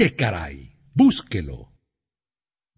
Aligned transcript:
¡Ah, 0.00 0.02
qué 0.02 0.16
caray! 0.16 0.72
Búsquelo. 0.94 1.74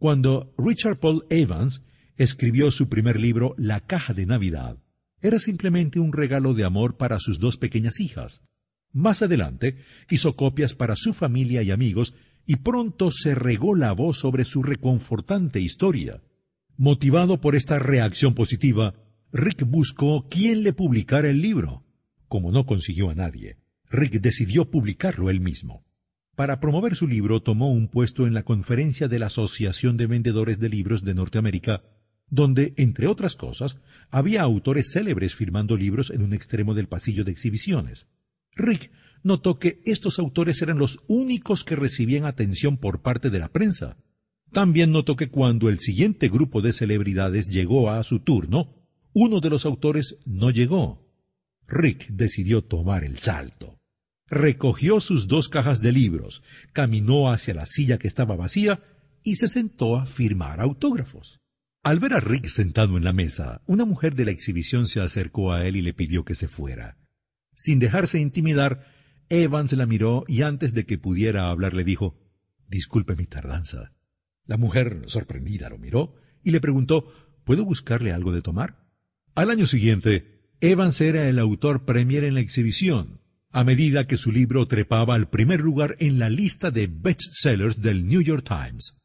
Cuando 0.00 0.52
Richard 0.58 0.98
Paul 0.98 1.24
Evans 1.30 1.84
escribió 2.16 2.72
su 2.72 2.88
primer 2.88 3.20
libro, 3.20 3.54
La 3.56 3.86
caja 3.86 4.12
de 4.12 4.26
Navidad, 4.26 4.82
era 5.20 5.38
simplemente 5.38 6.00
un 6.00 6.12
regalo 6.12 6.52
de 6.52 6.64
amor 6.64 6.96
para 6.96 7.20
sus 7.20 7.38
dos 7.38 7.58
pequeñas 7.58 8.00
hijas. 8.00 8.42
Más 8.92 9.22
adelante 9.22 9.76
hizo 10.10 10.32
copias 10.32 10.74
para 10.74 10.96
su 10.96 11.14
familia 11.14 11.62
y 11.62 11.70
amigos 11.70 12.16
y 12.44 12.56
pronto 12.56 13.12
se 13.12 13.36
regó 13.36 13.76
la 13.76 13.92
voz 13.92 14.18
sobre 14.18 14.44
su 14.44 14.64
reconfortante 14.64 15.60
historia. 15.60 16.24
Motivado 16.76 17.40
por 17.40 17.54
esta 17.54 17.78
reacción 17.78 18.34
positiva, 18.34 18.94
Rick 19.32 19.64
buscó 19.64 20.26
quién 20.28 20.64
le 20.64 20.72
publicara 20.72 21.30
el 21.30 21.40
libro. 21.40 21.84
Como 22.26 22.50
no 22.50 22.66
consiguió 22.66 23.10
a 23.10 23.14
nadie, 23.14 23.58
Rick 23.90 24.14
decidió 24.14 24.72
publicarlo 24.72 25.30
él 25.30 25.38
mismo. 25.38 25.84
Para 26.34 26.60
promover 26.60 26.96
su 26.96 27.06
libro 27.06 27.42
tomó 27.42 27.70
un 27.70 27.88
puesto 27.88 28.26
en 28.26 28.32
la 28.32 28.42
conferencia 28.42 29.06
de 29.06 29.18
la 29.18 29.26
Asociación 29.26 29.98
de 29.98 30.06
Vendedores 30.06 30.58
de 30.58 30.70
Libros 30.70 31.04
de 31.04 31.12
Norteamérica, 31.12 31.82
donde, 32.30 32.72
entre 32.78 33.06
otras 33.06 33.36
cosas, 33.36 33.76
había 34.10 34.40
autores 34.40 34.92
célebres 34.92 35.34
firmando 35.34 35.76
libros 35.76 36.10
en 36.10 36.22
un 36.22 36.32
extremo 36.32 36.72
del 36.72 36.88
pasillo 36.88 37.24
de 37.24 37.32
exhibiciones. 37.32 38.06
Rick 38.54 38.90
notó 39.22 39.58
que 39.58 39.82
estos 39.84 40.18
autores 40.18 40.62
eran 40.62 40.78
los 40.78 41.00
únicos 41.06 41.64
que 41.64 41.76
recibían 41.76 42.24
atención 42.24 42.78
por 42.78 43.02
parte 43.02 43.28
de 43.28 43.38
la 43.38 43.48
prensa. 43.48 43.98
También 44.52 44.90
notó 44.90 45.16
que 45.16 45.28
cuando 45.28 45.68
el 45.68 45.80
siguiente 45.80 46.30
grupo 46.30 46.62
de 46.62 46.72
celebridades 46.72 47.48
llegó 47.48 47.90
a 47.90 48.02
su 48.04 48.20
turno, 48.20 48.74
uno 49.12 49.40
de 49.40 49.50
los 49.50 49.66
autores 49.66 50.16
no 50.24 50.50
llegó. 50.50 51.06
Rick 51.68 52.08
decidió 52.08 52.64
tomar 52.64 53.04
el 53.04 53.18
salto 53.18 53.81
recogió 54.32 55.02
sus 55.02 55.28
dos 55.28 55.50
cajas 55.50 55.82
de 55.82 55.92
libros, 55.92 56.42
caminó 56.72 57.30
hacia 57.30 57.52
la 57.52 57.66
silla 57.66 57.98
que 57.98 58.08
estaba 58.08 58.34
vacía 58.34 58.82
y 59.22 59.36
se 59.36 59.46
sentó 59.46 59.96
a 59.96 60.06
firmar 60.06 60.58
autógrafos. 60.58 61.38
Al 61.82 62.00
ver 62.00 62.14
a 62.14 62.20
Rick 62.20 62.46
sentado 62.46 62.96
en 62.96 63.04
la 63.04 63.12
mesa, 63.12 63.60
una 63.66 63.84
mujer 63.84 64.14
de 64.14 64.24
la 64.24 64.30
exhibición 64.30 64.88
se 64.88 65.02
acercó 65.02 65.52
a 65.52 65.66
él 65.66 65.76
y 65.76 65.82
le 65.82 65.92
pidió 65.92 66.24
que 66.24 66.34
se 66.34 66.48
fuera. 66.48 66.96
Sin 67.54 67.78
dejarse 67.78 68.20
intimidar, 68.20 68.86
Evans 69.28 69.72
la 69.74 69.84
miró 69.84 70.24
y 70.26 70.40
antes 70.42 70.72
de 70.72 70.86
que 70.86 70.96
pudiera 70.96 71.50
hablar 71.50 71.74
le 71.74 71.84
dijo 71.84 72.18
Disculpe 72.66 73.14
mi 73.16 73.26
tardanza. 73.26 73.92
La 74.46 74.56
mujer, 74.56 75.02
sorprendida, 75.08 75.68
lo 75.68 75.76
miró 75.76 76.14
y 76.42 76.52
le 76.52 76.60
preguntó 76.60 77.12
¿Puedo 77.44 77.66
buscarle 77.66 78.12
algo 78.12 78.32
de 78.32 78.40
tomar? 78.40 78.88
Al 79.34 79.50
año 79.50 79.66
siguiente, 79.66 80.48
Evans 80.60 80.98
era 81.02 81.28
el 81.28 81.38
autor 81.38 81.84
premier 81.84 82.24
en 82.24 82.34
la 82.34 82.40
exhibición, 82.40 83.20
a 83.52 83.64
medida 83.64 84.06
que 84.06 84.16
su 84.16 84.32
libro 84.32 84.66
trepaba 84.66 85.14
al 85.14 85.28
primer 85.28 85.60
lugar 85.60 85.96
en 86.00 86.18
la 86.18 86.30
lista 86.30 86.70
de 86.70 86.86
bestsellers 86.86 87.80
del 87.80 88.06
New 88.06 88.22
York 88.22 88.46
Times. 88.48 88.96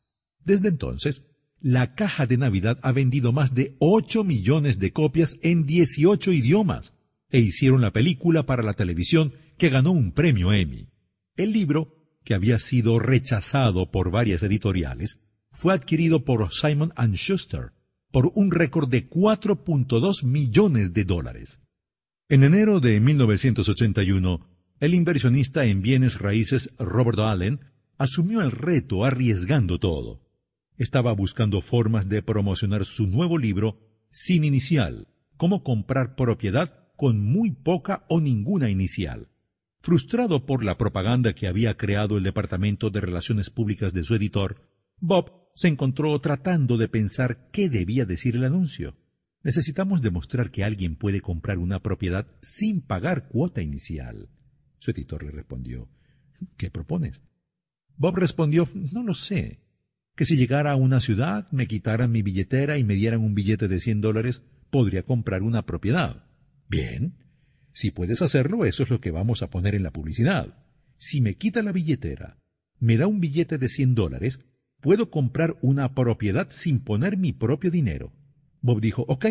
Desde 0.44 0.70
entonces, 0.70 1.26
la 1.60 1.96
caja 1.96 2.26
de 2.28 2.38
Navidad 2.38 2.80
ha 2.82 2.92
vendido 2.94 3.34
más 3.34 3.54
de 3.54 3.76
8 3.80 4.24
millones 4.24 4.80
de 4.80 4.94
copias 4.94 5.38
en 5.42 5.66
18 5.66 6.32
idiomas 6.32 6.94
e 7.30 7.40
hicieron 7.40 7.82
la 7.82 7.92
película 7.92 8.46
para 8.46 8.64
la 8.64 8.74
televisión 8.74 9.34
que 9.58 9.70
ganó 9.70 9.92
un 9.92 10.14
premio 10.14 10.54
Emmy. 10.54 10.88
El 11.36 11.52
libro, 11.52 11.94
que 12.24 12.34
había 12.34 12.60
sido 12.60 13.00
rechazado 13.00 13.92
por 13.92 14.12
varias 14.12 14.44
editoriales, 14.44 15.20
fue 15.52 15.74
adquirido 15.74 16.24
por 16.24 16.54
Simon⁇ 16.54 16.92
Schuster 17.16 17.74
por 18.12 18.32
un 18.36 18.52
récord 18.52 18.88
de 18.88 19.10
4.2 19.10 20.24
millones 20.24 20.94
de 20.94 21.04
dólares. 21.04 21.60
En 22.30 22.44
enero 22.44 22.82
de 22.82 23.00
1981, 23.00 24.50
el 24.82 24.94
inversionista 24.94 25.64
en 25.64 25.82
bienes 25.82 26.20
raíces 26.20 26.74
Robert 26.78 27.20
Allen 27.20 27.62
asumió 27.98 28.42
el 28.42 28.52
reto 28.52 29.06
arriesgando 29.06 29.80
todo. 29.80 30.28
Estaba 30.76 31.14
buscando 31.14 31.62
formas 31.62 32.10
de 32.10 32.22
promocionar 32.22 32.84
su 32.84 33.08
nuevo 33.08 33.38
libro 33.38 33.80
sin 34.12 34.44
inicial, 34.44 35.08
cómo 35.38 35.64
comprar 35.64 36.18
propiedad 36.18 36.90
con 36.98 37.24
muy 37.24 37.52
poca 37.52 38.04
o 38.10 38.20
ninguna 38.20 38.70
inicial. 38.70 39.30
Frustrado 39.80 40.46
por 40.46 40.66
la 40.66 40.78
propaganda 40.78 41.32
que 41.32 41.48
había 41.48 41.78
creado 41.78 42.18
el 42.18 42.26
Departamento 42.26 42.90
de 42.90 43.00
Relaciones 43.00 43.50
Públicas 43.50 43.94
de 43.94 44.04
su 44.04 44.16
editor, 44.16 44.68
Bob 45.00 45.32
se 45.56 45.70
encontró 45.70 46.20
tratando 46.20 46.76
de 46.76 46.90
pensar 46.90 47.48
qué 47.54 47.70
debía 47.70 48.04
decir 48.04 48.36
el 48.36 48.44
anuncio. 48.44 48.98
Necesitamos 49.44 50.02
demostrar 50.02 50.52
que 50.52 50.64
alguien 50.64 50.96
puede 50.96 51.22
comprar 51.22 51.58
una 51.58 51.82
propiedad 51.82 52.28
sin 52.42 52.82
pagar 52.82 53.28
cuota 53.28 53.62
inicial. 53.62 54.30
Su 54.80 54.92
editor 54.92 55.24
le 55.24 55.32
respondió 55.32 55.90
¿Qué 56.58 56.70
propones? 56.70 57.22
Bob 57.96 58.18
respondió 58.18 58.68
No 58.74 59.04
lo 59.04 59.14
sé. 59.14 59.62
Que 60.16 60.26
si 60.26 60.36
llegara 60.36 60.72
a 60.72 60.76
una 60.76 61.00
ciudad, 61.00 61.50
me 61.52 61.68
quitaran 61.68 62.12
mi 62.12 62.24
billetera 62.24 62.78
y 62.78 62.84
me 62.84 62.96
dieran 62.96 63.22
un 63.22 63.36
billete 63.36 63.68
de 63.68 63.80
cien 63.80 64.02
dólares, 64.02 64.42
podría 64.72 65.04
comprar 65.04 65.44
una 65.44 65.66
propiedad. 65.66 66.26
Bien. 66.68 67.18
Si 67.72 67.92
puedes 67.92 68.24
hacerlo, 68.24 68.66
eso 68.66 68.84
es 68.84 68.90
lo 68.90 69.00
que 69.00 69.12
vamos 69.12 69.44
a 69.44 69.50
poner 69.52 69.76
en 69.76 69.84
la 69.84 69.92
publicidad. 69.92 70.66
Si 70.98 71.22
me 71.22 71.36
quita 71.36 71.62
la 71.62 71.72
billetera, 71.72 72.40
me 72.80 72.98
da 72.98 73.06
un 73.06 73.20
billete 73.20 73.60
de 73.60 73.70
cien 73.70 73.94
dólares, 73.94 74.40
puedo 74.82 75.12
comprar 75.12 75.58
una 75.62 75.94
propiedad 75.94 76.48
sin 76.50 76.80
poner 76.80 77.18
mi 77.18 77.34
propio 77.34 77.70
dinero. 77.70 78.12
Bob 78.68 78.82
dijo, 78.82 79.06
ok, 79.08 79.26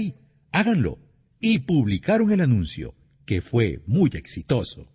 háganlo. 0.51 0.99
Y 1.41 1.59
publicaron 1.59 2.33
el 2.33 2.41
anuncio, 2.41 2.95
que 3.27 3.43
fue 3.43 3.83
muy 3.87 4.11
exitoso. 4.15 4.91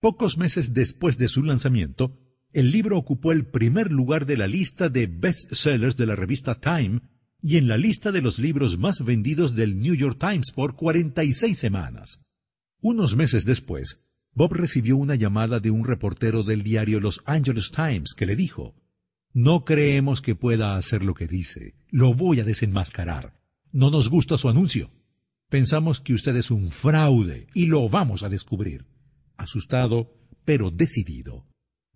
Pocos 0.00 0.38
meses 0.38 0.74
después 0.74 1.18
de 1.18 1.26
su 1.26 1.42
lanzamiento, 1.42 2.16
el 2.52 2.70
libro 2.70 2.96
ocupó 2.96 3.32
el 3.32 3.46
primer 3.46 3.90
lugar 3.90 4.26
de 4.26 4.36
la 4.36 4.46
lista 4.46 4.88
de 4.88 5.08
bestsellers 5.08 5.96
de 5.96 6.06
la 6.06 6.14
revista 6.14 6.60
Time 6.60 7.00
y 7.42 7.56
en 7.56 7.66
la 7.66 7.76
lista 7.76 8.12
de 8.12 8.22
los 8.22 8.38
libros 8.38 8.78
más 8.78 9.04
vendidos 9.04 9.56
del 9.56 9.80
New 9.80 9.94
York 9.96 10.20
Times 10.20 10.52
por 10.52 10.76
46 10.76 11.58
semanas. 11.58 12.20
Unos 12.80 13.16
meses 13.16 13.44
después, 13.44 14.04
Bob 14.34 14.52
recibió 14.52 14.96
una 14.96 15.16
llamada 15.16 15.58
de 15.58 15.72
un 15.72 15.84
reportero 15.84 16.44
del 16.44 16.62
diario 16.62 17.00
Los 17.00 17.22
Angeles 17.24 17.72
Times 17.72 18.14
que 18.14 18.26
le 18.26 18.36
dijo, 18.36 18.76
No 19.32 19.64
creemos 19.64 20.22
que 20.22 20.36
pueda 20.36 20.76
hacer 20.76 21.02
lo 21.02 21.14
que 21.14 21.26
dice, 21.26 21.74
lo 21.90 22.14
voy 22.14 22.38
a 22.38 22.44
desenmascarar. 22.44 23.43
No 23.74 23.90
nos 23.90 24.08
gusta 24.08 24.38
su 24.38 24.48
anuncio. 24.48 24.88
Pensamos 25.50 26.00
que 26.00 26.14
usted 26.14 26.36
es 26.36 26.52
un 26.52 26.70
fraude 26.70 27.48
y 27.54 27.66
lo 27.66 27.88
vamos 27.88 28.22
a 28.22 28.28
descubrir. 28.28 28.84
Asustado, 29.36 30.12
pero 30.44 30.70
decidido, 30.70 31.44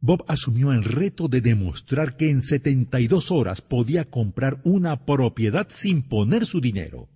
Bob 0.01 0.25
asumió 0.27 0.73
el 0.73 0.83
reto 0.83 1.29
de 1.29 1.41
demostrar 1.41 2.17
que 2.17 2.31
en 2.31 2.41
72 2.41 3.31
horas 3.31 3.61
podía 3.61 4.11
comprar 4.11 4.61
una 4.65 5.07
propiedad 5.07 5.69
sin 5.71 6.03
poner 6.03 6.47
su 6.47 6.61
dinero. 6.61 7.09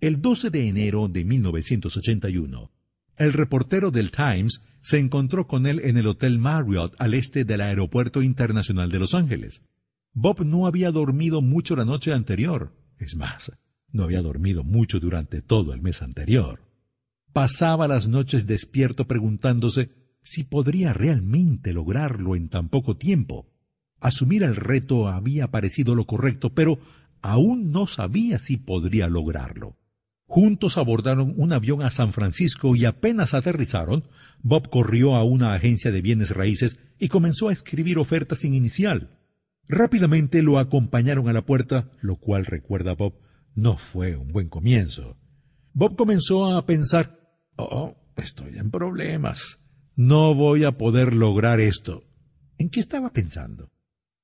El 0.00 0.22
12 0.22 0.48
de 0.48 0.66
enero 0.66 1.08
de 1.08 1.22
1981, 1.22 2.72
el 3.18 3.34
reportero 3.34 3.90
del 3.90 4.12
Times 4.12 4.62
se 4.80 4.98
encontró 4.98 5.46
con 5.46 5.66
él 5.66 5.78
en 5.84 5.98
el 5.98 6.06
Hotel 6.06 6.38
Marriott 6.38 6.94
al 6.98 7.12
este 7.12 7.44
del 7.44 7.60
Aeropuerto 7.60 8.22
Internacional 8.22 8.90
de 8.90 8.98
Los 8.98 9.12
Ángeles. 9.12 9.62
Bob 10.14 10.42
no 10.46 10.66
había 10.66 10.90
dormido 10.90 11.42
mucho 11.42 11.76
la 11.76 11.84
noche 11.84 12.14
anterior. 12.14 12.72
Es 12.98 13.14
más, 13.14 13.52
no 13.92 14.04
había 14.04 14.22
dormido 14.22 14.64
mucho 14.64 15.00
durante 15.00 15.42
todo 15.42 15.72
el 15.72 15.82
mes 15.82 16.02
anterior. 16.02 16.60
Pasaba 17.32 17.86
las 17.88 18.08
noches 18.08 18.46
despierto 18.46 19.06
preguntándose 19.06 19.90
si 20.22 20.44
podría 20.44 20.92
realmente 20.92 21.72
lograrlo 21.72 22.36
en 22.36 22.48
tan 22.48 22.68
poco 22.68 22.96
tiempo. 22.96 23.46
Asumir 24.00 24.42
el 24.42 24.56
reto 24.56 25.08
había 25.08 25.50
parecido 25.50 25.94
lo 25.94 26.06
correcto, 26.06 26.54
pero 26.54 26.78
aún 27.22 27.70
no 27.70 27.86
sabía 27.86 28.38
si 28.38 28.56
podría 28.56 29.08
lograrlo. 29.08 29.76
Juntos 30.26 30.78
abordaron 30.78 31.34
un 31.36 31.52
avión 31.52 31.82
a 31.82 31.90
San 31.90 32.12
Francisco 32.12 32.76
y 32.76 32.84
apenas 32.84 33.34
aterrizaron, 33.34 34.04
Bob 34.42 34.70
corrió 34.70 35.16
a 35.16 35.24
una 35.24 35.54
agencia 35.54 35.90
de 35.90 36.02
bienes 36.02 36.30
raíces 36.30 36.78
y 36.98 37.08
comenzó 37.08 37.48
a 37.48 37.52
escribir 37.52 37.98
ofertas 37.98 38.40
sin 38.40 38.54
inicial. 38.54 39.08
Rápidamente 39.68 40.42
lo 40.42 40.58
acompañaron 40.58 41.28
a 41.28 41.32
la 41.32 41.44
puerta, 41.44 41.90
lo 42.00 42.16
cual 42.16 42.46
recuerda 42.46 42.94
Bob 42.94 43.14
no 43.54 43.76
fue 43.76 44.16
un 44.16 44.28
buen 44.32 44.48
comienzo. 44.48 45.16
Bob 45.72 45.96
comenzó 45.96 46.56
a 46.56 46.66
pensar, 46.66 47.20
oh, 47.56 47.96
estoy 48.16 48.58
en 48.58 48.70
problemas. 48.70 49.58
No 49.96 50.34
voy 50.34 50.64
a 50.64 50.72
poder 50.72 51.14
lograr 51.14 51.60
esto. 51.60 52.04
¿En 52.58 52.70
qué 52.70 52.80
estaba 52.80 53.12
pensando? 53.12 53.70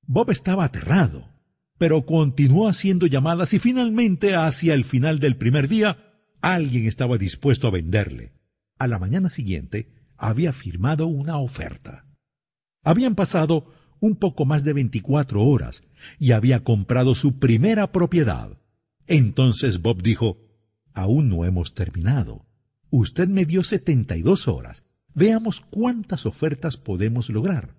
Bob 0.05 0.31
estaba 0.31 0.65
aterrado, 0.65 1.29
pero 1.77 2.05
continuó 2.05 2.67
haciendo 2.67 3.07
llamadas 3.07 3.53
y 3.53 3.59
finalmente, 3.59 4.35
hacia 4.35 4.73
el 4.73 4.85
final 4.85 5.19
del 5.19 5.37
primer 5.37 5.67
día, 5.67 5.97
alguien 6.41 6.85
estaba 6.85 7.17
dispuesto 7.17 7.67
a 7.67 7.71
venderle. 7.71 8.33
A 8.79 8.87
la 8.87 8.99
mañana 8.99 9.29
siguiente 9.29 9.91
había 10.17 10.53
firmado 10.53 11.07
una 11.07 11.37
oferta. 11.37 12.05
Habían 12.83 13.15
pasado 13.15 13.71
un 13.99 14.15
poco 14.15 14.45
más 14.45 14.63
de 14.63 14.73
veinticuatro 14.73 15.43
horas 15.43 15.83
y 16.19 16.31
había 16.31 16.63
comprado 16.63 17.15
su 17.15 17.39
primera 17.39 17.91
propiedad. 17.91 18.57
Entonces 19.07 19.81
Bob 19.81 20.03
dijo 20.03 20.37
Aún 20.93 21.29
no 21.29 21.45
hemos 21.45 21.73
terminado. 21.73 22.45
Usted 22.89 23.27
me 23.27 23.45
dio 23.45 23.63
setenta 23.63 24.15
y 24.17 24.21
dos 24.21 24.47
horas. 24.47 24.85
Veamos 25.13 25.61
cuántas 25.61 26.25
ofertas 26.25 26.77
podemos 26.77 27.29
lograr. 27.29 27.75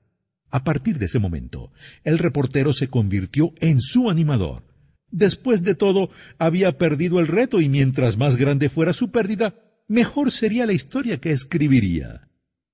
A 0.51 0.65
partir 0.65 0.99
de 0.99 1.07
ese 1.07 1.19
momento, 1.19 1.73
el 2.05 2.19
reportero 2.19 2.73
se 2.73 2.89
convirtió 2.89 3.53
en 3.61 3.81
su 3.81 4.11
animador. 4.11 4.65
Después 5.11 5.63
de 5.63 5.75
todo, 5.75 6.11
había 6.39 6.79
perdido 6.79 7.21
el 7.21 7.27
reto 7.27 7.61
y 7.61 7.69
mientras 7.69 8.17
más 8.17 8.37
grande 8.37 8.69
fuera 8.69 8.93
su 8.93 9.11
pérdida, 9.11 9.55
mejor 9.89 10.31
sería 10.31 10.67
la 10.67 10.73
historia 10.73 11.19
que 11.19 11.31
escribiría. 11.31 12.29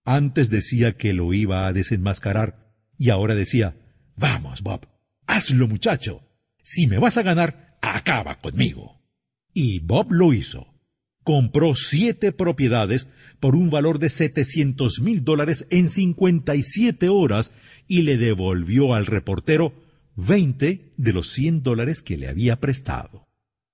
Antes 0.04 0.50
decía 0.50 0.96
que 0.96 1.14
lo 1.14 1.32
iba 1.32 1.66
a 1.66 1.72
desenmascarar 1.72 2.74
y 2.98 3.10
ahora 3.10 3.34
decía, 3.34 3.76
Vamos, 4.16 4.62
Bob, 4.62 4.86
hazlo 5.26 5.66
muchacho. 5.66 6.22
Si 6.62 6.86
me 6.86 6.98
vas 6.98 7.16
a 7.16 7.22
ganar, 7.22 7.73
acaba 7.92 8.36
conmigo. 8.38 9.00
Y 9.52 9.81
Bob 9.81 10.12
lo 10.12 10.32
hizo 10.32 10.75
compró 11.25 11.75
siete 11.75 12.31
propiedades 12.32 13.08
por 13.40 13.56
un 13.56 13.70
valor 13.70 13.98
de 13.98 14.10
setecientos 14.10 15.00
mil 15.00 15.25
dólares 15.25 15.66
en 15.70 15.88
cincuenta 15.88 16.54
y 16.54 16.62
siete 16.62 17.08
horas 17.08 17.52
y 17.88 18.02
le 18.02 18.19
devolvió 18.19 18.94
al 18.94 19.06
reportero 19.06 19.72
veinte 20.14 20.92
de 20.96 21.12
los 21.12 21.31
cien 21.31 21.62
dólares 21.62 22.02
que 22.02 22.19
le 22.19 22.28
había 22.28 22.60
prestado. 22.60 23.26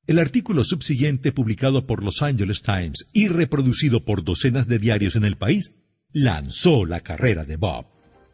El 0.07 0.19
artículo 0.19 0.65
subsiguiente, 0.65 1.33
publicado 1.33 1.87
por 1.87 2.03
Los 2.03 2.23
Angeles 2.23 2.63
Times 2.63 3.07
y 3.13 3.29
reproducido 3.29 4.05
por 4.05 4.25
docenas 4.25 4.67
de 4.67 4.79
diarios 4.79 5.15
en 5.15 5.25
el 5.25 5.37
país, 5.37 5.75
lanzó 6.13 6.87
la 6.87 7.01
carrera 7.01 7.45
de 7.45 7.57
Bob. 7.57 7.87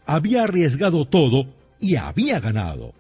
Había 0.07 0.45
arriesgado 0.45 1.07
todo 1.07 1.55
y 1.81 1.97
había 1.97 2.39
ganado. 2.39 2.95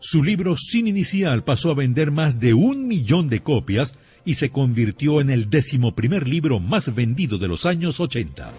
Su 0.00 0.22
libro 0.22 0.56
sin 0.56 0.86
inicial 0.86 1.42
pasó 1.42 1.72
a 1.72 1.74
vender 1.74 2.12
más 2.12 2.38
de 2.38 2.54
un 2.54 2.86
millón 2.86 3.28
de 3.28 3.40
copias 3.40 3.96
y 4.24 4.34
se 4.34 4.50
convirtió 4.50 5.20
en 5.20 5.28
el 5.28 5.50
décimo 5.50 5.94
primer 5.96 6.28
libro 6.28 6.60
más 6.60 6.94
vendido 6.94 7.36
de 7.38 7.48
los 7.48 7.66
años 7.66 7.98
80. 7.98 8.52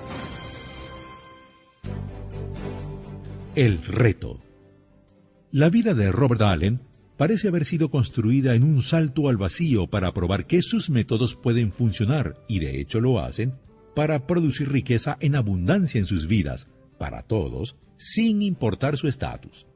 El 3.55 3.81
reto. 3.83 4.41
La 5.51 5.69
vida 5.69 5.93
de 5.93 6.11
Robert 6.11 6.41
Allen 6.41 6.81
parece 7.17 7.47
haber 7.47 7.65
sido 7.65 7.89
construida 7.89 8.55
en 8.55 8.63
un 8.63 8.81
salto 8.81 9.29
al 9.29 9.37
vacío 9.37 9.87
para 9.87 10.13
probar 10.13 10.45
que 10.45 10.61
sus 10.61 10.89
métodos 10.89 11.35
pueden 11.35 11.71
funcionar, 11.71 12.35
y 12.47 12.59
de 12.59 12.79
hecho 12.81 12.99
lo 12.99 13.19
hacen, 13.19 13.53
para 13.95 14.27
producir 14.27 14.71
riqueza 14.71 15.17
en 15.19 15.35
abundancia 15.35 15.99
en 15.99 16.05
sus 16.05 16.27
vidas, 16.27 16.67
para 16.97 17.23
todos, 17.23 17.77
sin 17.97 18.41
importar 18.41 18.97
su 18.97 19.07
estatus. 19.07 19.68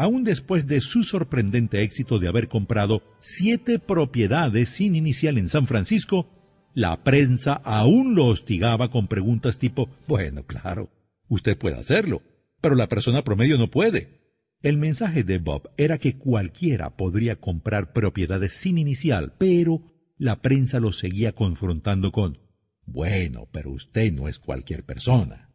Aún 0.00 0.24
después 0.24 0.66
de 0.66 0.80
su 0.80 1.04
sorprendente 1.04 1.82
éxito 1.82 2.18
de 2.18 2.26
haber 2.26 2.48
comprado 2.48 3.02
siete 3.20 3.78
propiedades 3.78 4.70
sin 4.70 4.96
inicial 4.96 5.36
en 5.36 5.50
San 5.50 5.66
Francisco, 5.66 6.26
la 6.72 7.04
prensa 7.04 7.52
aún 7.52 8.14
lo 8.14 8.24
hostigaba 8.24 8.90
con 8.90 9.08
preguntas 9.08 9.58
tipo, 9.58 9.90
bueno, 10.08 10.46
claro, 10.46 10.88
usted 11.28 11.58
puede 11.58 11.76
hacerlo, 11.76 12.22
pero 12.62 12.76
la 12.76 12.88
persona 12.88 13.24
promedio 13.24 13.58
no 13.58 13.70
puede. 13.70 14.22
El 14.62 14.78
mensaje 14.78 15.22
de 15.22 15.36
Bob 15.36 15.68
era 15.76 15.98
que 15.98 16.16
cualquiera 16.16 16.96
podría 16.96 17.36
comprar 17.36 17.92
propiedades 17.92 18.54
sin 18.54 18.78
inicial, 18.78 19.34
pero 19.36 19.82
la 20.16 20.40
prensa 20.40 20.80
lo 20.80 20.92
seguía 20.92 21.32
confrontando 21.32 22.10
con, 22.10 22.38
bueno, 22.86 23.50
pero 23.52 23.70
usted 23.70 24.14
no 24.14 24.28
es 24.28 24.38
cualquier 24.38 24.82
persona. 24.82 25.50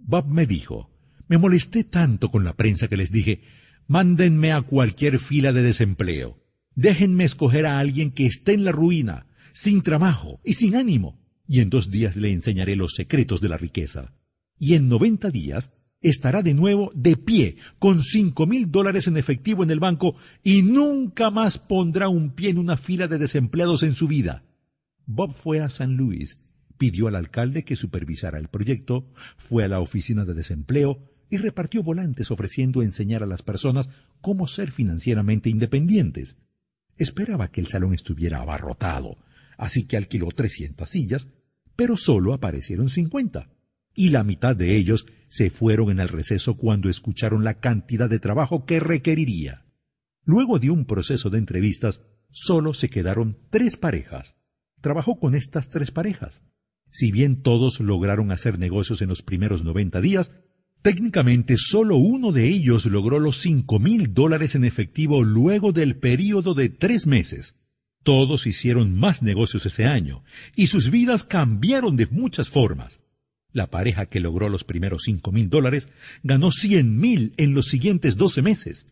Bob 0.00 0.26
me 0.26 0.44
dijo, 0.44 0.90
me 1.28 1.38
molesté 1.38 1.84
tanto 1.84 2.32
con 2.32 2.42
la 2.42 2.56
prensa 2.56 2.88
que 2.88 2.96
les 2.96 3.12
dije, 3.12 3.42
Mándenme 3.88 4.52
a 4.52 4.62
cualquier 4.62 5.20
fila 5.20 5.52
de 5.52 5.62
desempleo. 5.62 6.42
Déjenme 6.74 7.24
escoger 7.24 7.66
a 7.66 7.78
alguien 7.78 8.10
que 8.10 8.26
esté 8.26 8.54
en 8.54 8.64
la 8.64 8.72
ruina, 8.72 9.26
sin 9.52 9.82
trabajo 9.82 10.40
y 10.44 10.54
sin 10.54 10.74
ánimo, 10.74 11.18
y 11.46 11.60
en 11.60 11.70
dos 11.70 11.90
días 11.90 12.16
le 12.16 12.32
enseñaré 12.32 12.74
los 12.74 12.94
secretos 12.94 13.40
de 13.40 13.48
la 13.48 13.56
riqueza. 13.56 14.12
Y 14.58 14.74
en 14.74 14.88
noventa 14.88 15.30
días 15.30 15.72
estará 16.00 16.42
de 16.42 16.52
nuevo 16.52 16.90
de 16.94 17.16
pie, 17.16 17.56
con 17.78 18.02
cinco 18.02 18.46
mil 18.46 18.70
dólares 18.70 19.06
en 19.06 19.16
efectivo 19.16 19.62
en 19.62 19.70
el 19.70 19.80
banco, 19.80 20.16
y 20.42 20.62
nunca 20.62 21.30
más 21.30 21.58
pondrá 21.58 22.08
un 22.08 22.30
pie 22.30 22.50
en 22.50 22.58
una 22.58 22.76
fila 22.76 23.06
de 23.06 23.18
desempleados 23.18 23.82
en 23.84 23.94
su 23.94 24.08
vida. 24.08 24.44
Bob 25.06 25.34
fue 25.34 25.60
a 25.60 25.68
San 25.68 25.96
Luis, 25.96 26.40
pidió 26.76 27.06
al 27.06 27.16
alcalde 27.16 27.64
que 27.64 27.76
supervisara 27.76 28.38
el 28.38 28.48
proyecto, 28.48 29.12
fue 29.36 29.64
a 29.64 29.68
la 29.68 29.80
oficina 29.80 30.24
de 30.24 30.34
desempleo, 30.34 30.98
y 31.30 31.38
repartió 31.38 31.82
volantes 31.82 32.30
ofreciendo 32.30 32.82
enseñar 32.82 33.22
a 33.22 33.26
las 33.26 33.42
personas 33.42 33.90
cómo 34.20 34.46
ser 34.46 34.70
financieramente 34.70 35.50
independientes. 35.50 36.36
Esperaba 36.96 37.48
que 37.48 37.60
el 37.60 37.68
salón 37.68 37.94
estuviera 37.94 38.40
abarrotado, 38.40 39.18
así 39.58 39.86
que 39.86 39.96
alquiló 39.96 40.28
trescientas 40.28 40.90
sillas, 40.90 41.28
pero 41.74 41.96
solo 41.96 42.32
aparecieron 42.32 42.88
cincuenta, 42.88 43.50
y 43.94 44.10
la 44.10 44.24
mitad 44.24 44.56
de 44.56 44.76
ellos 44.76 45.06
se 45.28 45.50
fueron 45.50 45.90
en 45.90 46.00
el 46.00 46.08
receso 46.08 46.56
cuando 46.56 46.88
escucharon 46.88 47.44
la 47.44 47.60
cantidad 47.60 48.08
de 48.08 48.18
trabajo 48.18 48.64
que 48.64 48.80
requeriría. 48.80 49.64
Luego 50.24 50.58
de 50.58 50.70
un 50.70 50.86
proceso 50.86 51.30
de 51.30 51.38
entrevistas, 51.38 52.02
solo 52.30 52.74
se 52.74 52.90
quedaron 52.90 53.38
tres 53.50 53.76
parejas. 53.76 54.36
Trabajó 54.80 55.18
con 55.18 55.34
estas 55.34 55.68
tres 55.68 55.90
parejas. 55.90 56.42
Si 56.90 57.10
bien 57.10 57.42
todos 57.42 57.80
lograron 57.80 58.32
hacer 58.32 58.58
negocios 58.58 59.02
en 59.02 59.08
los 59.08 59.22
primeros 59.22 59.64
noventa 59.64 60.00
días, 60.00 60.32
Técnicamente, 60.86 61.56
solo 61.58 61.96
uno 61.96 62.30
de 62.30 62.46
ellos 62.46 62.86
logró 62.86 63.18
los 63.18 63.38
cinco 63.38 63.80
mil 63.80 64.14
dólares 64.14 64.54
en 64.54 64.64
efectivo 64.64 65.24
luego 65.24 65.72
del 65.72 65.96
período 65.96 66.54
de 66.54 66.68
tres 66.68 67.08
meses. 67.08 67.56
Todos 68.04 68.46
hicieron 68.46 68.96
más 68.96 69.20
negocios 69.20 69.66
ese 69.66 69.86
año, 69.86 70.22
y 70.54 70.68
sus 70.68 70.92
vidas 70.92 71.24
cambiaron 71.24 71.96
de 71.96 72.06
muchas 72.06 72.50
formas. 72.50 73.00
La 73.50 73.68
pareja 73.68 74.06
que 74.06 74.20
logró 74.20 74.48
los 74.48 74.62
primeros 74.62 75.02
cinco 75.02 75.32
mil 75.32 75.50
dólares 75.50 75.88
ganó 76.22 76.52
cien 76.52 77.00
mil 77.00 77.34
en 77.36 77.52
los 77.52 77.66
siguientes 77.66 78.16
doce 78.16 78.40
meses. 78.40 78.86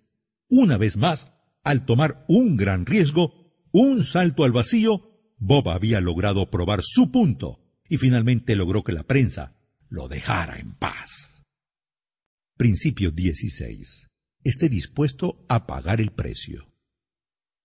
Una 0.49 0.77
vez 0.79 0.97
más, 0.97 1.29
al 1.63 1.87
tomar 1.87 2.25
un 2.27 2.57
gran 2.57 2.87
riesgo, 2.87 3.55
un 3.71 4.03
salto 4.03 4.43
al 4.43 4.51
vacío, 4.51 5.13
Bob 5.39 5.69
había 5.69 6.01
logrado 6.01 6.51
probar 6.51 6.81
su 6.83 7.13
punto 7.13 7.61
y 7.89 7.99
finalmente 7.99 8.57
logró 8.57 8.83
que 8.83 8.93
la 8.93 9.05
prensa 9.05 9.55
lo 9.89 10.09
dejara 10.09 10.59
en 10.59 10.75
paz. 10.75 11.34
Principio 12.57 13.11
16. 13.11 14.07
Esté 14.45 14.69
dispuesto 14.69 15.45
a 15.49 15.67
pagar 15.67 16.01
el 16.01 16.13
precio. 16.13 16.73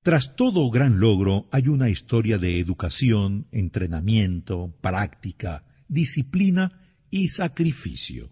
Tras 0.04 0.36
todo 0.36 0.68
gran 0.72 1.00
logro 1.00 1.48
hay 1.52 1.68
una 1.68 1.92
historia 1.92 2.40
de 2.40 2.60
educación, 2.60 3.48
entrenamiento, 3.52 4.76
práctica, 4.82 5.64
disciplina 5.88 6.82
y 7.12 7.28
sacrificio. 7.28 8.32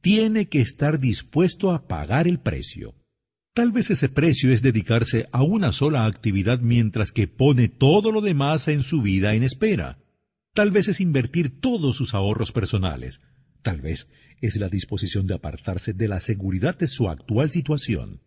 Tiene 0.00 0.48
que 0.48 0.62
estar 0.62 0.98
dispuesto 0.98 1.72
a 1.72 1.86
pagar 1.86 2.26
el 2.26 2.40
precio. 2.40 2.94
Tal 3.52 3.70
vez 3.70 3.90
ese 3.90 4.08
precio 4.08 4.50
es 4.50 4.62
dedicarse 4.62 5.28
a 5.30 5.42
una 5.42 5.74
sola 5.74 6.06
actividad 6.06 6.60
mientras 6.60 7.12
que 7.12 7.28
pone 7.28 7.68
todo 7.68 8.12
lo 8.12 8.22
demás 8.22 8.66
en 8.68 8.80
su 8.80 9.02
vida 9.02 9.34
en 9.34 9.42
espera. 9.42 9.98
Tal 10.54 10.70
vez 10.70 10.88
es 10.88 11.02
invertir 11.02 11.60
todos 11.60 11.98
sus 11.98 12.14
ahorros 12.14 12.50
personales, 12.50 13.20
Tal 13.62 13.80
vez 13.80 14.08
es 14.40 14.56
la 14.56 14.68
disposición 14.68 15.26
de 15.26 15.34
apartarse 15.34 15.92
de 15.92 16.08
la 16.08 16.20
seguridad 16.20 16.76
de 16.76 16.88
su 16.88 17.08
actual 17.08 17.50
situación. 17.50 18.20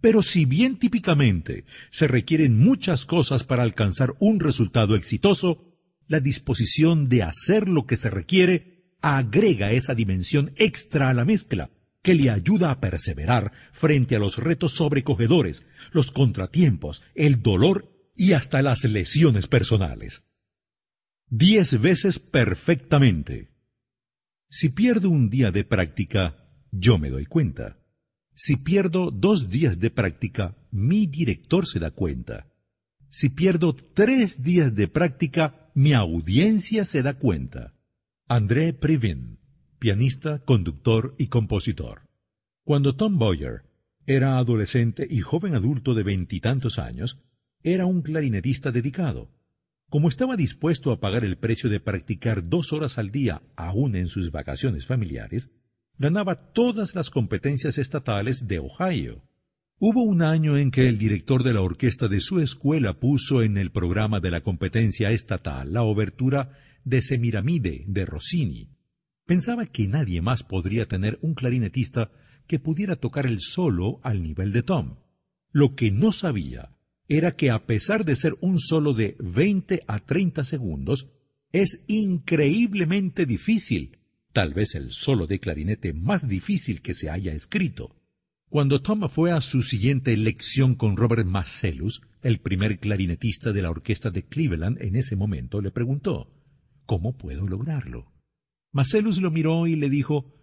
Pero 0.00 0.22
si 0.22 0.44
bien 0.44 0.76
típicamente 0.78 1.64
se 1.90 2.08
requieren 2.08 2.58
muchas 2.58 3.06
cosas 3.06 3.44
para 3.44 3.62
alcanzar 3.62 4.14
un 4.18 4.40
resultado 4.40 4.96
exitoso, 4.96 5.72
la 6.08 6.18
disposición 6.18 7.08
de 7.08 7.22
hacer 7.22 7.68
lo 7.68 7.86
que 7.86 7.96
se 7.96 8.10
requiere 8.10 8.96
agrega 9.00 9.72
esa 9.72 9.94
dimensión 9.94 10.52
extra 10.56 11.08
a 11.08 11.14
la 11.14 11.24
mezcla, 11.24 11.70
que 12.02 12.14
le 12.14 12.30
ayuda 12.30 12.72
a 12.72 12.80
perseverar 12.80 13.52
frente 13.72 14.16
a 14.16 14.18
los 14.18 14.38
retos 14.38 14.72
sobrecogedores, 14.72 15.64
los 15.92 16.10
contratiempos, 16.10 17.02
el 17.14 17.40
dolor 17.40 18.10
y 18.16 18.32
hasta 18.32 18.60
las 18.62 18.82
lesiones 18.82 19.46
personales. 19.46 20.24
Diez 21.28 21.80
veces 21.80 22.18
perfectamente. 22.18 23.51
Si 24.54 24.68
pierdo 24.68 25.08
un 25.08 25.30
día 25.30 25.50
de 25.50 25.64
práctica, 25.64 26.36
yo 26.70 26.98
me 26.98 27.08
doy 27.08 27.24
cuenta. 27.24 27.78
Si 28.34 28.56
pierdo 28.56 29.10
dos 29.10 29.48
días 29.48 29.80
de 29.80 29.90
práctica, 29.90 30.58
mi 30.70 31.06
director 31.06 31.66
se 31.66 31.78
da 31.78 31.90
cuenta. 31.90 32.52
Si 33.08 33.30
pierdo 33.30 33.74
tres 33.74 34.42
días 34.42 34.74
de 34.74 34.88
práctica, 34.88 35.70
mi 35.74 35.94
audiencia 35.94 36.84
se 36.84 37.02
da 37.02 37.14
cuenta. 37.14 37.72
André 38.28 38.74
Previn, 38.74 39.38
pianista, 39.78 40.44
conductor 40.44 41.14
y 41.18 41.28
compositor. 41.28 42.10
Cuando 42.62 42.94
Tom 42.94 43.16
Boyer 43.16 43.62
era 44.04 44.36
adolescente 44.36 45.06
y 45.08 45.20
joven 45.20 45.54
adulto 45.54 45.94
de 45.94 46.02
veintitantos 46.02 46.78
años, 46.78 47.22
era 47.62 47.86
un 47.86 48.02
clarinetista 48.02 48.70
dedicado. 48.70 49.30
Como 49.92 50.08
estaba 50.08 50.38
dispuesto 50.38 50.90
a 50.90 51.00
pagar 51.00 51.22
el 51.22 51.36
precio 51.36 51.68
de 51.68 51.78
practicar 51.78 52.48
dos 52.48 52.72
horas 52.72 52.96
al 52.96 53.10
día 53.10 53.42
aún 53.56 53.94
en 53.94 54.08
sus 54.08 54.30
vacaciones 54.30 54.86
familiares, 54.86 55.50
ganaba 55.98 56.50
todas 56.54 56.94
las 56.94 57.10
competencias 57.10 57.76
estatales 57.76 58.48
de 58.48 58.58
Ohio. 58.58 59.22
Hubo 59.78 60.02
un 60.02 60.22
año 60.22 60.56
en 60.56 60.70
que 60.70 60.88
el 60.88 60.96
director 60.96 61.42
de 61.42 61.52
la 61.52 61.60
orquesta 61.60 62.08
de 62.08 62.22
su 62.22 62.40
escuela 62.40 63.00
puso 63.00 63.42
en 63.42 63.58
el 63.58 63.70
programa 63.70 64.18
de 64.20 64.30
la 64.30 64.40
competencia 64.40 65.10
estatal 65.10 65.74
la 65.74 65.82
obertura 65.82 66.56
de 66.84 67.02
Semiramide 67.02 67.84
de 67.86 68.06
Rossini. 68.06 68.70
Pensaba 69.26 69.66
que 69.66 69.88
nadie 69.88 70.22
más 70.22 70.42
podría 70.42 70.88
tener 70.88 71.18
un 71.20 71.34
clarinetista 71.34 72.10
que 72.46 72.58
pudiera 72.58 72.96
tocar 72.96 73.26
el 73.26 73.40
solo 73.42 74.00
al 74.02 74.22
nivel 74.22 74.52
de 74.52 74.62
Tom. 74.62 74.96
Lo 75.50 75.74
que 75.74 75.90
no 75.90 76.12
sabía 76.12 76.70
era 77.16 77.36
que 77.36 77.50
a 77.50 77.66
pesar 77.66 78.04
de 78.04 78.16
ser 78.16 78.34
un 78.40 78.58
solo 78.58 78.94
de 78.94 79.16
20 79.18 79.84
a 79.86 80.00
30 80.00 80.44
segundos, 80.44 81.08
es 81.52 81.82
increíblemente 81.86 83.26
difícil, 83.26 83.98
tal 84.32 84.54
vez 84.54 84.74
el 84.74 84.92
solo 84.92 85.26
de 85.26 85.38
clarinete 85.38 85.92
más 85.92 86.26
difícil 86.26 86.80
que 86.80 86.94
se 86.94 87.10
haya 87.10 87.34
escrito. 87.34 87.94
Cuando 88.48 88.80
Tom 88.80 89.08
fue 89.08 89.32
a 89.32 89.40
su 89.40 89.62
siguiente 89.62 90.16
lección 90.16 90.74
con 90.74 90.96
Robert 90.96 91.26
Marcellus, 91.26 92.02
el 92.22 92.40
primer 92.40 92.78
clarinetista 92.78 93.52
de 93.52 93.62
la 93.62 93.70
orquesta 93.70 94.10
de 94.10 94.24
Cleveland 94.24 94.80
en 94.80 94.96
ese 94.96 95.16
momento, 95.16 95.60
le 95.60 95.70
preguntó 95.70 96.30
¿Cómo 96.86 97.16
puedo 97.16 97.46
lograrlo? 97.46 98.12
Marcellus 98.72 99.20
lo 99.20 99.30
miró 99.30 99.66
y 99.66 99.76
le 99.76 99.90
dijo 99.90 100.34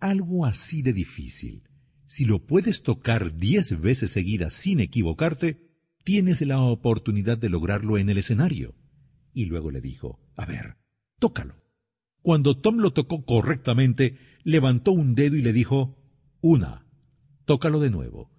algo 0.00 0.44
así 0.44 0.82
de 0.82 0.92
difícil. 0.92 1.62
Si 2.06 2.24
lo 2.24 2.44
puedes 2.44 2.82
tocar 2.82 3.36
diez 3.36 3.80
veces 3.80 4.10
seguidas 4.10 4.54
sin 4.54 4.80
equivocarte, 4.80 5.65
tienes 6.06 6.40
la 6.42 6.60
oportunidad 6.60 7.36
de 7.36 7.48
lograrlo 7.48 7.98
en 7.98 8.08
el 8.08 8.18
escenario. 8.18 8.76
Y 9.34 9.46
luego 9.46 9.72
le 9.72 9.80
dijo, 9.80 10.20
a 10.36 10.46
ver, 10.46 10.76
tócalo. 11.18 11.56
Cuando 12.22 12.56
Tom 12.56 12.76
lo 12.76 12.92
tocó 12.92 13.24
correctamente, 13.24 14.16
levantó 14.44 14.92
un 14.92 15.16
dedo 15.16 15.34
y 15.34 15.42
le 15.42 15.52
dijo, 15.52 15.98
una, 16.40 16.86
tócalo 17.44 17.80
de 17.80 17.90
nuevo. 17.90 18.30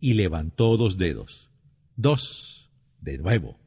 Y 0.00 0.14
levantó 0.14 0.78
dos 0.78 0.96
dedos, 0.96 1.50
dos, 1.94 2.70
de 3.00 3.18
nuevo. 3.18 3.60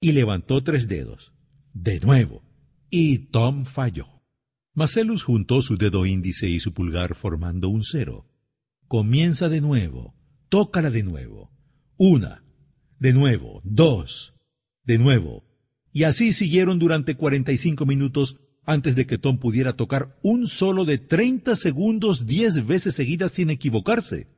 Y 0.00 0.10
levantó 0.10 0.64
tres 0.64 0.88
dedos, 0.88 1.32
de 1.72 2.00
nuevo. 2.00 2.42
Y 2.90 3.18
Tom 3.28 3.66
falló. 3.66 4.08
Marcellus 4.74 5.22
juntó 5.22 5.62
su 5.62 5.76
dedo 5.76 6.06
índice 6.06 6.48
y 6.48 6.58
su 6.58 6.74
pulgar 6.74 7.14
formando 7.14 7.68
un 7.68 7.84
cero. 7.84 8.26
Comienza 8.88 9.48
de 9.48 9.60
nuevo, 9.60 10.16
tócala 10.48 10.90
de 10.90 11.04
nuevo. 11.04 11.52
Una, 11.96 12.42
de 13.00 13.12
nuevo, 13.12 13.60
dos, 13.64 14.34
de 14.84 14.98
nuevo. 14.98 15.42
Y 15.92 16.04
así 16.04 16.30
siguieron 16.30 16.78
durante 16.78 17.16
cuarenta 17.16 17.50
y 17.50 17.56
cinco 17.56 17.86
minutos 17.86 18.36
antes 18.64 18.94
de 18.94 19.06
que 19.06 19.18
Tom 19.18 19.38
pudiera 19.38 19.72
tocar 19.72 20.16
un 20.22 20.46
solo 20.46 20.84
de 20.84 20.98
treinta 20.98 21.56
segundos 21.56 22.26
diez 22.26 22.66
veces 22.66 22.94
seguidas 22.94 23.32
sin 23.32 23.50
equivocarse. 23.50 24.28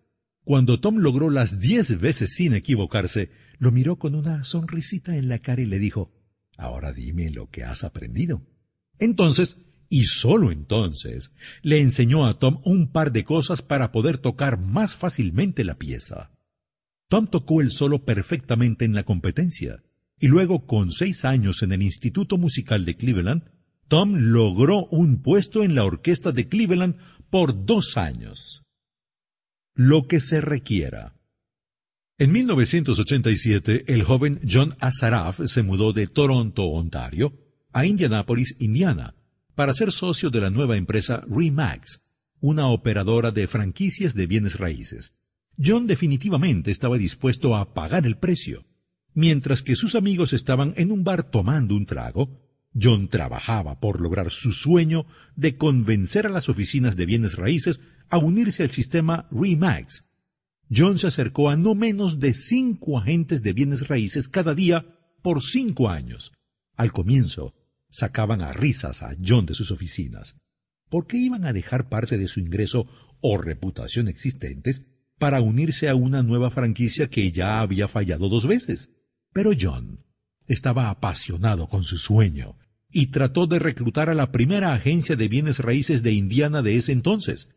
Cuando 0.45 0.81
Tom 0.81 0.99
logró 0.99 1.28
las 1.28 1.61
diez 1.61 2.00
veces 2.00 2.35
sin 2.35 2.54
equivocarse, 2.54 3.31
lo 3.59 3.71
miró 3.71 3.97
con 3.97 4.14
una 4.14 4.45
sonrisita 4.45 5.16
en 5.16 5.28
la 5.28 5.38
cara 5.38 5.61
y 5.61 5.66
le 5.66 5.78
dijo 5.78 6.11
Ahora 6.57 6.92
dime 6.92 7.31
lo 7.31 7.50
que 7.50 7.64
has 7.64 7.85
aprendido. 7.85 8.42
Entonces 8.99 9.57
y 9.88 10.04
sólo 10.04 10.52
entonces 10.52 11.35
le 11.61 11.81
enseñó 11.81 12.26
a 12.26 12.38
Tom 12.38 12.62
un 12.64 12.92
par 12.92 13.12
de 13.12 13.25
cosas 13.25 13.61
para 13.61 13.92
poder 13.92 14.19
tocar 14.19 14.59
más 14.59 14.97
fácilmente 14.97 15.64
la 15.64 15.75
pieza. 15.75 16.31
Tom 17.12 17.26
tocó 17.26 17.61
el 17.61 17.73
solo 17.73 18.07
perfectamente 18.07 18.87
en 18.87 18.95
la 18.95 19.02
competencia, 19.02 19.83
y 20.19 20.28
luego 20.28 20.64
con 20.64 20.92
seis 20.92 21.26
años 21.26 21.62
en 21.62 21.73
el 21.73 21.83
Instituto 21.83 22.38
Musical 22.38 22.87
de 22.87 22.97
Cleveland, 22.97 23.42
Tom 23.87 24.14
logró 24.14 24.87
un 24.87 25.21
puesto 25.21 25.62
en 25.62 25.75
la 25.75 25.85
orquesta 25.85 26.33
de 26.33 26.49
Cleveland 26.49 26.97
por 27.28 27.66
dos 27.66 27.99
años. 27.99 28.62
Lo 29.75 30.09
que 30.09 30.21
se 30.21 30.40
requiera. 30.40 31.14
En 32.16 32.33
1987, 32.33 33.92
el 33.92 34.04
joven 34.04 34.40
John 34.50 34.75
Azaraf 34.81 35.38
se 35.45 35.62
mudó 35.62 35.92
de 35.92 36.07
Toronto, 36.07 36.64
Ontario, 36.64 37.35
a 37.75 37.85
Indianapolis, 37.85 38.57
Indiana, 38.59 39.16
para 39.54 39.75
ser 39.75 39.92
socio 39.92 40.31
de 40.31 40.40
la 40.40 40.49
nueva 40.49 40.78
empresa 40.78 41.23
Remax, 41.28 42.00
una 42.40 42.69
operadora 42.69 43.33
de 43.33 43.49
franquicias 43.49 44.14
de 44.14 44.25
bienes 44.25 44.59
raíces. 44.59 45.12
John 45.59 45.87
definitivamente 45.87 46.71
estaba 46.71 46.99
dispuesto 46.99 47.56
a 47.56 47.75
pagar 47.75 48.06
el 48.06 48.16
precio. 48.16 48.64
Mientras 49.14 49.62
que 49.62 49.76
sus 49.76 49.94
amigos 49.94 50.32
estaban 50.32 50.73
en 50.76 50.90
un 50.90 51.04
bar 51.04 51.30
tomando 51.30 51.75
un 51.75 51.87
trago, 51.87 52.40
John 52.80 53.09
trabajaba 53.09 53.78
por 53.80 54.00
lograr 54.00 54.30
su 54.30 54.52
sueño 54.52 55.06
de 55.37 55.56
convencer 55.56 56.26
a 56.26 56.30
las 56.30 56.49
oficinas 56.49 56.97
de 56.97 57.06
bienes 57.06 57.37
raíces 57.37 57.80
a 58.09 58.16
unirse 58.16 58.62
al 58.62 58.71
sistema 58.71 59.28
Remax. 59.30 60.04
John 60.75 60.99
se 60.99 61.06
acercó 61.06 61.50
a 61.50 61.56
no 61.56 61.75
menos 61.75 62.18
de 62.18 62.32
cinco 62.32 62.99
agentes 62.99 63.42
de 63.42 63.52
bienes 63.52 63.88
raíces 63.88 64.28
cada 64.28 64.54
día 64.54 64.87
por 65.21 65.42
cinco 65.42 65.90
años. 65.90 66.32
Al 66.76 66.92
comienzo, 66.92 67.54
sacaban 67.90 68.40
a 68.40 68.52
risas 68.52 69.02
a 69.02 69.14
John 69.23 69.44
de 69.44 69.54
sus 69.54 69.71
oficinas. 69.71 70.38
¿Por 70.88 71.06
qué 71.06 71.18
iban 71.18 71.44
a 71.44 71.52
dejar 71.52 71.90
parte 71.90 72.16
de 72.16 72.28
su 72.28 72.40
ingreso 72.40 72.87
o 73.21 73.37
reputación 73.37 74.09
existentes 74.09 74.82
para 75.23 75.41
unirse 75.41 75.88
a 75.88 75.95
una 75.95 76.21
nueva 76.25 76.50
franquicia 76.50 77.09
que 77.09 77.31
ya 77.31 77.61
había 77.61 77.87
fallado 77.87 78.29
dos 78.29 78.45
veces? 78.45 78.91
Pero 79.33 79.52
John 79.57 80.00
estaba 80.49 80.91
apasionado 80.91 81.69
con 81.69 81.85
su 81.85 81.97
sueño 81.97 82.59
y 82.91 83.12
trató 83.12 83.47
de 83.47 83.61
reclutar 83.61 84.11
a 84.11 84.14
la 84.14 84.33
primera 84.33 84.75
agencia 84.75 85.14
de 85.14 85.29
bienes 85.29 85.61
raíces 85.61 86.02
de 86.02 86.11
Indiana 86.11 86.61
de 86.61 86.75
ese 86.75 86.91
entonces. 86.91 87.50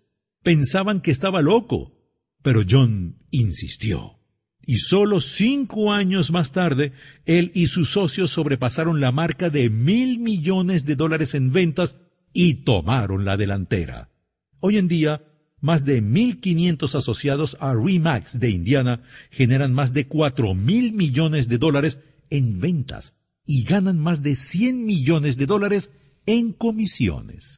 Pensaban 0.43 1.01
que 1.01 1.09
estaba 1.09 1.41
loco, 1.41 1.97
pero 2.43 2.61
John 2.69 3.17
insistió 3.31 4.19
y 4.63 4.77
solo 4.77 5.19
cinco 5.19 5.91
años 5.91 6.31
más 6.31 6.51
tarde, 6.51 6.93
él 7.25 7.51
y 7.55 7.65
sus 7.65 7.89
socios 7.89 8.29
sobrepasaron 8.29 9.01
la 9.01 9.11
marca 9.11 9.49
de 9.49 9.71
mil 9.71 10.19
millones 10.19 10.85
de 10.85 10.95
dólares 10.95 11.33
en 11.33 11.51
ventas 11.51 11.97
y 12.31 12.63
tomaron 12.63 13.25
la 13.25 13.37
delantera. 13.37 14.11
Hoy 14.59 14.77
en 14.77 14.87
día, 14.87 15.23
más 15.65 15.83
de 15.83 15.99
mil 15.99 16.39
quinientos 16.39 16.93
asociados 16.93 17.57
a 17.59 17.73
Remax 17.73 18.39
de 18.39 18.51
Indiana 18.51 19.01
generan 19.31 19.73
más 19.73 19.93
de 19.93 20.05
cuatro 20.05 20.53
mil 20.53 20.93
millones 20.93 21.47
de 21.47 21.57
dólares 21.57 21.97
en 22.29 22.59
ventas 22.59 23.15
y 23.47 23.63
ganan 23.63 23.97
más 23.97 24.21
de 24.21 24.35
cien 24.35 24.85
millones 24.85 25.37
de 25.37 25.47
dólares 25.47 25.89
en 26.27 26.53
comisiones. 26.53 27.57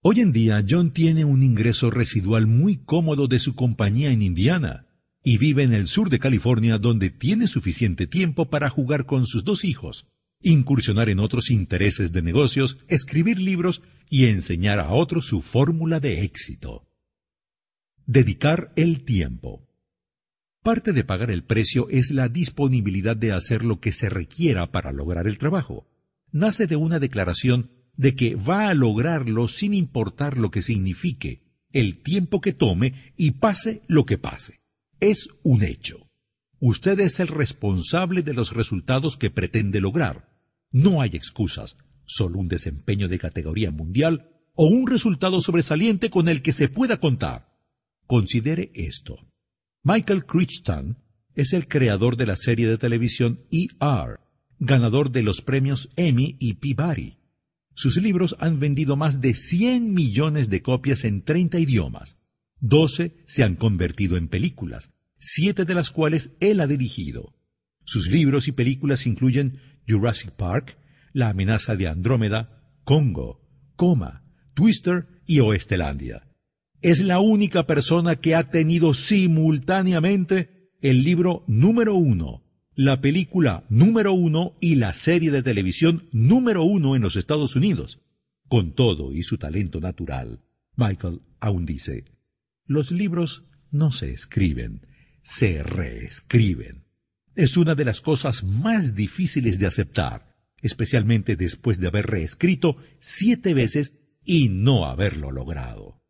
Hoy 0.00 0.20
en 0.20 0.32
día, 0.32 0.64
John 0.66 0.92
tiene 0.92 1.26
un 1.26 1.42
ingreso 1.42 1.90
residual 1.90 2.46
muy 2.46 2.78
cómodo 2.78 3.28
de 3.28 3.38
su 3.38 3.54
compañía 3.54 4.12
en 4.12 4.22
Indiana 4.22 4.86
y 5.22 5.36
vive 5.36 5.62
en 5.62 5.74
el 5.74 5.88
sur 5.88 6.08
de 6.08 6.18
California 6.18 6.78
donde 6.78 7.10
tiene 7.10 7.46
suficiente 7.46 8.06
tiempo 8.06 8.48
para 8.48 8.70
jugar 8.70 9.04
con 9.04 9.26
sus 9.26 9.44
dos 9.44 9.66
hijos, 9.66 10.06
incursionar 10.40 11.10
en 11.10 11.20
otros 11.20 11.50
intereses 11.50 12.12
de 12.12 12.22
negocios, 12.22 12.78
escribir 12.88 13.38
libros 13.38 13.82
y 14.08 14.24
enseñar 14.24 14.78
a 14.80 14.88
otros 14.88 15.26
su 15.26 15.42
fórmula 15.42 16.00
de 16.00 16.24
éxito. 16.24 16.86
Dedicar 18.06 18.72
el 18.76 19.04
tiempo. 19.04 19.68
Parte 20.62 20.92
de 20.92 21.04
pagar 21.04 21.30
el 21.30 21.44
precio 21.44 21.88
es 21.90 22.10
la 22.10 22.28
disponibilidad 22.28 23.16
de 23.16 23.32
hacer 23.32 23.64
lo 23.64 23.80
que 23.80 23.92
se 23.92 24.08
requiera 24.08 24.70
para 24.72 24.92
lograr 24.92 25.26
el 25.26 25.38
trabajo. 25.38 25.88
Nace 26.30 26.66
de 26.66 26.76
una 26.76 26.98
declaración 26.98 27.70
de 27.96 28.14
que 28.14 28.34
va 28.34 28.68
a 28.68 28.74
lograrlo 28.74 29.48
sin 29.48 29.74
importar 29.74 30.38
lo 30.38 30.50
que 30.50 30.62
signifique, 30.62 31.42
el 31.70 32.02
tiempo 32.02 32.40
que 32.40 32.52
tome 32.52 33.12
y 33.16 33.32
pase 33.32 33.82
lo 33.86 34.04
que 34.06 34.18
pase 34.18 34.62
es 35.02 35.28
un 35.42 35.64
hecho. 35.64 36.08
Usted 36.60 37.00
es 37.00 37.18
el 37.18 37.26
responsable 37.26 38.22
de 38.22 38.34
los 38.34 38.54
resultados 38.54 39.16
que 39.16 39.30
pretende 39.30 39.80
lograr. 39.80 40.28
No 40.70 41.02
hay 41.02 41.10
excusas, 41.14 41.76
solo 42.04 42.38
un 42.38 42.46
desempeño 42.46 43.08
de 43.08 43.18
categoría 43.18 43.72
mundial 43.72 44.28
o 44.54 44.66
un 44.66 44.86
resultado 44.86 45.40
sobresaliente 45.40 46.08
con 46.08 46.28
el 46.28 46.40
que 46.40 46.52
se 46.52 46.68
pueda 46.68 47.00
contar. 47.00 47.51
Considere 48.12 48.70
esto. 48.74 49.26
Michael 49.84 50.26
Crichton 50.26 50.98
es 51.34 51.54
el 51.54 51.66
creador 51.66 52.18
de 52.18 52.26
la 52.26 52.36
serie 52.36 52.68
de 52.68 52.76
televisión 52.76 53.40
ER, 53.50 54.20
ganador 54.58 55.10
de 55.10 55.22
los 55.22 55.40
premios 55.40 55.88
Emmy 55.96 56.36
y 56.38 56.56
Peabody. 56.56 57.16
Sus 57.74 57.96
libros 57.96 58.36
han 58.38 58.60
vendido 58.60 58.96
más 58.96 59.22
de 59.22 59.32
100 59.32 59.94
millones 59.94 60.50
de 60.50 60.60
copias 60.60 61.04
en 61.04 61.22
30 61.22 61.58
idiomas. 61.58 62.18
Doce 62.60 63.16
se 63.24 63.44
han 63.44 63.56
convertido 63.56 64.18
en 64.18 64.28
películas, 64.28 64.90
siete 65.16 65.64
de 65.64 65.74
las 65.74 65.88
cuales 65.88 66.32
él 66.40 66.60
ha 66.60 66.66
dirigido. 66.66 67.34
Sus 67.86 68.10
libros 68.10 68.46
y 68.46 68.52
películas 68.52 69.06
incluyen 69.06 69.58
Jurassic 69.88 70.32
Park, 70.32 70.76
La 71.14 71.30
amenaza 71.30 71.76
de 71.76 71.88
Andrómeda, 71.88 72.62
Congo, 72.84 73.40
Coma, 73.74 74.22
Twister 74.52 75.08
y 75.24 75.40
Oestelandia. 75.40 76.28
Es 76.82 77.04
la 77.04 77.20
única 77.20 77.64
persona 77.66 78.16
que 78.16 78.34
ha 78.34 78.50
tenido 78.50 78.92
simultáneamente 78.92 80.72
el 80.80 81.04
libro 81.04 81.44
número 81.46 81.94
uno, 81.94 82.42
la 82.74 83.00
película 83.00 83.64
número 83.68 84.12
uno 84.12 84.56
y 84.60 84.74
la 84.74 84.92
serie 84.92 85.30
de 85.30 85.44
televisión 85.44 86.08
número 86.10 86.64
uno 86.64 86.96
en 86.96 87.02
los 87.02 87.14
Estados 87.14 87.54
Unidos. 87.54 88.00
Con 88.48 88.74
todo 88.74 89.12
y 89.12 89.22
su 89.22 89.38
talento 89.38 89.80
natural, 89.80 90.40
Michael 90.74 91.20
aún 91.38 91.66
dice, 91.66 92.04
los 92.66 92.90
libros 92.90 93.44
no 93.70 93.92
se 93.92 94.10
escriben, 94.10 94.86
se 95.22 95.62
reescriben. 95.62 96.84
Es 97.36 97.56
una 97.56 97.76
de 97.76 97.84
las 97.84 98.00
cosas 98.00 98.42
más 98.42 98.96
difíciles 98.96 99.60
de 99.60 99.66
aceptar, 99.66 100.34
especialmente 100.60 101.36
después 101.36 101.78
de 101.78 101.86
haber 101.86 102.06
reescrito 102.06 102.76
siete 102.98 103.54
veces 103.54 103.92
y 104.24 104.48
no 104.48 104.86
haberlo 104.86 105.30
logrado. 105.30 106.01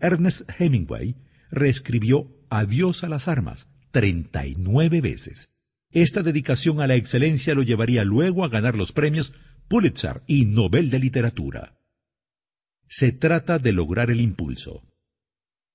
Ernest 0.00 0.42
Hemingway 0.58 1.16
reescribió 1.50 2.28
Adiós 2.48 3.04
a 3.04 3.08
las 3.08 3.28
armas 3.28 3.68
39 3.92 5.00
veces. 5.00 5.50
Esta 5.92 6.22
dedicación 6.22 6.80
a 6.80 6.86
la 6.86 6.94
excelencia 6.94 7.54
lo 7.54 7.62
llevaría 7.62 8.04
luego 8.04 8.44
a 8.44 8.48
ganar 8.48 8.76
los 8.76 8.92
premios 8.92 9.32
Pulitzer 9.68 10.22
y 10.26 10.46
Nobel 10.46 10.90
de 10.90 10.98
Literatura. 10.98 11.78
Se 12.88 13.12
trata 13.12 13.58
de 13.58 13.72
lograr 13.72 14.10
el 14.10 14.20
impulso. 14.20 14.82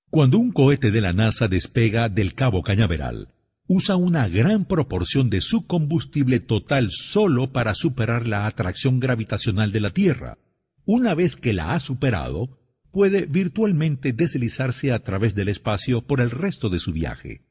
Cuando 0.10 0.38
un 0.38 0.52
cohete 0.52 0.92
de 0.92 1.02
la 1.02 1.14
NASA 1.14 1.48
despega 1.48 2.10
del 2.10 2.34
Cabo 2.34 2.62
Cañaveral, 2.62 3.30
usa 3.68 3.96
una 3.96 4.28
gran 4.28 4.66
proporción 4.66 5.30
de 5.30 5.42
su 5.42 5.66
combustible 5.66 6.40
total 6.40 6.92
solo 6.92 7.52
para 7.52 7.74
superar 7.74 8.28
la 8.28 8.46
atracción 8.46 9.00
gravitacional 9.00 9.72
de 9.72 9.80
la 9.80 9.92
Tierra. 9.92 10.38
Una 10.86 11.16
vez 11.16 11.36
que 11.36 11.54
la 11.54 11.74
ha 11.74 11.80
superado, 11.80 12.58
puede 12.96 13.26
virtualmente 13.26 14.14
deslizarse 14.14 14.94
a 14.94 15.00
través 15.00 15.36
del 15.36 15.50
espacio 15.50 16.08
por 16.08 16.22
el 16.22 16.32
resto 16.32 16.70
de 16.70 16.80
su 16.80 16.94
viaje. 16.94 17.42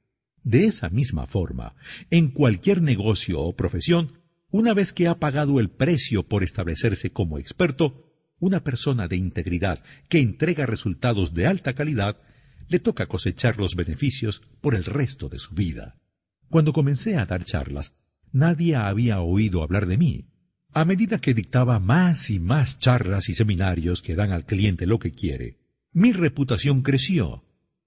De 0.43 0.65
esa 0.65 0.89
misma 0.89 1.27
forma, 1.27 1.75
en 2.09 2.29
cualquier 2.29 2.81
negocio 2.81 3.43
o 3.43 3.55
profesión, 3.55 4.23
una 4.49 4.73
vez 4.73 4.95
que 4.95 5.07
ha 5.07 5.21
pagado 5.21 5.61
el 5.61 5.69
precio 5.69 6.27
por 6.27 6.45
establecerse 6.45 7.13
como 7.13 7.39
experto, 7.39 8.11
una 8.39 8.65
persona 8.65 9.07
de 9.07 9.17
integridad 9.17 9.83
que 10.09 10.21
entrega 10.21 10.65
resultados 10.65 11.35
de 11.35 11.47
alta 11.47 11.75
calidad, 11.75 12.23
le 12.69 12.79
toca 12.79 13.05
cosechar 13.05 13.59
los 13.59 13.77
beneficios 13.77 14.41
por 14.63 14.75
el 14.75 14.87
resto 14.87 15.29
de 15.29 15.39
su 15.39 15.55
vida. 15.55 16.01
Cuando 16.49 16.73
comencé 16.73 17.19
a 17.19 17.27
dar 17.27 17.45
charlas, 17.45 17.97
nadie 18.33 18.77
había 18.77 19.21
oído 19.21 19.63
hablar 19.63 19.85
de 19.85 19.99
mí, 19.99 20.31
a 20.75 20.85
medida 20.85 21.21
que 21.21 21.35
dictaba 21.35 21.79
más 21.79 22.31
y 22.31 22.41
más 22.41 22.81
charlas 22.81 23.29
y 23.29 23.35
seminarios 23.35 24.03
que 24.03 24.17
dan 24.17 24.33
al 24.33 24.45
cliente 24.45 24.87
lo 24.87 24.99
que 24.99 25.13
quiere, 25.13 25.57
mi 25.93 26.13
reputación 26.13 26.83
creció. 26.83 27.45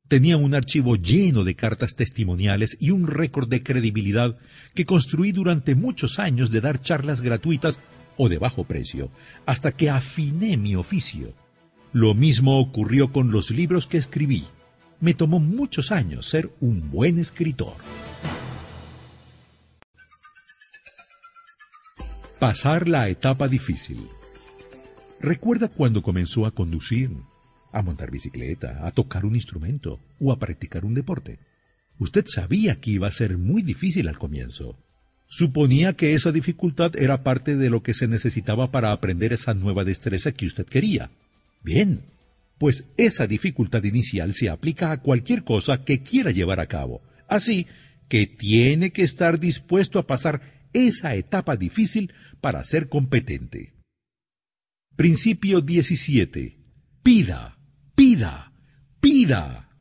Tenía 0.08 0.38
un 0.38 0.56
archivo 0.56 0.96
lleno 0.96 1.44
de 1.44 1.56
cartas 1.56 1.98
testimoniales 1.98 2.78
y 2.80 2.92
un 2.92 3.08
récord 3.08 3.50
de 3.50 3.62
credibilidad 3.62 4.38
que 4.74 4.86
construí 4.86 5.34
durante 5.34 5.76
muchos 5.76 6.18
años 6.18 6.50
de 6.50 6.62
dar 6.62 6.80
charlas 6.80 7.20
gratuitas 7.20 7.82
o 8.16 8.30
de 8.30 8.38
bajo 8.38 8.64
precio, 8.64 9.12
hasta 9.46 9.74
que 9.74 9.90
afiné 9.90 10.56
mi 10.56 10.78
oficio. 10.78 11.34
Lo 11.92 12.14
mismo 12.14 12.58
ocurrió 12.58 13.12
con 13.12 13.32
los 13.32 13.52
libros 13.52 13.86
que 13.86 13.98
escribí. 13.98 14.46
Me 15.02 15.14
tomó 15.14 15.42
muchos 15.42 15.92
años 15.92 16.26
ser 16.26 16.50
un 16.62 16.90
buen 16.90 17.20
escritor. 17.20 17.76
Pasar 22.40 22.88
la 22.88 23.10
etapa 23.10 23.48
difícil. 23.48 23.98
¿Recuerda 25.20 25.70
cuando 25.70 26.04
comenzó 26.04 26.46
a 26.46 26.52
conducir, 26.52 27.10
a 27.72 27.82
montar 27.82 28.12
bicicleta, 28.12 28.86
a 28.86 28.92
tocar 28.92 29.26
un 29.26 29.34
instrumento 29.34 30.00
o 30.20 30.32
a 30.32 30.38
practicar 30.38 30.86
un 30.86 30.94
deporte? 30.94 31.40
Usted 31.98 32.26
sabía 32.28 32.76
que 32.76 32.92
iba 32.92 33.08
a 33.08 33.12
ser 33.12 33.40
muy 33.40 33.64
difícil 33.64 34.08
al 34.08 34.20
comienzo. 34.20 34.78
Suponía 35.26 35.94
que 35.94 36.14
esa 36.14 36.32
dificultad 36.32 36.92
era 36.96 37.24
parte 37.24 37.56
de 37.56 37.72
lo 37.72 37.82
que 37.82 37.96
se 37.96 38.08
necesitaba 38.08 38.70
para 38.70 38.92
aprender 38.92 39.34
esa 39.34 39.56
nueva 39.56 39.84
destreza 39.84 40.32
que 40.32 40.46
usted 40.46 40.68
quería. 40.68 41.10
Bien, 41.64 42.02
pues 42.60 42.86
esa 42.98 43.26
dificultad 43.26 43.84
inicial 43.84 44.36
se 44.36 44.50
aplica 44.50 44.92
a 44.92 45.02
cualquier 45.02 45.44
cosa 45.44 45.84
que 45.84 46.04
quiera 46.04 46.30
llevar 46.30 46.60
a 46.60 46.68
cabo. 46.68 47.02
Así 47.28 47.66
que 48.10 48.28
tiene 48.28 48.92
que 48.92 49.02
estar 49.02 49.40
dispuesto 49.40 49.98
a 49.98 50.06
pasar 50.06 50.57
esa 50.86 51.16
etapa 51.16 51.56
difícil 51.56 52.14
para 52.42 52.64
ser 52.64 52.90
competente. 52.90 53.74
Principio 54.96 55.62
17. 55.62 56.60
Pida, 57.04 57.58
pida, 57.96 58.54
pida. 59.00 59.80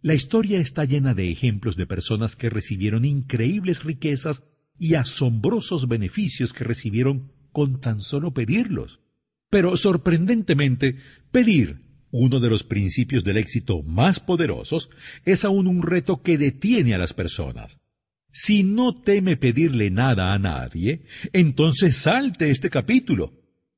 La 0.00 0.14
historia 0.14 0.60
está 0.60 0.84
llena 0.84 1.14
de 1.14 1.30
ejemplos 1.30 1.76
de 1.76 1.86
personas 1.86 2.36
que 2.36 2.50
recibieron 2.50 3.04
increíbles 3.04 3.84
riquezas 3.84 4.42
y 4.78 4.94
asombrosos 4.94 5.88
beneficios 5.88 6.52
que 6.52 6.64
recibieron 6.64 7.32
con 7.52 7.80
tan 7.80 8.00
solo 8.00 8.32
pedirlos. 8.32 9.00
Pero 9.50 9.76
sorprendentemente, 9.76 10.96
pedir, 11.30 11.82
uno 12.10 12.40
de 12.40 12.48
los 12.48 12.64
principios 12.64 13.24
del 13.24 13.36
éxito 13.36 13.82
más 13.82 14.20
poderosos, 14.20 14.90
es 15.24 15.44
aún 15.44 15.66
un 15.66 15.82
reto 15.82 16.22
que 16.22 16.38
detiene 16.38 16.94
a 16.94 16.98
las 16.98 17.12
personas. 17.12 17.81
Si 18.32 18.62
no 18.62 18.94
teme 18.94 19.36
pedirle 19.36 19.90
nada 19.90 20.32
a 20.32 20.38
nadie, 20.38 21.02
entonces 21.32 21.96
salte 21.96 22.50
este 22.50 22.70
capítulo. 22.70 23.32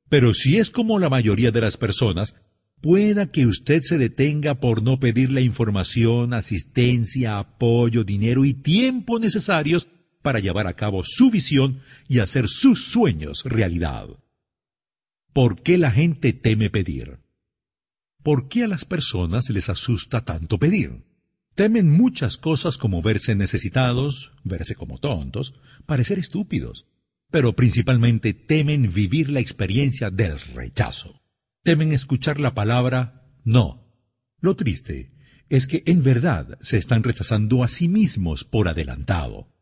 Pero 0.08 0.32
si 0.32 0.58
es 0.58 0.70
como 0.70 0.98
la 0.98 1.08
mayoría 1.08 1.50
de 1.50 1.60
las 1.60 1.76
personas, 1.76 2.36
pueda 2.80 3.32
que 3.32 3.46
usted 3.46 3.80
se 3.82 3.98
detenga 3.98 4.60
por 4.60 4.82
no 4.82 5.00
pedir 5.00 5.32
la 5.32 5.40
información, 5.40 6.34
asistencia, 6.34 7.38
apoyo, 7.38 8.04
dinero 8.04 8.44
y 8.44 8.54
tiempo 8.54 9.18
necesarios 9.18 9.88
para 10.22 10.38
llevar 10.38 10.66
a 10.68 10.74
cabo 10.74 11.02
su 11.04 11.30
visión 11.30 11.80
y 12.08 12.20
hacer 12.20 12.48
sus 12.48 12.84
sueños 12.84 13.42
realidad. 13.44 14.06
¿Por 15.32 15.62
qué 15.62 15.78
la 15.78 15.90
gente 15.90 16.32
teme 16.32 16.70
pedir? 16.70 17.18
¿Por 18.22 18.48
qué 18.48 18.64
a 18.64 18.68
las 18.68 18.84
personas 18.84 19.50
les 19.50 19.68
asusta 19.68 20.24
tanto 20.24 20.58
pedir? 20.58 21.02
Temen 21.54 21.88
muchas 21.88 22.36
cosas 22.36 22.78
como 22.78 23.00
verse 23.00 23.36
necesitados, 23.36 24.32
verse 24.42 24.74
como 24.74 24.98
tontos, 24.98 25.54
parecer 25.86 26.18
estúpidos, 26.18 26.86
pero 27.30 27.54
principalmente 27.54 28.34
temen 28.34 28.92
vivir 28.92 29.30
la 29.30 29.38
experiencia 29.38 30.10
del 30.10 30.40
rechazo. 30.40 31.22
Temen 31.62 31.92
escuchar 31.92 32.40
la 32.40 32.54
palabra 32.54 33.30
no. 33.44 33.86
Lo 34.40 34.56
triste 34.56 35.12
es 35.48 35.68
que 35.68 35.84
en 35.86 36.02
verdad 36.02 36.58
se 36.60 36.76
están 36.76 37.04
rechazando 37.04 37.62
a 37.62 37.68
sí 37.68 37.86
mismos 37.86 38.42
por 38.42 38.66
adelantado. 38.66 39.54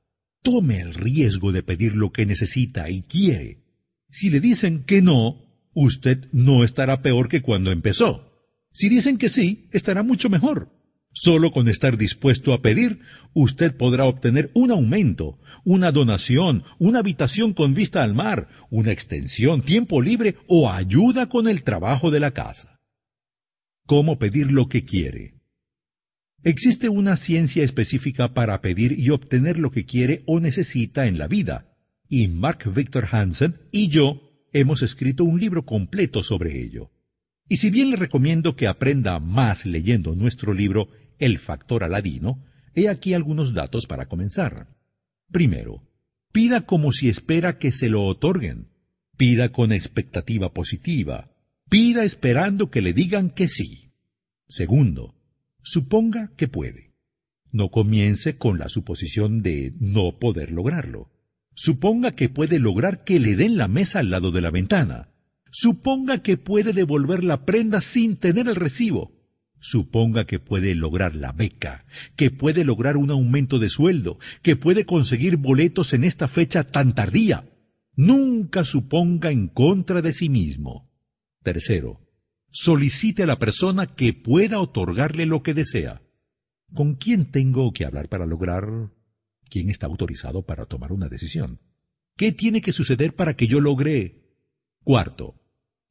Tome 0.42 0.80
el 0.80 0.94
riesgo 0.94 1.52
de 1.52 1.62
pedir 1.62 1.94
lo 1.94 2.10
que 2.10 2.24
necesita 2.24 2.88
y 2.88 3.02
quiere. 3.02 3.64
Si 4.10 4.30
le 4.30 4.40
dicen 4.40 4.84
que 4.84 5.02
no, 5.02 5.68
usted 5.74 6.28
no 6.32 6.64
estará 6.64 7.02
peor 7.02 7.28
que 7.28 7.42
cuando 7.42 7.70
empezó. 7.70 8.32
Si 8.72 8.88
dicen 8.88 9.18
que 9.18 9.28
sí, 9.28 9.68
estará 9.72 10.02
mucho 10.02 10.30
mejor. 10.30 10.81
Solo 11.12 11.50
con 11.50 11.68
estar 11.68 11.98
dispuesto 11.98 12.54
a 12.54 12.62
pedir, 12.62 13.00
usted 13.34 13.76
podrá 13.76 14.06
obtener 14.06 14.50
un 14.54 14.70
aumento, 14.70 15.38
una 15.62 15.92
donación, 15.92 16.64
una 16.78 17.00
habitación 17.00 17.52
con 17.52 17.74
vista 17.74 18.02
al 18.02 18.14
mar, 18.14 18.48
una 18.70 18.92
extensión, 18.92 19.60
tiempo 19.60 20.00
libre 20.00 20.36
o 20.48 20.70
ayuda 20.70 21.28
con 21.28 21.48
el 21.48 21.62
trabajo 21.62 22.10
de 22.10 22.20
la 22.20 22.30
casa. 22.32 22.80
¿Cómo 23.84 24.18
pedir 24.18 24.50
lo 24.52 24.68
que 24.68 24.84
quiere? 24.84 25.34
Existe 26.44 26.88
una 26.88 27.16
ciencia 27.16 27.62
específica 27.62 28.32
para 28.32 28.62
pedir 28.62 28.98
y 28.98 29.10
obtener 29.10 29.58
lo 29.58 29.70
que 29.70 29.84
quiere 29.84 30.22
o 30.26 30.40
necesita 30.40 31.06
en 31.06 31.18
la 31.18 31.28
vida, 31.28 31.76
y 32.08 32.28
Mark 32.28 32.72
Victor 32.74 33.06
Hansen 33.12 33.60
y 33.70 33.88
yo 33.88 34.32
hemos 34.52 34.82
escrito 34.82 35.24
un 35.24 35.38
libro 35.38 35.64
completo 35.64 36.22
sobre 36.22 36.60
ello. 36.60 36.90
Y 37.48 37.56
si 37.56 37.70
bien 37.70 37.90
le 37.90 37.96
recomiendo 37.96 38.56
que 38.56 38.66
aprenda 38.66 39.18
más 39.18 39.66
leyendo 39.66 40.14
nuestro 40.14 40.54
libro 40.54 40.88
el 41.18 41.38
factor 41.38 41.84
aladino, 41.84 42.44
he 42.74 42.88
aquí 42.88 43.14
algunos 43.14 43.54
datos 43.54 43.86
para 43.86 44.06
comenzar. 44.06 44.68
Primero, 45.30 45.82
pida 46.32 46.62
como 46.62 46.92
si 46.92 47.08
espera 47.08 47.58
que 47.58 47.72
se 47.72 47.88
lo 47.88 48.04
otorguen. 48.04 48.68
Pida 49.16 49.50
con 49.52 49.72
expectativa 49.72 50.52
positiva. 50.52 51.30
Pida 51.68 52.04
esperando 52.04 52.70
que 52.70 52.82
le 52.82 52.92
digan 52.92 53.30
que 53.30 53.48
sí. 53.48 53.92
Segundo, 54.48 55.14
suponga 55.62 56.32
que 56.36 56.48
puede. 56.48 56.92
No 57.50 57.70
comience 57.70 58.36
con 58.36 58.58
la 58.58 58.68
suposición 58.68 59.42
de 59.42 59.74
no 59.78 60.18
poder 60.18 60.50
lograrlo. 60.50 61.10
Suponga 61.54 62.12
que 62.12 62.30
puede 62.30 62.58
lograr 62.58 63.04
que 63.04 63.20
le 63.20 63.36
den 63.36 63.58
la 63.58 63.68
mesa 63.68 64.00
al 64.00 64.10
lado 64.10 64.30
de 64.30 64.40
la 64.40 64.50
ventana. 64.50 65.11
Suponga 65.54 66.22
que 66.22 66.38
puede 66.38 66.72
devolver 66.72 67.22
la 67.22 67.44
prenda 67.44 67.82
sin 67.82 68.16
tener 68.16 68.48
el 68.48 68.56
recibo. 68.56 69.12
Suponga 69.60 70.24
que 70.24 70.40
puede 70.40 70.74
lograr 70.74 71.14
la 71.14 71.32
beca, 71.32 71.84
que 72.16 72.30
puede 72.30 72.64
lograr 72.64 72.96
un 72.96 73.10
aumento 73.10 73.58
de 73.58 73.68
sueldo, 73.68 74.18
que 74.40 74.56
puede 74.56 74.86
conseguir 74.86 75.36
boletos 75.36 75.92
en 75.92 76.04
esta 76.04 76.26
fecha 76.26 76.64
tan 76.64 76.94
tardía. 76.94 77.50
Nunca 77.94 78.64
suponga 78.64 79.30
en 79.30 79.48
contra 79.48 80.00
de 80.00 80.14
sí 80.14 80.30
mismo. 80.30 80.90
Tercero, 81.42 82.00
solicite 82.50 83.24
a 83.24 83.26
la 83.26 83.38
persona 83.38 83.86
que 83.86 84.14
pueda 84.14 84.58
otorgarle 84.58 85.26
lo 85.26 85.42
que 85.42 85.52
desea. 85.52 86.00
¿Con 86.72 86.94
quién 86.94 87.30
tengo 87.30 87.70
que 87.74 87.84
hablar 87.84 88.08
para 88.08 88.24
lograr? 88.24 88.90
¿Quién 89.50 89.68
está 89.68 89.86
autorizado 89.86 90.46
para 90.46 90.64
tomar 90.64 90.92
una 90.92 91.10
decisión? 91.10 91.60
¿Qué 92.16 92.32
tiene 92.32 92.62
que 92.62 92.72
suceder 92.72 93.14
para 93.14 93.36
que 93.36 93.46
yo 93.46 93.60
logre? 93.60 94.22
Cuarto, 94.82 95.41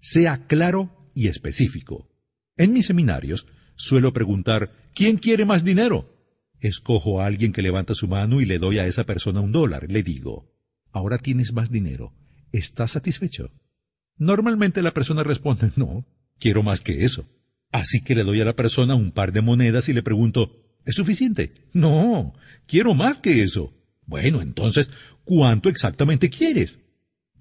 sea 0.01 0.45
claro 0.47 1.09
y 1.15 1.27
específico. 1.27 2.09
En 2.57 2.73
mis 2.73 2.87
seminarios 2.87 3.47
suelo 3.75 4.11
preguntar 4.11 4.71
¿Quién 4.93 5.17
quiere 5.17 5.45
más 5.45 5.63
dinero? 5.63 6.17
Escojo 6.59 7.21
a 7.21 7.25
alguien 7.25 7.53
que 7.53 7.61
levanta 7.61 7.95
su 7.95 8.07
mano 8.07 8.41
y 8.41 8.45
le 8.45 8.59
doy 8.59 8.77
a 8.77 8.87
esa 8.87 9.05
persona 9.05 9.39
un 9.39 9.51
dólar. 9.51 9.87
Le 9.89 10.03
digo, 10.03 10.53
ahora 10.91 11.17
tienes 11.17 11.53
más 11.53 11.71
dinero. 11.71 12.13
¿Estás 12.51 12.91
satisfecho? 12.91 13.51
Normalmente 14.17 14.81
la 14.81 14.93
persona 14.93 15.23
responde, 15.23 15.71
no, 15.77 16.05
quiero 16.39 16.61
más 16.61 16.81
que 16.81 17.05
eso. 17.05 17.25
Así 17.71 18.01
que 18.01 18.15
le 18.15 18.23
doy 18.23 18.41
a 18.41 18.45
la 18.45 18.55
persona 18.55 18.95
un 18.95 19.11
par 19.11 19.31
de 19.31 19.41
monedas 19.41 19.87
y 19.87 19.93
le 19.93 20.03
pregunto, 20.03 20.61
¿es 20.85 20.95
suficiente? 20.95 21.53
No, 21.71 22.33
quiero 22.67 22.93
más 22.93 23.17
que 23.17 23.43
eso. 23.43 23.73
Bueno, 24.05 24.41
entonces, 24.41 24.91
¿cuánto 25.23 25.69
exactamente 25.69 26.29
quieres? 26.29 26.79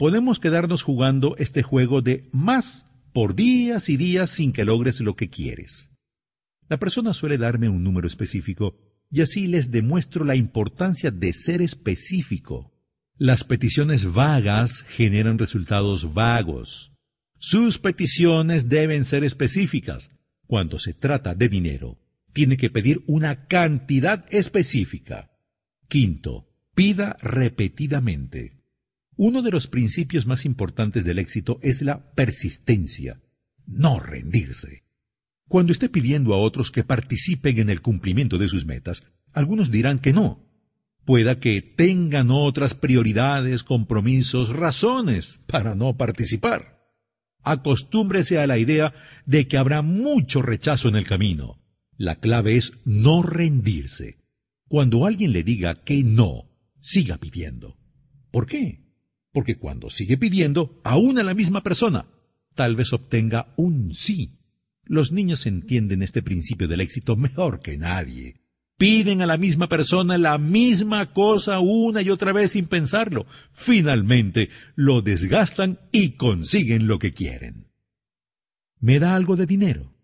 Podemos 0.01 0.41
quedarnos 0.41 0.83
jugando 0.83 1.37
este 1.37 1.63
juego 1.63 2.01
de 2.01 2.27
más 2.33 2.87
por 3.13 3.35
días 3.35 3.91
y 3.91 3.99
días 3.99 4.31
sin 4.31 4.55
que 4.55 4.65
logres 4.65 4.99
lo 5.01 5.15
que 5.15 5.29
quieres. 5.29 5.91
La 6.71 6.79
persona 6.79 7.13
suele 7.13 7.37
darme 7.37 7.69
un 7.69 7.85
número 7.85 8.07
específico 8.07 8.79
y 9.11 9.21
así 9.21 9.47
les 9.47 9.71
demuestro 9.71 10.25
la 10.25 10.37
importancia 10.37 11.11
de 11.11 11.35
ser 11.35 11.61
específico. 11.61 12.73
Las 13.19 13.45
peticiones 13.45 14.11
vagas 14.11 14.87
generan 14.89 15.37
resultados 15.37 16.15
vagos. 16.15 16.93
Sus 17.39 17.77
peticiones 17.77 18.71
deben 18.71 19.05
ser 19.05 19.23
específicas. 19.23 20.09
Cuando 20.47 20.79
se 20.79 20.95
trata 20.95 21.35
de 21.35 21.51
dinero, 21.51 21.99
tiene 22.33 22.57
que 22.57 22.71
pedir 22.71 23.05
una 23.07 23.49
cantidad 23.49 24.25
específica. 24.31 25.31
Quinto, 25.89 26.49
pida 26.75 27.19
repetidamente. 27.21 28.60
Uno 29.17 29.43
de 29.43 29.51
los 29.51 29.67
principios 29.67 30.27
más 30.27 30.45
importantes 30.45 31.05
del 31.05 31.19
éxito 31.19 31.59
es 31.63 31.83
la 31.83 32.13
persistencia, 32.15 33.21
no 33.67 34.01
rendirse. 34.01 34.85
Cuando 35.49 35.73
esté 35.73 35.89
pidiendo 35.89 36.33
a 36.33 36.39
otros 36.39 36.71
que 36.71 36.85
participen 36.85 37.59
en 37.59 37.71
el 37.71 37.83
cumplimiento 37.83 38.39
de 38.39 38.49
sus 38.49 38.67
metas, 38.67 39.07
algunos 39.33 39.71
dirán 39.71 39.99
que 39.99 40.13
no. 40.13 40.47
Pueda 41.05 41.41
que 41.41 41.61
tengan 41.61 42.31
otras 42.31 42.75
prioridades, 42.75 43.65
compromisos, 43.65 44.51
razones 44.51 45.41
para 45.47 45.75
no 45.75 45.97
participar. 45.97 46.81
Acostúmbrese 47.43 48.39
a 48.39 48.47
la 48.47 48.59
idea 48.59 48.95
de 49.27 49.49
que 49.49 49.57
habrá 49.57 49.83
mucho 49.83 50.43
rechazo 50.43 50.89
en 50.89 50.97
el 50.97 51.07
camino. 51.07 51.61
La 51.97 52.21
clave 52.21 52.57
es 52.57 52.75
no 52.85 53.23
rendirse. 53.23 54.19
Cuando 54.69 55.05
alguien 55.05 55.33
le 55.33 55.43
diga 55.43 55.83
que 55.83 56.05
no, 56.05 56.49
siga 56.81 57.19
pidiendo. 57.19 57.77
¿Por 58.31 58.47
qué? 58.47 58.90
Porque 59.33 59.57
cuando 59.57 59.91
sigue 59.91 60.17
pidiendo, 60.17 60.81
aún 60.85 61.19
a 61.19 61.23
la 61.23 61.35
misma 61.35 61.63
persona, 61.63 62.07
tal 62.55 62.77
vez 62.77 62.93
obtenga 62.93 63.53
un 63.57 63.95
sí 63.95 64.41
los 64.91 65.13
niños 65.13 65.47
entienden 65.47 66.03
este 66.03 66.21
principio 66.21 66.67
del 66.67 66.81
éxito 66.81 67.15
mejor 67.15 67.61
que 67.61 67.79
nadie. 67.79 68.41
Piden 68.77 69.23
a 69.23 69.27
la 69.27 69.37
misma 69.37 69.69
persona 69.69 70.19
la 70.19 70.37
misma 70.37 71.13
cosa 71.13 71.61
una 71.61 72.03
y 72.03 72.11
otra 72.11 72.33
vez 72.33 72.51
sin 72.51 72.67
pensarlo. 72.67 73.25
Finalmente 73.53 74.51
lo 74.75 75.01
desgastan 75.01 75.79
y 75.93 76.17
consiguen 76.17 76.89
lo 76.89 76.99
que 76.99 77.13
quieren. 77.13 77.69
¿Me 78.81 78.99
da 78.99 79.15
algo 79.15 79.37
de 79.37 79.47
dinero? 79.47 79.95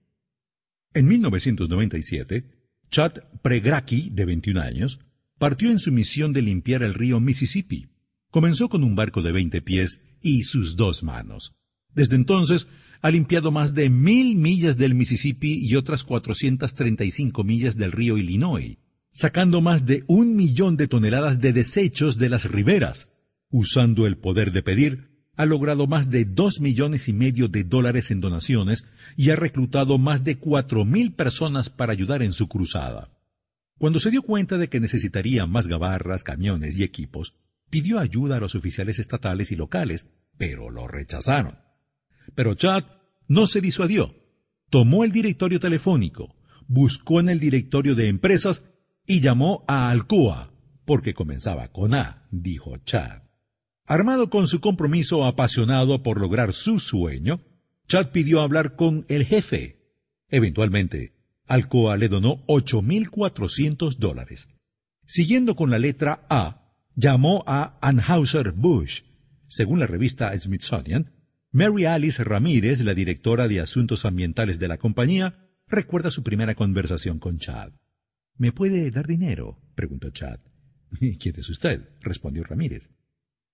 En 0.95 1.09
1997, 1.09 2.45
Chad 2.89 3.25
Pregraki, 3.43 4.11
de 4.11 4.25
21 4.25 4.61
años, 4.61 5.01
partió 5.37 5.73
en 5.73 5.81
su 5.81 5.91
misión 5.91 6.33
de 6.33 6.43
limpiar 6.43 6.85
el 6.85 6.95
río 6.95 7.19
Mississippi. 7.19 7.89
Comenzó 8.31 8.69
con 8.69 8.85
un 8.85 8.97
barco 8.97 9.23
de 9.23 9.33
20 9.33 9.63
pies 9.63 10.01
y 10.23 10.45
sus 10.45 10.77
dos 10.77 11.03
manos. 11.03 11.55
Desde 11.95 12.17
entonces 12.17 12.69
ha 13.01 13.11
limpiado 13.11 13.51
más 13.51 13.75
de 13.75 13.89
mil 13.89 14.37
millas 14.37 14.77
del 14.77 14.95
Mississippi 14.95 15.59
y 15.67 15.77
otras 15.77 16.05
435 16.05 17.45
millas 17.45 17.77
del 17.77 17.93
río 17.93 18.19
Illinois, 18.19 18.77
sacando 19.13 19.61
más 19.61 19.87
de 19.87 20.05
un 20.07 20.37
millón 20.37 20.77
de 20.77 20.89
toneladas 20.89 21.41
de 21.41 21.53
desechos 21.53 22.19
de 22.19 22.29
las 22.29 22.51
riberas. 22.51 23.09
Usando 23.49 24.07
el 24.07 24.19
poder 24.19 24.53
de 24.53 24.63
pedir, 24.63 25.17
ha 25.37 25.47
logrado 25.47 25.87
más 25.87 26.11
de 26.11 26.25
dos 26.25 26.61
millones 26.61 27.09
y 27.09 27.13
medio 27.13 27.49
de 27.49 27.65
dólares 27.65 28.11
en 28.11 28.21
donaciones 28.21 28.85
y 29.17 29.31
ha 29.31 29.37
reclutado 29.37 29.99
más 29.99 30.25
de 30.25 30.37
cuatro 30.37 30.85
mil 30.85 31.13
personas 31.13 31.71
para 31.71 31.93
ayudar 31.93 32.23
en 32.23 32.33
su 32.33 32.49
cruzada. 32.49 33.11
Cuando 33.79 34.01
se 34.01 34.11
dio 34.11 34.23
cuenta 34.23 34.57
de 34.57 34.69
que 34.69 34.81
necesitaría 34.81 35.47
más 35.47 35.67
gabarras, 35.67 36.25
camiones 36.25 36.79
y 36.79 36.83
equipos, 36.83 37.35
pidió 37.71 37.99
ayuda 37.99 38.37
a 38.37 38.41
los 38.41 38.55
oficiales 38.55 38.99
estatales 38.99 39.51
y 39.53 39.57
locales, 39.57 40.09
pero 40.37 40.71
lo 40.71 40.89
rechazaron. 40.89 41.59
Pero 42.35 42.55
Chad 42.55 42.85
no 43.29 43.47
se 43.47 43.61
disuadió. 43.61 44.15
Tomó 44.71 45.05
el 45.05 45.13
directorio 45.13 45.61
telefónico, 45.61 46.35
buscó 46.67 47.21
en 47.21 47.29
el 47.29 47.41
directorio 47.41 47.95
de 47.95 48.09
empresas 48.09 48.65
y 49.07 49.21
llamó 49.21 49.65
a 49.69 49.91
Alcoa, 49.91 50.53
porque 50.85 51.15
comenzaba 51.15 51.69
con 51.69 51.95
A, 51.95 52.27
dijo 52.31 52.77
Chad. 52.79 53.23
Armado 53.85 54.31
con 54.31 54.49
su 54.49 54.61
compromiso 54.61 55.25
apasionado 55.25 56.03
por 56.03 56.21
lograr 56.21 56.53
su 56.53 56.81
sueño, 56.81 57.41
Chad 57.87 58.11
pidió 58.11 58.41
hablar 58.41 58.75
con 58.75 59.07
el 59.09 59.25
jefe. 59.25 59.77
Eventualmente, 60.29 61.15
Alcoa 61.47 61.97
le 61.97 62.09
donó 62.09 62.45
8.400 62.47 63.97
dólares. 63.97 64.49
Siguiendo 65.05 65.55
con 65.55 65.71
la 65.71 65.79
letra 65.79 66.27
A, 66.29 66.66
llamó 66.97 67.45
a 67.47 67.79
Anheuser-Busch. 67.81 69.05
Según 69.47 69.79
la 69.79 69.87
revista 69.87 70.37
Smithsonian, 70.37 71.13
Mary 71.53 71.85
Alice 71.85 72.25
Ramírez, 72.25 72.83
la 72.83 72.95
directora 72.95 73.47
de 73.47 73.61
Asuntos 73.61 74.05
Ambientales 74.05 74.59
de 74.59 74.67
la 74.67 74.79
compañía, 74.79 75.49
recuerda 75.69 76.11
su 76.11 76.23
primera 76.23 76.55
conversación 76.55 77.19
con 77.19 77.39
Chad. 77.39 77.73
¿Me 78.37 78.51
puede 78.51 78.91
dar 78.91 79.07
dinero? 79.07 79.61
preguntó 79.75 80.11
Chad. 80.11 80.41
¿Quién 81.21 81.35
es 81.37 81.49
usted? 81.49 81.89
respondió 82.01 82.43
Ramírez. 82.43 82.91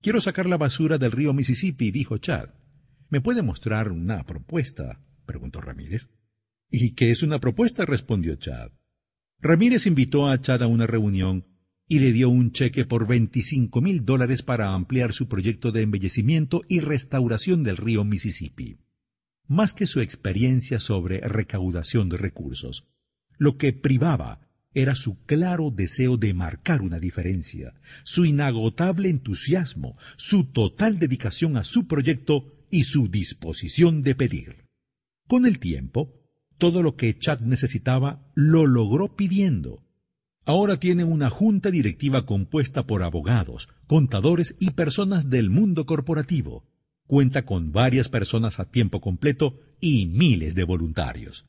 Quiero 0.00 0.20
sacar 0.20 0.46
la 0.46 0.56
basura 0.56 0.98
del 0.98 1.12
río 1.12 1.32
Mississippi, 1.32 1.90
dijo 1.90 2.18
Chad. 2.18 2.50
¿Me 3.08 3.20
puede 3.20 3.42
mostrar 3.42 3.92
una 3.92 4.24
propuesta? 4.24 5.00
preguntó 5.26 5.60
Ramírez. 5.60 6.08
¿Y 6.70 6.94
qué 6.94 7.10
es 7.10 7.22
una 7.22 7.40
propuesta? 7.40 7.84
respondió 7.84 8.36
Chad. 8.36 8.70
Ramírez 9.38 9.86
invitó 9.86 10.28
a 10.28 10.40
Chad 10.40 10.62
a 10.62 10.66
una 10.66 10.86
reunión 10.86 11.51
y 11.92 11.98
le 11.98 12.10
dio 12.10 12.30
un 12.30 12.52
cheque 12.52 12.86
por 12.86 13.06
veinticinco 13.06 13.82
mil 13.82 14.06
dólares 14.06 14.40
para 14.40 14.72
ampliar 14.72 15.12
su 15.12 15.28
proyecto 15.28 15.72
de 15.72 15.82
embellecimiento 15.82 16.62
y 16.66 16.80
restauración 16.80 17.64
del 17.64 17.76
río 17.76 18.02
Mississippi. 18.02 18.78
Más 19.46 19.74
que 19.74 19.86
su 19.86 20.00
experiencia 20.00 20.80
sobre 20.80 21.20
recaudación 21.20 22.08
de 22.08 22.16
recursos, 22.16 22.88
lo 23.36 23.58
que 23.58 23.74
privaba 23.74 24.40
era 24.72 24.94
su 24.94 25.22
claro 25.26 25.70
deseo 25.70 26.16
de 26.16 26.32
marcar 26.32 26.80
una 26.80 26.98
diferencia, 26.98 27.74
su 28.04 28.24
inagotable 28.24 29.10
entusiasmo, 29.10 29.98
su 30.16 30.44
total 30.44 30.98
dedicación 30.98 31.58
a 31.58 31.64
su 31.64 31.86
proyecto 31.88 32.54
y 32.70 32.84
su 32.84 33.08
disposición 33.08 34.02
de 34.02 34.14
pedir. 34.14 34.64
Con 35.28 35.44
el 35.44 35.58
tiempo, 35.58 36.22
todo 36.56 36.82
lo 36.82 36.96
que 36.96 37.18
Chad 37.18 37.40
necesitaba 37.40 38.32
lo 38.34 38.66
logró 38.66 39.14
pidiendo, 39.14 39.81
Ahora 40.44 40.78
tiene 40.78 41.04
una 41.04 41.30
junta 41.30 41.70
directiva 41.70 42.26
compuesta 42.26 42.84
por 42.84 43.04
abogados, 43.04 43.68
contadores 43.86 44.56
y 44.58 44.70
personas 44.70 45.30
del 45.30 45.50
mundo 45.50 45.86
corporativo. 45.86 46.64
Cuenta 47.06 47.44
con 47.44 47.70
varias 47.70 48.08
personas 48.08 48.58
a 48.58 48.64
tiempo 48.64 49.00
completo 49.00 49.60
y 49.80 50.06
miles 50.06 50.54
de 50.54 50.64
voluntarios. 50.64 51.46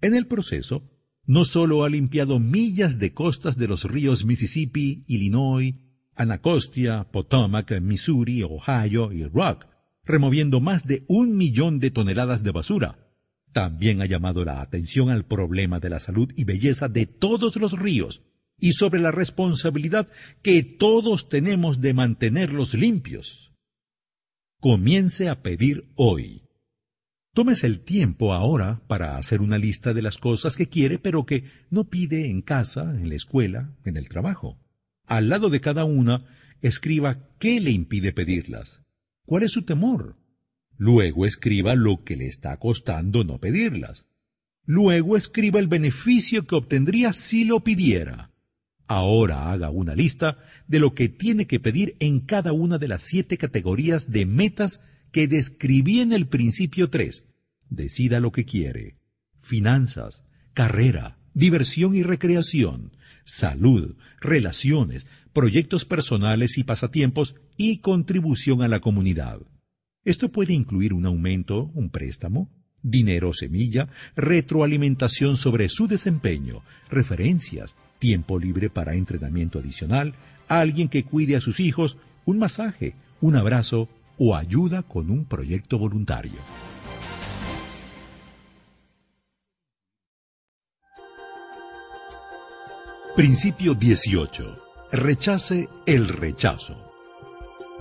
En 0.00 0.14
el 0.14 0.26
proceso, 0.26 0.90
no 1.26 1.44
solo 1.44 1.84
ha 1.84 1.90
limpiado 1.90 2.38
millas 2.38 2.98
de 2.98 3.12
costas 3.12 3.58
de 3.58 3.68
los 3.68 3.84
ríos 3.84 4.24
Mississippi, 4.24 5.04
Illinois, 5.06 5.74
Anacostia, 6.14 7.04
Potomac, 7.10 7.78
Missouri, 7.80 8.42
Ohio 8.42 9.12
y 9.12 9.24
Rock, 9.24 9.66
removiendo 10.04 10.60
más 10.60 10.86
de 10.86 11.04
un 11.08 11.36
millón 11.36 11.78
de 11.78 11.90
toneladas 11.90 12.42
de 12.42 12.52
basura, 12.52 13.03
también 13.54 14.02
ha 14.02 14.06
llamado 14.06 14.44
la 14.44 14.60
atención 14.60 15.08
al 15.08 15.24
problema 15.24 15.80
de 15.80 15.88
la 15.88 16.00
salud 16.00 16.30
y 16.36 16.44
belleza 16.44 16.88
de 16.88 17.06
todos 17.06 17.56
los 17.56 17.78
ríos 17.78 18.20
y 18.58 18.72
sobre 18.72 19.00
la 19.00 19.12
responsabilidad 19.12 20.08
que 20.42 20.62
todos 20.62 21.28
tenemos 21.28 21.80
de 21.80 21.94
mantenerlos 21.94 22.74
limpios. 22.74 23.52
Comience 24.60 25.28
a 25.28 25.42
pedir 25.42 25.88
hoy. 25.94 26.42
Tómese 27.32 27.66
el 27.66 27.80
tiempo 27.80 28.34
ahora 28.34 28.82
para 28.86 29.16
hacer 29.16 29.40
una 29.40 29.58
lista 29.58 29.94
de 29.94 30.02
las 30.02 30.18
cosas 30.18 30.56
que 30.56 30.68
quiere 30.68 30.98
pero 30.98 31.24
que 31.24 31.44
no 31.70 31.84
pide 31.84 32.26
en 32.30 32.42
casa, 32.42 32.90
en 32.90 33.08
la 33.08 33.14
escuela, 33.14 33.76
en 33.84 33.96
el 33.96 34.08
trabajo. 34.08 34.58
Al 35.06 35.28
lado 35.28 35.48
de 35.48 35.60
cada 35.60 35.84
una, 35.84 36.24
escriba 36.60 37.28
qué 37.38 37.60
le 37.60 37.70
impide 37.70 38.12
pedirlas. 38.12 38.80
¿Cuál 39.26 39.44
es 39.44 39.52
su 39.52 39.62
temor? 39.62 40.16
Luego 40.76 41.26
escriba 41.26 41.74
lo 41.74 42.04
que 42.04 42.16
le 42.16 42.26
está 42.26 42.56
costando 42.58 43.24
no 43.24 43.38
pedirlas. 43.38 44.06
Luego 44.66 45.16
escriba 45.16 45.60
el 45.60 45.68
beneficio 45.68 46.46
que 46.46 46.54
obtendría 46.54 47.12
si 47.12 47.44
lo 47.44 47.60
pidiera. 47.60 48.30
Ahora 48.86 49.52
haga 49.52 49.70
una 49.70 49.94
lista 49.94 50.38
de 50.66 50.78
lo 50.78 50.94
que 50.94 51.08
tiene 51.08 51.46
que 51.46 51.60
pedir 51.60 51.96
en 52.00 52.20
cada 52.20 52.52
una 52.52 52.78
de 52.78 52.88
las 52.88 53.02
siete 53.02 53.38
categorías 53.38 54.10
de 54.10 54.26
metas 54.26 54.82
que 55.10 55.28
describí 55.28 56.00
en 56.00 56.12
el 56.12 56.26
principio 56.26 56.90
3. 56.90 57.24
Decida 57.70 58.20
lo 58.20 58.32
que 58.32 58.44
quiere. 58.44 58.96
Finanzas, 59.40 60.24
carrera, 60.54 61.18
diversión 61.34 61.94
y 61.94 62.02
recreación, 62.02 62.92
salud, 63.24 63.96
relaciones, 64.20 65.06
proyectos 65.32 65.84
personales 65.84 66.58
y 66.58 66.64
pasatiempos 66.64 67.34
y 67.56 67.78
contribución 67.78 68.62
a 68.62 68.68
la 68.68 68.80
comunidad. 68.80 69.40
Esto 70.04 70.30
puede 70.30 70.52
incluir 70.52 70.92
un 70.92 71.06
aumento, 71.06 71.70
un 71.74 71.88
préstamo, 71.88 72.50
dinero 72.82 73.32
semilla, 73.32 73.88
retroalimentación 74.14 75.38
sobre 75.38 75.70
su 75.70 75.88
desempeño, 75.88 76.62
referencias, 76.90 77.74
tiempo 77.98 78.38
libre 78.38 78.68
para 78.68 78.94
entrenamiento 78.94 79.58
adicional, 79.58 80.14
alguien 80.46 80.88
que 80.88 81.04
cuide 81.04 81.36
a 81.36 81.40
sus 81.40 81.58
hijos, 81.58 81.96
un 82.26 82.38
masaje, 82.38 82.94
un 83.22 83.36
abrazo 83.36 83.88
o 84.18 84.36
ayuda 84.36 84.82
con 84.82 85.10
un 85.10 85.24
proyecto 85.24 85.78
voluntario. 85.78 86.38
Principio 93.16 93.74
18. 93.74 94.58
Rechace 94.92 95.68
el 95.86 96.08
rechazo. 96.08 96.76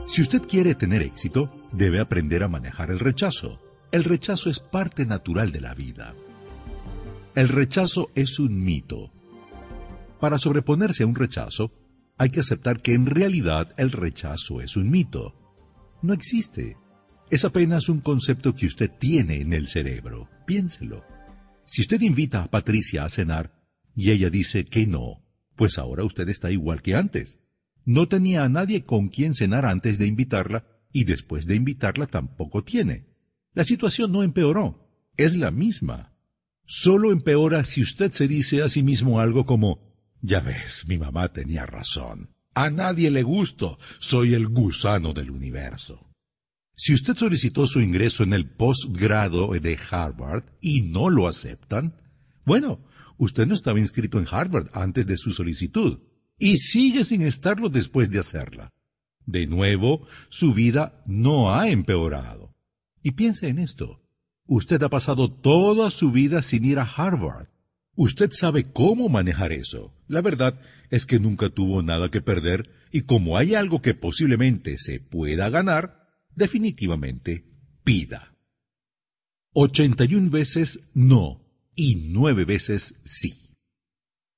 Si 0.07 0.21
usted 0.21 0.43
quiere 0.43 0.75
tener 0.75 1.01
éxito, 1.01 1.49
debe 1.73 1.99
aprender 1.99 2.43
a 2.43 2.47
manejar 2.47 2.91
el 2.91 2.99
rechazo. 2.99 3.59
El 3.91 4.03
rechazo 4.03 4.49
es 4.49 4.59
parte 4.59 5.05
natural 5.05 5.51
de 5.51 5.61
la 5.61 5.73
vida. 5.73 6.15
El 7.35 7.49
rechazo 7.49 8.11
es 8.15 8.39
un 8.39 8.63
mito. 8.63 9.11
Para 10.19 10.39
sobreponerse 10.39 11.03
a 11.03 11.07
un 11.07 11.15
rechazo, 11.15 11.73
hay 12.17 12.29
que 12.29 12.39
aceptar 12.39 12.81
que 12.81 12.93
en 12.93 13.07
realidad 13.07 13.73
el 13.77 13.91
rechazo 13.91 14.61
es 14.61 14.77
un 14.77 14.89
mito. 14.89 15.35
No 16.01 16.13
existe. 16.13 16.77
Es 17.29 17.43
apenas 17.43 17.89
un 17.89 17.99
concepto 17.99 18.55
que 18.55 18.67
usted 18.67 18.91
tiene 18.91 19.41
en 19.41 19.53
el 19.53 19.67
cerebro. 19.67 20.29
Piénselo. 20.45 21.03
Si 21.65 21.81
usted 21.81 22.01
invita 22.01 22.43
a 22.43 22.51
Patricia 22.51 23.03
a 23.03 23.09
cenar 23.09 23.51
y 23.95 24.11
ella 24.11 24.29
dice 24.29 24.65
que 24.65 24.85
no, 24.85 25.23
pues 25.55 25.77
ahora 25.77 26.03
usted 26.03 26.29
está 26.29 26.51
igual 26.51 26.81
que 26.81 26.95
antes. 26.95 27.39
No 27.85 28.07
tenía 28.07 28.43
a 28.43 28.49
nadie 28.49 28.85
con 28.85 29.09
quien 29.09 29.33
cenar 29.33 29.65
antes 29.65 29.97
de 29.97 30.05
invitarla 30.05 30.65
y 30.93 31.03
después 31.03 31.45
de 31.47 31.55
invitarla 31.55 32.07
tampoco 32.07 32.63
tiene. 32.63 33.07
La 33.53 33.65
situación 33.65 34.11
no 34.11 34.23
empeoró, 34.23 34.89
es 35.17 35.35
la 35.35 35.51
misma. 35.51 36.13
Solo 36.65 37.11
empeora 37.11 37.65
si 37.65 37.81
usted 37.81 38.11
se 38.11 38.27
dice 38.27 38.63
a 38.63 38.69
sí 38.69 38.83
mismo 38.83 39.19
algo 39.19 39.45
como 39.45 39.91
Ya 40.21 40.39
ves, 40.39 40.85
mi 40.87 40.97
mamá 40.97 41.33
tenía 41.33 41.65
razón. 41.65 42.29
A 42.53 42.69
nadie 42.69 43.11
le 43.11 43.23
gusto, 43.23 43.79
soy 43.99 44.35
el 44.35 44.47
gusano 44.47 45.13
del 45.13 45.31
universo. 45.31 46.09
Si 46.75 46.93
usted 46.93 47.15
solicitó 47.15 47.67
su 47.67 47.81
ingreso 47.81 48.23
en 48.23 48.33
el 48.33 48.49
postgrado 48.49 49.49
de 49.49 49.77
Harvard 49.89 50.43
y 50.61 50.81
no 50.81 51.09
lo 51.09 51.27
aceptan, 51.27 51.95
bueno, 52.45 52.83
usted 53.17 53.47
no 53.47 53.53
estaba 53.53 53.79
inscrito 53.79 54.19
en 54.19 54.27
Harvard 54.29 54.69
antes 54.73 55.05
de 55.07 55.17
su 55.17 55.31
solicitud 55.31 55.99
y 56.37 56.57
sigue 56.57 57.03
sin 57.03 57.21
estarlo 57.21 57.69
después 57.69 58.09
de 58.09 58.19
hacerla. 58.19 58.69
De 59.25 59.47
nuevo, 59.47 60.05
su 60.29 60.53
vida 60.53 61.01
no 61.05 61.53
ha 61.53 61.69
empeorado. 61.69 62.53
Y 63.01 63.11
piense 63.11 63.47
en 63.47 63.59
esto. 63.59 64.01
Usted 64.45 64.81
ha 64.83 64.89
pasado 64.89 65.31
toda 65.31 65.91
su 65.91 66.11
vida 66.11 66.41
sin 66.41 66.65
ir 66.65 66.79
a 66.79 66.83
Harvard. 66.83 67.47
Usted 67.95 68.31
sabe 68.31 68.63
cómo 68.63 69.07
manejar 69.07 69.51
eso. 69.51 69.95
La 70.07 70.21
verdad 70.21 70.59
es 70.89 71.05
que 71.05 71.19
nunca 71.19 71.49
tuvo 71.49 71.81
nada 71.81 72.09
que 72.09 72.21
perder 72.21 72.69
y 72.91 73.03
como 73.03 73.37
hay 73.37 73.55
algo 73.55 73.81
que 73.81 73.93
posiblemente 73.93 74.77
se 74.77 74.99
pueda 74.99 75.49
ganar, 75.49 76.07
definitivamente 76.35 77.45
pida. 77.83 78.35
81 79.53 80.29
veces 80.31 80.79
no 80.93 81.43
y 81.75 82.09
nueve 82.09 82.45
veces 82.45 82.95
sí. 83.03 83.51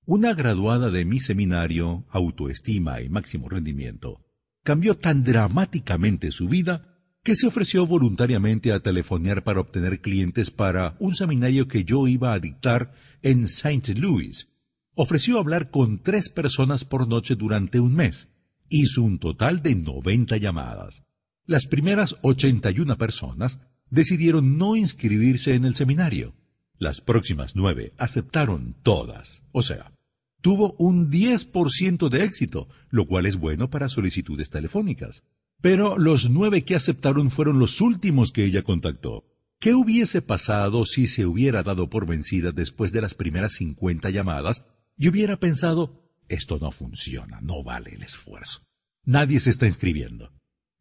Una 0.05 0.33
graduada 0.33 0.91
de 0.91 1.05
mi 1.05 1.19
seminario, 1.19 2.05
Autoestima 2.09 3.01
y 3.01 3.09
Máximo 3.09 3.49
Rendimiento, 3.49 4.24
cambió 4.65 4.97
tan 4.97 5.23
dramáticamente 5.23 6.31
su 6.31 6.49
vida 6.49 6.99
que 7.23 7.37
se 7.37 7.47
ofreció 7.47 7.87
voluntariamente 7.87 8.73
a 8.73 8.81
telefonear 8.81 9.45
para 9.45 9.61
obtener 9.61 10.01
clientes 10.01 10.51
para 10.51 10.97
un 10.99 11.15
seminario 11.15 11.69
que 11.69 11.85
yo 11.85 12.05
iba 12.07 12.33
a 12.33 12.39
dictar 12.39 12.91
en 13.21 13.45
St. 13.45 13.95
Louis. 13.95 14.49
Ofreció 14.93 15.39
hablar 15.39 15.71
con 15.71 16.03
tres 16.03 16.27
personas 16.27 16.83
por 16.83 17.07
noche 17.07 17.35
durante 17.35 17.79
un 17.79 17.95
mes. 17.95 18.27
Hizo 18.67 19.03
un 19.03 19.19
total 19.19 19.61
de 19.61 19.75
noventa 19.75 20.35
llamadas. 20.35 21.03
Las 21.45 21.67
primeras 21.67 22.17
ochenta 22.23 22.71
y 22.71 22.81
una 22.81 22.97
personas 22.97 23.59
decidieron 23.89 24.57
no 24.57 24.75
inscribirse 24.75 25.55
en 25.55 25.63
el 25.63 25.75
seminario 25.75 26.33
las 26.77 27.01
próximas 27.01 27.55
nueve 27.55 27.93
aceptaron 27.97 28.75
todas, 28.83 29.43
o 29.51 29.61
sea, 29.61 29.93
tuvo 30.41 30.75
un 30.77 31.11
10% 31.11 32.09
de 32.09 32.23
éxito, 32.23 32.67
lo 32.89 33.07
cual 33.07 33.25
es 33.25 33.37
bueno 33.37 33.69
para 33.69 33.89
solicitudes 33.89 34.49
telefónicas. 34.49 35.23
Pero 35.61 35.97
los 35.97 36.29
nueve 36.29 36.63
que 36.63 36.75
aceptaron 36.75 37.31
fueron 37.31 37.59
los 37.59 37.81
últimos 37.81 38.31
que 38.31 38.45
ella 38.45 38.63
contactó. 38.63 39.25
¿Qué 39.59 39.73
hubiese 39.73 40.21
pasado 40.21 40.85
si 40.85 41.07
se 41.07 41.25
hubiera 41.25 41.63
dado 41.63 41.89
por 41.89 42.05
vencida 42.05 42.51
después 42.51 42.91
de 42.91 43.01
las 43.01 43.13
primeras 43.13 43.53
cincuenta 43.53 44.09
llamadas 44.09 44.63
y 44.97 45.07
hubiera 45.07 45.39
pensado, 45.39 46.11
esto 46.27 46.59
no 46.59 46.71
funciona, 46.71 47.39
no 47.41 47.63
vale 47.63 47.95
el 47.95 48.03
esfuerzo? 48.03 48.61
Nadie 49.05 49.39
se 49.39 49.49
está 49.49 49.65
inscribiendo. 49.65 50.33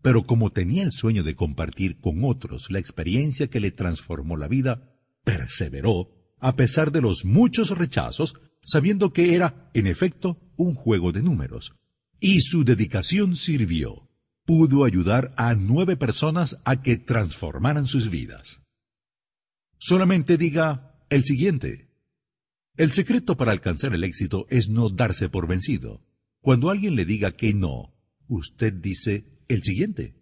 Pero 0.03 0.27
como 0.27 0.51
tenía 0.51 0.83
el 0.83 0.93
sueño 0.93 1.23
de 1.23 1.37
compartir 1.37 1.99
con 2.01 2.25
otros 2.25 2.71
la 2.71 2.79
experiencia 2.79 3.47
que 3.49 3.61
le 3.61 3.71
transformó 3.71 4.37
la 4.37 4.49
vida, 4.49 4.99
perseveró 5.25 6.11
a 6.45 6.57
pesar 6.57 6.93
de 6.93 7.01
los 7.01 7.25
muchos 7.25 7.71
rechazos, 7.71 8.35
sabiendo 8.65 9.13
que 9.13 9.35
era, 9.35 9.71
en 9.75 9.87
efecto, 9.87 10.41
un 10.57 10.75
juego 10.75 11.13
de 11.13 11.23
números. 11.23 11.75
Y 12.21 12.41
su 12.41 12.65
dedicación 12.65 13.37
sirvió. 13.37 14.09
Pudo 14.45 14.85
ayudar 14.85 15.35
a 15.37 15.55
nueve 15.55 15.97
personas 15.97 16.59
a 16.65 16.83
que 16.83 16.97
transformaran 16.97 17.87
sus 17.87 18.11
vidas. 18.11 18.61
Solamente 19.79 20.37
diga 20.37 20.99
el 21.11 21.25
siguiente. 21.25 21.91
El 22.77 22.93
secreto 22.93 23.37
para 23.37 23.53
alcanzar 23.53 23.95
el 23.95 24.05
éxito 24.05 24.47
es 24.51 24.69
no 24.69 24.91
darse 24.91 25.29
por 25.29 25.47
vencido. 25.47 26.03
Cuando 26.41 26.71
alguien 26.71 26.97
le 26.97 27.05
diga 27.05 27.33
que 27.33 27.55
no, 27.55 27.95
usted 28.27 28.73
dice 28.73 29.25
el 29.49 29.63
siguiente. 29.63 30.15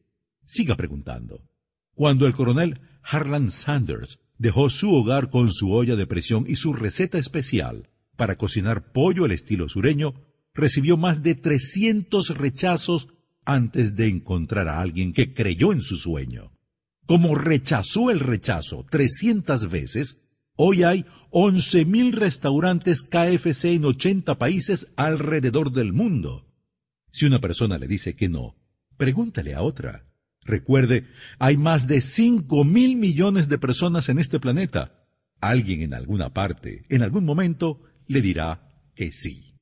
Siga 0.45 0.77
preguntando. 0.77 1.49
Cuando 1.95 2.27
el 2.27 2.35
coronel 2.35 2.81
Harlan 3.03 3.51
Sanders 3.51 4.19
dejó 4.39 4.71
su 4.71 4.95
hogar 4.95 5.31
con 5.31 5.53
su 5.53 5.73
olla 5.73 5.97
de 5.97 6.07
presión 6.07 6.45
y 6.47 6.57
su 6.57 6.73
receta 6.73 7.19
especial 7.19 7.89
para 8.17 8.37
cocinar 8.37 8.93
pollo 8.93 9.25
al 9.25 9.33
estilo 9.33 9.69
sureño, 9.69 10.15
recibió 10.55 10.97
más 10.97 11.23
de 11.23 11.35
300 11.35 12.37
rechazos 12.37 13.09
antes 13.45 13.97
de 13.97 14.09
encontrar 14.09 14.69
a 14.69 14.81
alguien 14.81 15.13
que 15.13 15.35
creyó 15.35 15.73
en 15.73 15.83
su 15.83 15.97
sueño. 15.97 16.53
Como 17.07 17.35
rechazó 17.35 18.11
el 18.11 18.21
rechazo 18.21 18.87
300 18.89 19.71
veces, 19.71 20.21
hoy 20.55 20.85
hay 20.85 21.05
11.000 21.31 22.13
restaurantes 22.13 23.03
KFC 23.03 23.65
en 23.67 23.85
80 23.85 24.39
países 24.39 24.93
alrededor 24.97 25.73
del 25.73 25.93
mundo. 25.93 26.49
Si 27.11 27.27
una 27.27 27.41
persona 27.41 27.79
le 27.79 27.89
dice 27.89 28.15
que 28.15 28.29
no, 28.29 28.57
pregúntale 28.97 29.55
a 29.55 29.63
otra. 29.63 30.07
Recuerde, 30.45 31.07
hay 31.39 31.57
más 31.57 31.87
de 31.87 32.01
cinco 32.01 32.65
mil 32.65 32.97
millones 32.97 33.49
de 33.49 33.59
personas 33.59 34.09
en 34.09 34.19
este 34.19 34.41
planeta. 34.41 35.07
Alguien 35.41 35.83
en 35.83 35.95
alguna 35.95 36.33
parte, 36.33 36.85
en 36.89 37.03
algún 37.03 37.25
momento, 37.25 37.83
le 38.13 38.23
dirá 38.23 38.69
que 38.95 39.11
sí. 39.13 39.57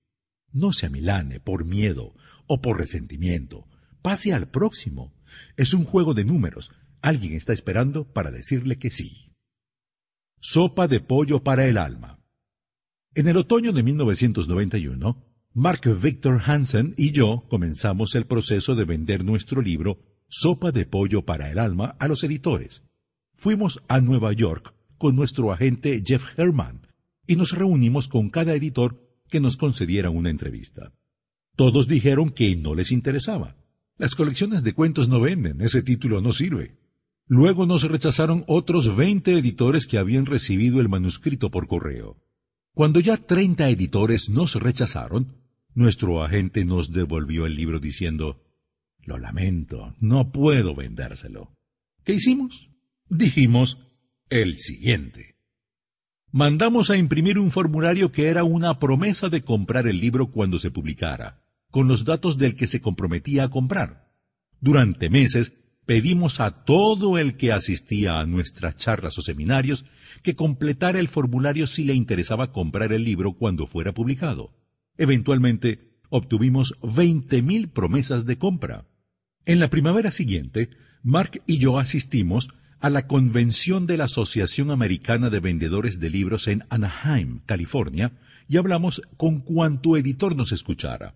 No 0.52 0.72
se 0.72 0.86
amilane 0.86 1.40
por 1.40 1.64
miedo 1.64 2.14
o 2.46 2.60
por 2.60 2.78
resentimiento. 2.78 3.66
Pase 4.02 4.32
al 4.32 4.48
próximo. 4.50 5.14
Es 5.56 5.72
un 5.74 5.84
juego 5.84 6.12
de 6.14 6.24
números. 6.24 6.70
Alguien 7.00 7.34
está 7.34 7.52
esperando 7.52 8.12
para 8.12 8.30
decirle 8.30 8.78
que 8.78 8.90
sí. 8.90 9.32
Sopa 10.40 10.88
de 10.88 11.00
pollo 11.00 11.42
para 11.42 11.66
el 11.66 11.78
alma. 11.78 12.18
En 13.14 13.28
el 13.28 13.36
otoño 13.36 13.72
de 13.72 13.82
1991, 13.82 15.26
Mark 15.52 15.82
Victor 16.00 16.40
Hansen 16.44 16.94
y 16.96 17.10
yo 17.10 17.46
comenzamos 17.48 18.14
el 18.14 18.26
proceso 18.26 18.74
de 18.74 18.84
vender 18.84 19.24
nuestro 19.24 19.60
libro 19.60 19.98
Sopa 20.28 20.70
de 20.70 20.86
Pollo 20.86 21.24
para 21.24 21.50
el 21.50 21.58
Alma 21.58 21.96
a 21.98 22.06
los 22.06 22.22
editores. 22.22 22.84
Fuimos 23.34 23.82
a 23.88 24.00
Nueva 24.00 24.32
York 24.32 24.74
con 24.96 25.16
nuestro 25.16 25.52
agente 25.52 26.00
Jeff 26.06 26.38
Herman 26.38 26.89
y 27.30 27.36
nos 27.36 27.52
reunimos 27.52 28.08
con 28.08 28.28
cada 28.28 28.56
editor 28.56 29.08
que 29.28 29.38
nos 29.38 29.56
concediera 29.56 30.10
una 30.10 30.30
entrevista. 30.30 30.92
Todos 31.54 31.86
dijeron 31.86 32.30
que 32.30 32.56
no 32.56 32.74
les 32.74 32.90
interesaba. 32.90 33.56
Las 33.96 34.16
colecciones 34.16 34.64
de 34.64 34.72
cuentos 34.72 35.08
no 35.08 35.20
venden, 35.20 35.60
ese 35.60 35.80
título 35.84 36.20
no 36.20 36.32
sirve. 36.32 36.76
Luego 37.28 37.66
nos 37.66 37.84
rechazaron 37.84 38.42
otros 38.48 38.96
20 38.96 39.38
editores 39.38 39.86
que 39.86 39.98
habían 39.98 40.26
recibido 40.26 40.80
el 40.80 40.88
manuscrito 40.88 41.52
por 41.52 41.68
correo. 41.68 42.20
Cuando 42.74 42.98
ya 42.98 43.16
30 43.16 43.70
editores 43.70 44.28
nos 44.28 44.56
rechazaron, 44.56 45.36
nuestro 45.72 46.24
agente 46.24 46.64
nos 46.64 46.90
devolvió 46.90 47.46
el 47.46 47.54
libro 47.54 47.78
diciendo, 47.78 48.42
Lo 49.04 49.18
lamento, 49.18 49.94
no 50.00 50.32
puedo 50.32 50.74
vendérselo. 50.74 51.52
¿Qué 52.02 52.14
hicimos? 52.14 52.70
Dijimos 53.08 53.78
el 54.30 54.58
siguiente. 54.58 55.29
Mandamos 56.32 56.90
a 56.90 56.96
imprimir 56.96 57.40
un 57.40 57.50
formulario 57.50 58.12
que 58.12 58.28
era 58.28 58.44
una 58.44 58.78
promesa 58.78 59.28
de 59.28 59.42
comprar 59.42 59.88
el 59.88 59.98
libro 59.98 60.30
cuando 60.30 60.60
se 60.60 60.70
publicara, 60.70 61.42
con 61.72 61.88
los 61.88 62.04
datos 62.04 62.38
del 62.38 62.54
que 62.54 62.68
se 62.68 62.80
comprometía 62.80 63.44
a 63.44 63.50
comprar. 63.50 64.12
Durante 64.60 65.10
meses 65.10 65.52
pedimos 65.86 66.38
a 66.38 66.64
todo 66.64 67.18
el 67.18 67.36
que 67.36 67.50
asistía 67.50 68.20
a 68.20 68.26
nuestras 68.26 68.76
charlas 68.76 69.18
o 69.18 69.22
seminarios 69.22 69.84
que 70.22 70.36
completara 70.36 71.00
el 71.00 71.08
formulario 71.08 71.66
si 71.66 71.82
le 71.82 71.94
interesaba 71.94 72.52
comprar 72.52 72.92
el 72.92 73.02
libro 73.02 73.32
cuando 73.32 73.66
fuera 73.66 73.92
publicado. 73.92 74.52
Eventualmente, 74.98 75.98
obtuvimos 76.10 76.76
veinte 76.80 77.42
mil 77.42 77.70
promesas 77.70 78.24
de 78.24 78.38
compra. 78.38 78.86
En 79.46 79.58
la 79.58 79.68
primavera 79.68 80.12
siguiente, 80.12 80.70
Mark 81.02 81.42
y 81.46 81.58
yo 81.58 81.80
asistimos 81.80 82.50
a 82.80 82.88
la 82.88 83.06
convención 83.06 83.86
de 83.86 83.98
la 83.98 84.04
Asociación 84.04 84.70
Americana 84.70 85.28
de 85.28 85.40
Vendedores 85.40 86.00
de 86.00 86.08
Libros 86.08 86.48
en 86.48 86.64
Anaheim, 86.70 87.40
California, 87.44 88.12
y 88.48 88.56
hablamos 88.56 89.02
con 89.18 89.40
cuanto 89.40 89.96
editor 89.98 90.34
nos 90.34 90.50
escuchara. 90.52 91.14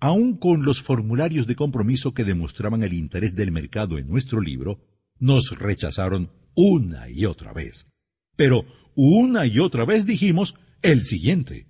Aun 0.00 0.36
con 0.38 0.64
los 0.64 0.80
formularios 0.80 1.46
de 1.46 1.56
compromiso 1.56 2.14
que 2.14 2.24
demostraban 2.24 2.82
el 2.82 2.94
interés 2.94 3.34
del 3.34 3.52
mercado 3.52 3.98
en 3.98 4.08
nuestro 4.08 4.40
libro, 4.40 4.80
nos 5.18 5.58
rechazaron 5.58 6.30
una 6.54 7.08
y 7.10 7.26
otra 7.26 7.52
vez. 7.52 7.86
Pero 8.34 8.64
una 8.94 9.46
y 9.46 9.58
otra 9.58 9.84
vez 9.84 10.06
dijimos 10.06 10.54
el 10.82 11.04
siguiente. 11.04 11.66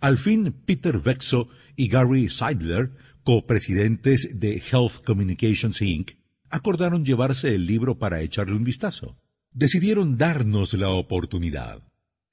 Al 0.00 0.18
fin, 0.18 0.52
Peter 0.66 0.98
Vexo 0.98 1.48
y 1.76 1.86
Gary 1.86 2.28
Seidler, 2.28 2.90
copresidentes 3.22 4.40
de 4.40 4.56
Health 4.56 5.04
Communications 5.04 5.80
Inc., 5.80 6.10
acordaron 6.52 7.04
llevarse 7.04 7.54
el 7.54 7.66
libro 7.66 7.98
para 7.98 8.20
echarle 8.20 8.54
un 8.54 8.62
vistazo. 8.62 9.16
Decidieron 9.52 10.18
darnos 10.18 10.74
la 10.74 10.90
oportunidad. 10.90 11.82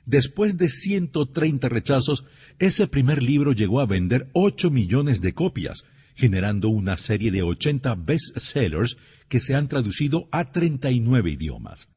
Después 0.05 0.57
de 0.57 0.69
130 0.69 1.69
rechazos, 1.69 2.25
ese 2.59 2.87
primer 2.87 3.23
libro 3.23 3.53
llegó 3.53 3.79
a 3.79 3.85
vender 3.85 4.29
8 4.33 4.69
millones 4.71 5.21
de 5.21 5.33
copias, 5.33 5.85
generando 6.15 6.69
una 6.69 6.97
serie 6.97 7.31
de 7.31 7.43
80 7.43 7.95
bestsellers 7.95 8.97
que 9.29 9.39
se 9.39 9.55
han 9.55 9.67
traducido 9.67 10.27
a 10.31 10.51
39 10.51 11.31
idiomas. 11.31 11.89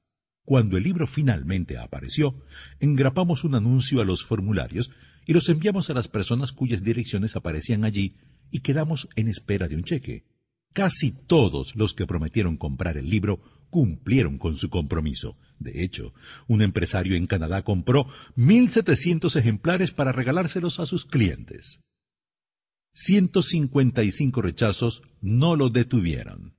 Cuando 0.45 0.77
el 0.77 0.85
libro 0.85 1.07
finalmente 1.07 1.77
apareció, 1.77 2.45
engrapamos 2.79 3.43
un 3.45 3.57
anuncio 3.57 4.01
a 4.01 4.05
los 4.05 4.25
formularios 4.25 4.91
y 5.27 5.33
los 5.33 5.49
enviamos 5.49 5.91
a 5.91 5.95
las 5.95 6.09
personas 6.09 6.53
cuyas 6.53 6.85
direcciones 6.85 7.35
aparecían 7.35 7.85
allí 7.85 8.17
y 8.51 8.61
quedamos 8.61 9.09
en 9.17 9.29
espera 9.29 9.67
de 9.67 9.77
un 9.77 9.85
cheque. 9.85 10.25
Casi 10.73 11.11
todos 11.11 11.77
los 11.77 11.95
que 11.95 12.07
prometieron 12.07 12.57
comprar 12.57 12.97
el 12.97 13.11
libro 13.11 13.41
cumplieron 13.71 14.39
con 14.39 14.57
su 14.57 14.71
compromiso. 14.71 15.37
De 15.59 15.83
hecho, 15.83 16.13
un 16.47 16.63
empresario 16.63 17.17
en 17.17 17.27
Canadá 17.27 17.63
compró 17.63 18.07
1.700 18.37 19.35
ejemplares 19.37 19.93
para 19.93 20.13
regalárselos 20.13 20.81
a 20.81 20.87
sus 20.87 21.07
clientes. 21.07 21.81
155 22.95 24.43
rechazos 24.43 25.03
no 25.21 25.57
lo 25.57 25.71
detuvieron. 25.71 26.55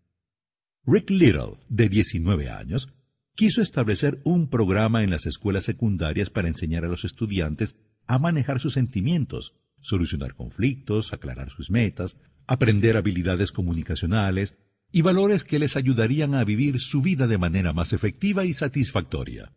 Rick 0.86 1.12
Little, 1.12 1.60
de 1.70 1.90
19 1.90 2.50
años, 2.50 2.90
quiso 3.36 3.62
establecer 3.62 4.20
un 4.26 4.50
programa 4.50 5.04
en 5.04 5.12
las 5.12 5.26
escuelas 5.26 5.64
secundarias 5.64 6.30
para 6.30 6.48
enseñar 6.48 6.84
a 6.84 6.88
los 6.88 7.06
estudiantes 7.06 7.76
a 8.08 8.18
manejar 8.20 8.60
sus 8.60 8.74
sentimientos, 8.74 9.56
solucionar 9.80 10.36
conflictos, 10.36 11.14
aclarar 11.14 11.50
sus 11.50 11.70
metas, 11.70 12.18
aprender 12.48 12.98
habilidades 12.98 13.52
comunicacionales 13.52 14.56
y 14.92 15.02
valores 15.02 15.44
que 15.44 15.60
les 15.60 15.76
ayudarían 15.76 16.36
a 16.36 16.44
vivir 16.44 16.80
su 16.80 17.02
vida 17.02 17.28
de 17.28 17.38
manera 17.38 17.74
más 17.74 17.94
efectiva 17.94 18.46
y 18.46 18.54
satisfactoria. 18.54 19.52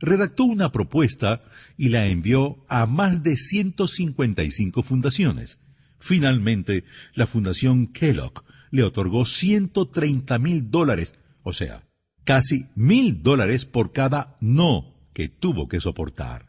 Redactó 0.00 0.44
una 0.44 0.72
propuesta 0.72 1.42
y 1.76 1.90
la 1.90 2.06
envió 2.06 2.64
a 2.68 2.86
más 2.86 3.22
de 3.22 3.36
155 3.36 4.82
fundaciones. 4.82 5.58
Finalmente, 5.98 6.84
la 7.14 7.26
Fundación 7.26 7.86
Kellogg 7.86 8.44
le 8.70 8.82
otorgó 8.82 9.26
130 9.26 10.38
mil 10.38 10.70
dólares, 10.70 11.14
o 11.42 11.52
sea, 11.52 11.86
casi 12.24 12.66
mil 12.74 13.22
dólares 13.22 13.66
por 13.66 13.92
cada 13.92 14.36
no 14.40 14.94
que 15.12 15.28
tuvo 15.28 15.68
que 15.68 15.80
soportar. 15.80 16.46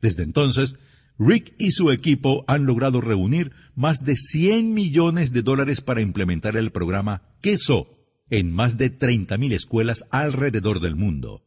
Desde 0.00 0.22
entonces, 0.22 0.76
Rick 1.22 1.54
y 1.58 1.72
su 1.72 1.90
equipo 1.90 2.46
han 2.48 2.64
logrado 2.64 3.02
reunir 3.02 3.52
más 3.74 4.06
de 4.06 4.16
100 4.16 4.72
millones 4.72 5.32
de 5.34 5.42
dólares 5.42 5.82
para 5.82 6.00
implementar 6.00 6.56
el 6.56 6.72
programa 6.72 7.36
Queso 7.42 7.98
en 8.30 8.50
más 8.50 8.78
de 8.78 8.98
30.000 8.98 9.52
escuelas 9.52 10.06
alrededor 10.10 10.80
del 10.80 10.96
mundo. 10.96 11.44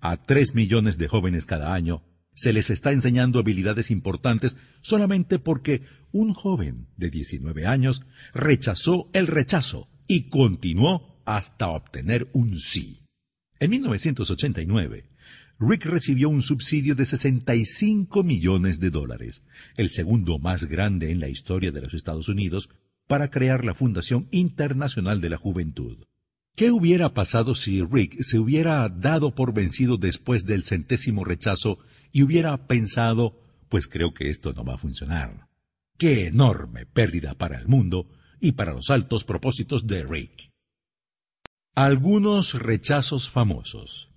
A 0.00 0.22
3 0.22 0.54
millones 0.54 0.98
de 0.98 1.08
jóvenes 1.08 1.46
cada 1.46 1.72
año 1.72 2.02
se 2.34 2.52
les 2.52 2.68
está 2.68 2.92
enseñando 2.92 3.38
habilidades 3.38 3.90
importantes 3.90 4.58
solamente 4.82 5.38
porque 5.38 5.80
un 6.12 6.34
joven 6.34 6.88
de 6.98 7.08
19 7.08 7.66
años 7.66 8.02
rechazó 8.34 9.08
el 9.14 9.28
rechazo 9.28 9.88
y 10.06 10.28
continuó 10.28 11.22
hasta 11.24 11.68
obtener 11.70 12.28
un 12.34 12.58
sí. 12.58 13.06
En 13.60 13.70
1989, 13.70 15.08
Rick 15.58 15.86
recibió 15.86 16.28
un 16.28 16.42
subsidio 16.42 16.94
de 16.94 17.06
65 17.06 18.22
millones 18.22 18.78
de 18.78 18.90
dólares, 18.90 19.42
el 19.76 19.90
segundo 19.90 20.38
más 20.38 20.64
grande 20.64 21.10
en 21.10 21.20
la 21.20 21.28
historia 21.28 21.72
de 21.72 21.80
los 21.80 21.94
Estados 21.94 22.28
Unidos, 22.28 22.68
para 23.06 23.30
crear 23.30 23.64
la 23.64 23.74
Fundación 23.74 24.28
Internacional 24.30 25.20
de 25.20 25.30
la 25.30 25.38
Juventud. 25.38 26.04
¿Qué 26.56 26.70
hubiera 26.70 27.14
pasado 27.14 27.54
si 27.54 27.82
Rick 27.82 28.20
se 28.22 28.38
hubiera 28.38 28.88
dado 28.88 29.34
por 29.34 29.54
vencido 29.54 29.96
después 29.96 30.44
del 30.44 30.64
centésimo 30.64 31.24
rechazo 31.24 31.78
y 32.12 32.22
hubiera 32.22 32.66
pensado, 32.66 33.38
pues 33.68 33.88
creo 33.88 34.12
que 34.12 34.28
esto 34.28 34.52
no 34.52 34.64
va 34.64 34.74
a 34.74 34.78
funcionar? 34.78 35.48
¡Qué 35.98 36.26
enorme 36.26 36.84
pérdida 36.86 37.34
para 37.34 37.58
el 37.58 37.68
mundo 37.68 38.08
y 38.40 38.52
para 38.52 38.72
los 38.72 38.90
altos 38.90 39.24
propósitos 39.24 39.86
de 39.86 40.04
Rick! 40.04 40.50
Algunos 41.74 42.54
rechazos 42.60 43.28
famosos. 43.28 44.10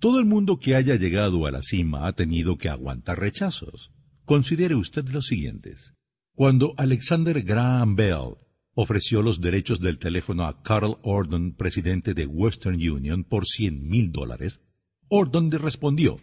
Todo 0.00 0.20
el 0.20 0.26
mundo 0.26 0.60
que 0.60 0.76
haya 0.76 0.94
llegado 0.94 1.44
a 1.46 1.50
la 1.50 1.60
cima 1.60 2.06
ha 2.06 2.12
tenido 2.12 2.56
que 2.56 2.68
aguantar 2.68 3.18
rechazos. 3.18 3.90
Considere 4.24 4.76
usted 4.76 5.08
los 5.08 5.26
siguientes. 5.26 5.94
Cuando 6.36 6.72
Alexander 6.76 7.42
Graham 7.42 7.96
Bell 7.96 8.36
ofreció 8.74 9.22
los 9.22 9.40
derechos 9.40 9.80
del 9.80 9.98
teléfono 9.98 10.44
a 10.44 10.62
Carl 10.62 10.98
Orden, 11.02 11.52
presidente 11.52 12.14
de 12.14 12.26
Western 12.26 12.76
Union, 12.76 13.24
por 13.24 13.44
cien 13.44 13.88
mil 13.88 14.12
dólares, 14.12 14.60
Orden 15.08 15.50
le 15.50 15.58
respondió, 15.58 16.20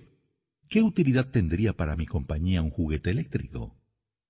¿qué 0.70 0.82
utilidad 0.82 1.30
tendría 1.30 1.74
para 1.74 1.98
mi 1.98 2.06
compañía 2.06 2.62
un 2.62 2.70
juguete 2.70 3.10
eléctrico? 3.10 3.76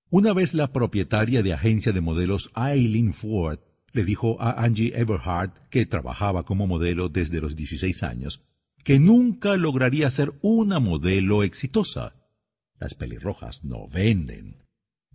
Una 0.10 0.34
vez 0.34 0.55
la 0.55 0.73
propietaria 0.73 1.43
de 1.43 1.53
agencia 1.53 1.91
de 1.91 2.01
modelos 2.01 2.49
Eileen 2.55 3.13
Ford 3.13 3.60
le 3.93 4.05
dijo 4.05 4.41
a 4.41 4.63
Angie 4.63 4.99
Everhart, 4.99 5.69
que 5.69 5.86
trabajaba 5.86 6.45
como 6.45 6.65
modelo 6.65 7.10
desde 7.10 7.41
los 7.41 7.55
16 7.55 8.01
años, 8.01 8.41
que 8.85 8.99
nunca 8.99 9.57
lograría 9.57 10.09
ser 10.11 10.31
una 10.41 10.79
modelo 10.79 11.43
exitosa. 11.43 12.13
Las 12.79 12.93
pelirrojas 12.93 13.65
no 13.65 13.87
venden. 13.87 14.63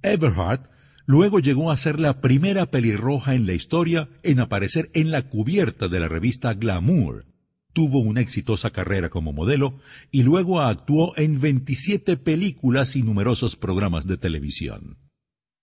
Everhart 0.02 0.68
luego 1.06 1.38
llegó 1.38 1.70
a 1.70 1.76
ser 1.76 2.00
la 2.00 2.20
primera 2.20 2.66
pelirroja 2.72 3.36
en 3.36 3.46
la 3.46 3.52
historia 3.52 4.08
en 4.24 4.40
aparecer 4.40 4.90
en 4.92 5.12
la 5.12 5.28
cubierta 5.28 5.86
de 5.86 6.00
la 6.00 6.08
revista 6.08 6.52
Glamour. 6.54 7.26
Tuvo 7.72 8.00
una 8.00 8.20
exitosa 8.20 8.70
carrera 8.70 9.08
como 9.08 9.32
modelo 9.32 9.78
y 10.10 10.24
luego 10.24 10.60
actuó 10.60 11.16
en 11.16 11.40
27 11.40 12.16
películas 12.16 12.96
y 12.96 13.04
numerosos 13.04 13.54
programas 13.54 14.04
de 14.04 14.16
televisión. 14.16 14.98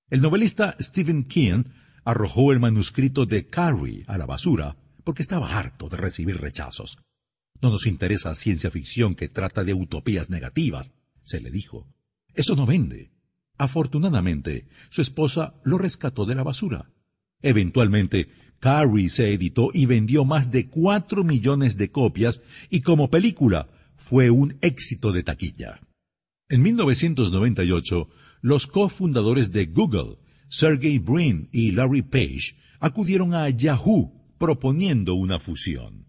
El 0.09 0.21
novelista 0.21 0.77
Stephen 0.79 1.25
King 1.25 1.65
arrojó 2.05 2.53
el 2.53 2.61
manuscrito 2.61 3.25
de 3.25 3.47
Carrie 3.47 4.05
a 4.07 4.17
la 4.17 4.25
basura 4.25 4.77
porque 5.03 5.23
estaba 5.23 5.59
harto 5.59 5.89
de 5.89 5.97
recibir 5.97 6.37
rechazos. 6.37 6.99
No 7.61 7.69
nos 7.69 7.87
interesa 7.87 8.35
ciencia 8.35 8.69
ficción 8.71 9.13
que 9.13 9.29
trata 9.29 9.63
de 9.63 9.73
utopías 9.73 10.29
negativas, 10.29 10.91
se 11.23 11.41
le 11.41 11.49
dijo. 11.49 11.87
Eso 12.33 12.55
no 12.55 12.65
vende. 12.65 13.11
Afortunadamente, 13.57 14.67
su 14.89 15.01
esposa 15.01 15.53
lo 15.63 15.77
rescató 15.77 16.25
de 16.25 16.35
la 16.35 16.43
basura. 16.43 16.91
Eventualmente, 17.41 18.29
Carrie 18.59 19.09
se 19.09 19.33
editó 19.33 19.69
y 19.73 19.85
vendió 19.85 20.25
más 20.25 20.51
de 20.51 20.67
cuatro 20.67 21.23
millones 21.23 21.77
de 21.77 21.91
copias 21.91 22.41
y 22.69 22.81
como 22.81 23.09
película 23.09 23.67
fue 23.95 24.29
un 24.29 24.57
éxito 24.61 25.11
de 25.11 25.23
taquilla. 25.23 25.81
En 26.49 26.61
1998, 26.61 28.09
los 28.41 28.67
cofundadores 28.67 29.51
de 29.51 29.65
Google, 29.65 30.17
Sergey 30.47 30.97
Brin 30.97 31.49
y 31.51 31.71
Larry 31.71 32.03
Page, 32.03 32.55
acudieron 32.79 33.33
a 33.33 33.49
Yahoo 33.49 34.13
proponiendo 34.37 35.15
una 35.15 35.39
fusión. 35.39 36.06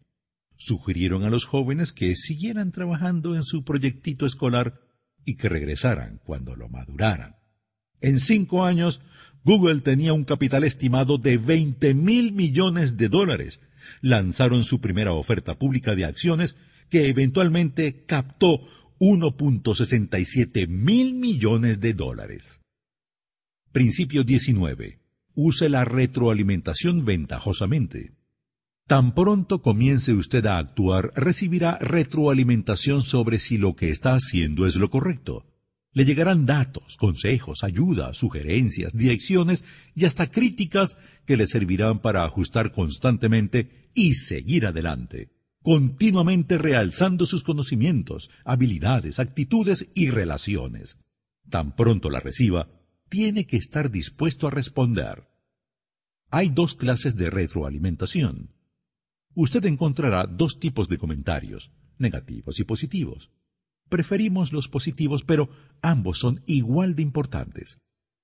Sugirieron 0.59 1.25
a 1.25 1.31
los 1.31 1.47
jóvenes 1.47 1.93
que 1.93 2.15
siguieran 2.17 2.73
trabajando 2.73 3.37
en 3.37 3.45
su 3.45 3.65
proyectito 3.65 4.27
escolar 4.27 4.81
y 5.25 5.37
que 5.37 5.49
regresaran 5.49 6.21
cuando 6.25 6.57
lo 6.57 6.69
maduraran. 6.69 7.37
En 8.01 8.19
cinco 8.19 8.65
años, 8.65 9.01
Google 9.45 9.81
tenía 9.81 10.13
un 10.13 10.25
capital 10.25 10.65
estimado 10.65 11.17
de 11.17 11.39
20 11.39 11.95
mil 11.95 12.33
millones 12.33 12.97
de 12.97 13.09
dólares. 13.09 13.61
Lanzaron 14.03 14.65
su 14.65 14.81
primera 14.81 15.13
oferta 15.13 15.59
pública 15.59 15.95
de 15.95 16.05
acciones 16.05 16.57
que 16.91 17.09
eventualmente 17.09 18.05
captó 18.05 18.61
1.67 18.99 20.67
mil 20.67 21.15
millones 21.15 21.81
de 21.81 21.95
dólares. 21.95 22.61
Principio 23.71 24.25
19. 24.25 24.99
Use 25.35 25.69
la 25.69 25.85
retroalimentación 25.85 27.05
ventajosamente. 27.05 28.18
Tan 28.89 29.13
pronto 29.13 29.61
comience 29.61 30.15
usted 30.15 30.47
a 30.47 30.57
actuar, 30.57 31.13
recibirá 31.15 31.77
retroalimentación 31.77 33.03
sobre 33.03 33.39
si 33.39 33.59
lo 33.59 33.77
que 33.77 33.91
está 33.91 34.15
haciendo 34.15 34.65
es 34.65 34.77
lo 34.77 34.89
correcto. 34.89 35.45
Le 35.93 36.07
llegarán 36.07 36.47
datos, 36.47 36.97
consejos, 36.97 37.65
ayuda, 37.65 38.15
sugerencias, 38.15 38.97
direcciones 38.97 39.67
y 39.95 40.07
hasta 40.07 40.31
críticas 40.31 40.97
que 41.27 41.37
le 41.37 41.47
servirán 41.47 41.99
para 41.99 42.25
ajustar 42.25 42.73
constantemente 42.73 43.91
y 43.93 44.15
seguir 44.15 44.65
adelante, 44.65 45.33
continuamente 45.61 46.57
realzando 46.57 47.27
sus 47.27 47.45
conocimientos, 47.45 48.31
habilidades, 48.43 49.19
actitudes 49.19 49.91
y 49.95 50.09
relaciones. 50.09 50.97
Tan 51.51 51.77
pronto 51.77 52.09
la 52.09 52.21
reciba, 52.21 52.71
tiene 53.11 53.45
que 53.45 53.59
estar 53.59 53.91
dispuesto 53.91 54.47
a 54.47 54.51
responder. 54.51 55.29
Hay 56.31 56.49
dos 56.49 56.75
clases 56.75 57.17
de 57.17 57.29
retroalimentación 57.29 58.57
usted 59.39 59.65
encontrará 59.67 60.27
dos 60.27 60.59
tipos 60.59 60.89
de 60.89 60.99
comentarios, 60.99 61.71
negativos 61.97 62.59
y 62.59 62.65
positivos. 62.65 63.31
Preferimos 63.89 64.53
los 64.53 64.67
positivos, 64.67 65.23
pero 65.23 65.49
ambos 65.81 66.19
son 66.19 66.43
igual 66.49 66.97
de 66.97 67.03
importantes. 67.03 67.79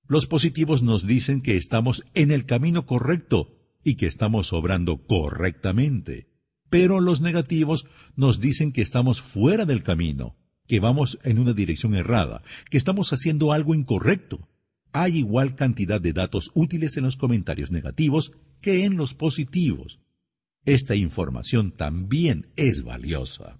Los 0.09 0.27
positivos 0.27 0.83
nos 0.83 1.07
dicen 1.07 1.41
que 1.41 1.55
estamos 1.55 2.03
en 2.15 2.31
el 2.31 2.45
camino 2.45 2.85
correcto 2.85 3.55
y 3.81 3.95
que 3.95 4.07
estamos 4.07 4.51
obrando 4.51 5.07
correctamente. 5.07 6.27
Pero 6.69 6.99
los 6.99 7.21
negativos 7.21 7.87
nos 8.17 8.41
dicen 8.41 8.73
que 8.73 8.81
estamos 8.81 9.21
fuera 9.21 9.65
del 9.65 9.83
camino, 9.83 10.35
que 10.67 10.81
vamos 10.81 11.17
en 11.23 11.39
una 11.39 11.53
dirección 11.53 11.95
errada, 11.95 12.43
que 12.69 12.77
estamos 12.77 13.13
haciendo 13.13 13.53
algo 13.53 13.73
incorrecto. 13.73 14.49
Hay 14.91 15.19
igual 15.19 15.55
cantidad 15.55 16.01
de 16.01 16.11
datos 16.11 16.51
útiles 16.53 16.97
en 16.97 17.05
los 17.05 17.15
comentarios 17.15 17.71
negativos 17.71 18.33
que 18.59 18.83
en 18.83 18.97
los 18.97 19.13
positivos. 19.13 20.01
Esta 20.65 20.95
información 20.95 21.71
también 21.71 22.47
es 22.55 22.83
valiosa. 22.83 23.59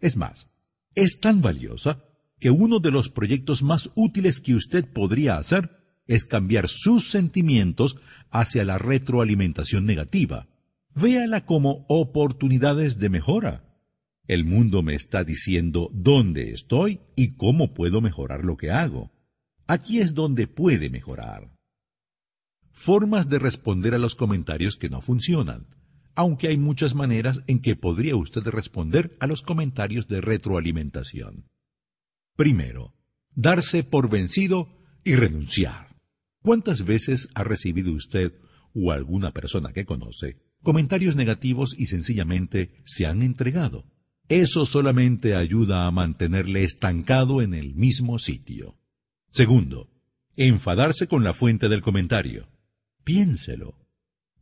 Es 0.00 0.16
más, 0.16 0.50
es 0.94 1.18
tan 1.18 1.42
valiosa 1.42 2.04
que 2.38 2.50
uno 2.50 2.78
de 2.78 2.92
los 2.92 3.10
proyectos 3.10 3.62
más 3.62 3.90
útiles 3.96 4.40
que 4.40 4.54
usted 4.54 4.84
podría 4.86 5.36
hacer 5.36 5.70
es 6.06 6.26
cambiar 6.26 6.68
sus 6.68 7.10
sentimientos 7.10 7.98
hacia 8.30 8.64
la 8.64 8.78
retroalimentación 8.78 9.84
negativa. 9.84 10.46
Véala 10.94 11.44
como 11.44 11.86
oportunidades 11.88 12.98
de 12.98 13.08
mejora. 13.08 13.64
El 14.28 14.44
mundo 14.44 14.82
me 14.82 14.94
está 14.94 15.24
diciendo 15.24 15.90
dónde 15.92 16.52
estoy 16.52 17.00
y 17.16 17.34
cómo 17.34 17.74
puedo 17.74 18.00
mejorar 18.00 18.44
lo 18.44 18.56
que 18.56 18.70
hago. 18.70 19.10
Aquí 19.66 19.98
es 19.98 20.14
donde 20.14 20.46
puede 20.46 20.88
mejorar. 20.88 21.50
Formas 22.70 23.28
de 23.28 23.38
responder 23.38 23.94
a 23.94 23.98
los 23.98 24.14
comentarios 24.14 24.76
que 24.76 24.88
no 24.88 25.00
funcionan 25.00 25.66
aunque 26.14 26.48
hay 26.48 26.56
muchas 26.56 26.94
maneras 26.94 27.42
en 27.46 27.60
que 27.60 27.76
podría 27.76 28.16
usted 28.16 28.42
responder 28.44 29.16
a 29.20 29.26
los 29.26 29.42
comentarios 29.42 30.06
de 30.08 30.20
retroalimentación. 30.20 31.50
Primero, 32.36 32.94
darse 33.34 33.84
por 33.84 34.10
vencido 34.10 34.68
y 35.04 35.14
renunciar. 35.14 35.88
¿Cuántas 36.42 36.84
veces 36.84 37.28
ha 37.34 37.44
recibido 37.44 37.92
usted 37.92 38.32
o 38.74 38.92
alguna 38.92 39.32
persona 39.32 39.72
que 39.72 39.84
conoce 39.84 40.42
comentarios 40.62 41.14
negativos 41.14 41.74
y 41.78 41.86
sencillamente 41.86 42.82
se 42.84 43.06
han 43.06 43.22
entregado? 43.22 43.84
Eso 44.28 44.64
solamente 44.64 45.36
ayuda 45.36 45.86
a 45.86 45.90
mantenerle 45.90 46.64
estancado 46.64 47.42
en 47.42 47.52
el 47.52 47.74
mismo 47.74 48.18
sitio. 48.18 48.78
Segundo, 49.30 49.90
enfadarse 50.36 51.06
con 51.06 51.24
la 51.24 51.34
fuente 51.34 51.68
del 51.68 51.82
comentario. 51.82 52.48
Piénselo. 53.04 53.83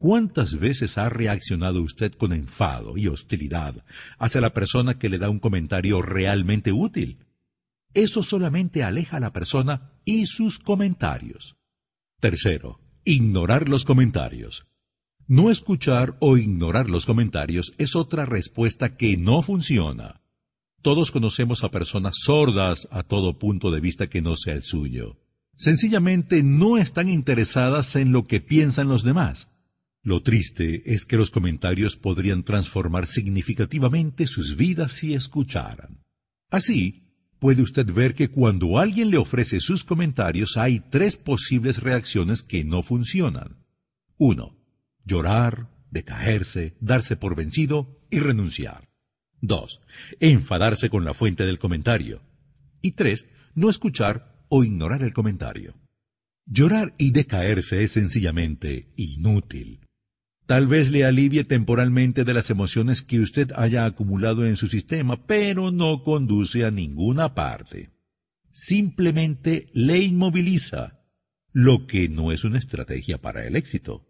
¿Cuántas 0.02 0.58
veces 0.58 0.98
ha 0.98 1.08
reaccionado 1.10 1.80
usted 1.80 2.12
con 2.14 2.32
enfado 2.32 2.96
y 2.96 3.06
hostilidad 3.06 3.84
hacia 4.18 4.40
la 4.40 4.52
persona 4.52 4.98
que 4.98 5.08
le 5.08 5.16
da 5.16 5.30
un 5.30 5.38
comentario 5.38 6.02
realmente 6.02 6.72
útil? 6.72 7.18
Eso 7.94 8.24
solamente 8.24 8.82
aleja 8.82 9.18
a 9.18 9.20
la 9.20 9.32
persona 9.32 9.92
y 10.04 10.26
sus 10.26 10.58
comentarios. 10.58 11.54
Tercero, 12.18 12.80
ignorar 13.04 13.68
los 13.68 13.84
comentarios. 13.84 14.66
No 15.28 15.52
escuchar 15.52 16.16
o 16.18 16.36
ignorar 16.36 16.90
los 16.90 17.06
comentarios 17.06 17.72
es 17.78 17.94
otra 17.94 18.26
respuesta 18.26 18.96
que 18.96 19.16
no 19.16 19.40
funciona. 19.40 20.20
Todos 20.82 21.12
conocemos 21.12 21.62
a 21.62 21.70
personas 21.70 22.16
sordas 22.24 22.88
a 22.90 23.04
todo 23.04 23.38
punto 23.38 23.70
de 23.70 23.78
vista 23.78 24.08
que 24.08 24.20
no 24.20 24.36
sea 24.36 24.54
el 24.54 24.64
suyo. 24.64 25.20
Sencillamente 25.56 26.42
no 26.42 26.76
están 26.76 27.08
interesadas 27.08 27.94
en 27.94 28.10
lo 28.10 28.24
que 28.24 28.40
piensan 28.40 28.88
los 28.88 29.04
demás 29.04 29.51
lo 30.04 30.20
triste 30.20 30.82
es 30.92 31.04
que 31.04 31.16
los 31.16 31.30
comentarios 31.30 31.96
podrían 31.96 32.42
transformar 32.42 33.06
significativamente 33.06 34.26
sus 34.26 34.56
vidas 34.56 34.92
si 34.92 35.14
escucharan. 35.14 36.02
Así, 36.50 37.04
puede 37.38 37.62
usted 37.62 37.86
ver 37.86 38.14
que 38.14 38.28
cuando 38.28 38.78
alguien 38.78 39.10
le 39.10 39.18
ofrece 39.18 39.60
sus 39.60 39.84
comentarios 39.84 40.56
hay 40.56 40.80
tres 40.80 41.16
posibles 41.16 41.78
reacciones 41.78 42.42
que 42.42 42.64
no 42.64 42.82
funcionan. 42.82 43.64
Uno, 44.18 44.58
Llorar, 45.04 45.68
decaerse, 45.90 46.76
darse 46.80 47.16
por 47.16 47.34
vencido 47.34 48.00
y 48.10 48.18
renunciar. 48.20 48.88
Dos, 49.40 49.80
Enfadarse 50.20 50.90
con 50.90 51.04
la 51.04 51.14
fuente 51.14 51.44
del 51.44 51.58
comentario. 51.58 52.22
Y 52.80 52.92
tres, 52.92 53.28
No 53.54 53.68
escuchar 53.70 54.44
o 54.48 54.64
ignorar 54.64 55.02
el 55.02 55.12
comentario. 55.12 55.74
Llorar 56.46 56.94
y 56.98 57.12
decaerse 57.12 57.82
es 57.82 57.92
sencillamente 57.92 58.92
inútil. 58.96 59.80
Tal 60.52 60.66
vez 60.66 60.90
le 60.90 61.06
alivie 61.06 61.44
temporalmente 61.44 62.24
de 62.24 62.34
las 62.34 62.50
emociones 62.50 63.00
que 63.00 63.20
usted 63.20 63.52
haya 63.56 63.86
acumulado 63.86 64.44
en 64.44 64.58
su 64.58 64.66
sistema, 64.66 65.26
pero 65.26 65.70
no 65.70 66.02
conduce 66.02 66.66
a 66.66 66.70
ninguna 66.70 67.34
parte. 67.34 67.88
Simplemente 68.52 69.70
le 69.72 70.00
inmoviliza, 70.00 71.06
lo 71.54 71.86
que 71.86 72.10
no 72.10 72.32
es 72.32 72.44
una 72.44 72.58
estrategia 72.58 73.16
para 73.16 73.46
el 73.46 73.56
éxito. 73.56 74.04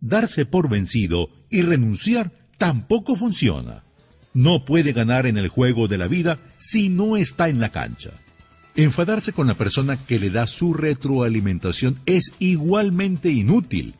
Darse 0.00 0.44
por 0.44 0.68
vencido 0.68 1.30
y 1.50 1.62
renunciar 1.62 2.32
tampoco 2.58 3.14
funciona. 3.14 3.84
No 4.34 4.64
puede 4.64 4.92
ganar 4.92 5.24
en 5.24 5.36
el 5.36 5.46
juego 5.46 5.86
de 5.86 5.98
la 5.98 6.08
vida 6.08 6.40
si 6.56 6.88
no 6.88 7.16
está 7.16 7.48
en 7.48 7.60
la 7.60 7.68
cancha. 7.68 8.10
Enfadarse 8.74 9.32
con 9.32 9.46
la 9.46 9.54
persona 9.54 9.96
que 9.96 10.18
le 10.18 10.30
da 10.30 10.48
su 10.48 10.74
retroalimentación 10.74 12.00
es 12.06 12.34
igualmente 12.40 13.30
inútil 13.30 13.94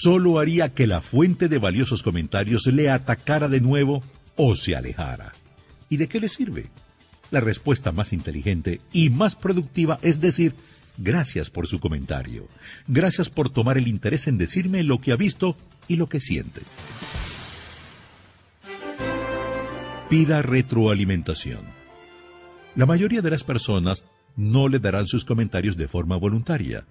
solo 0.00 0.40
haría 0.40 0.74
que 0.74 0.86
la 0.86 1.00
fuente 1.00 1.48
de 1.48 1.58
valiosos 1.58 2.02
comentarios 2.02 2.66
le 2.66 2.90
atacara 2.90 3.48
de 3.48 3.60
nuevo 3.60 4.02
o 4.36 4.56
se 4.56 4.74
alejara. 4.74 5.32
¿Y 5.88 5.98
de 5.98 6.08
qué 6.08 6.18
le 6.18 6.28
sirve? 6.28 6.66
La 7.30 7.40
respuesta 7.40 7.92
más 7.92 8.12
inteligente 8.12 8.80
y 8.92 9.10
más 9.10 9.36
productiva 9.36 9.98
es 10.02 10.20
decir, 10.20 10.54
gracias 10.98 11.48
por 11.48 11.68
su 11.68 11.78
comentario, 11.78 12.48
gracias 12.88 13.30
por 13.30 13.50
tomar 13.50 13.78
el 13.78 13.86
interés 13.86 14.26
en 14.26 14.36
decirme 14.36 14.82
lo 14.82 15.00
que 15.00 15.12
ha 15.12 15.16
visto 15.16 15.56
y 15.86 15.96
lo 15.96 16.08
que 16.08 16.20
siente. 16.20 16.62
Pida 20.10 20.42
retroalimentación. 20.42 21.62
La 22.74 22.86
mayoría 22.86 23.22
de 23.22 23.30
las 23.30 23.44
personas 23.44 24.04
no 24.36 24.68
le 24.68 24.80
darán 24.80 25.06
sus 25.06 25.24
comentarios 25.24 25.76
de 25.76 25.86
forma 25.86 26.16
voluntaria 26.16 26.84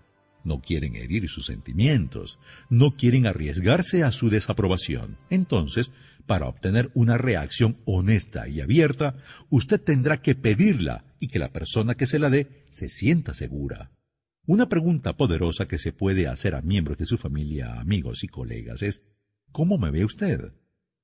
no 0.44 0.62
quieren 0.62 0.96
herir 0.96 1.28
sus 1.30 1.46
sentimientos, 1.46 2.40
no 2.70 2.96
quieren 2.96 3.28
arriesgarse 3.28 4.04
a 4.04 4.12
su 4.12 4.30
desaprobación. 4.30 5.18
Entonces, 5.30 5.92
para 6.26 6.48
obtener 6.48 6.92
una 6.94 7.18
reacción 7.18 7.78
honesta 7.86 8.48
y 8.48 8.62
abierta, 8.62 9.16
usted 9.50 9.82
tendrá 9.82 10.22
que 10.22 10.36
pedirla 10.36 11.06
y 11.20 11.28
que 11.28 11.40
la 11.40 11.52
persona 11.52 11.96
que 11.96 12.06
se 12.06 12.20
la 12.20 12.30
dé 12.30 12.66
se 12.70 12.90
sienta 12.90 13.34
segura. 13.34 13.92
Una 14.46 14.68
pregunta 14.68 15.16
poderosa 15.16 15.68
que 15.68 15.78
se 15.78 15.94
puede 15.94 16.28
hacer 16.28 16.56
a 16.56 16.62
miembros 16.62 16.98
de 16.98 17.06
su 17.06 17.18
familia, 17.18 17.80
amigos 17.80 18.24
y 18.24 18.28
colegas 18.28 18.82
es 18.82 19.04
¿Cómo 19.54 19.78
me 19.78 19.92
ve 19.92 20.04
usted? 20.04 20.52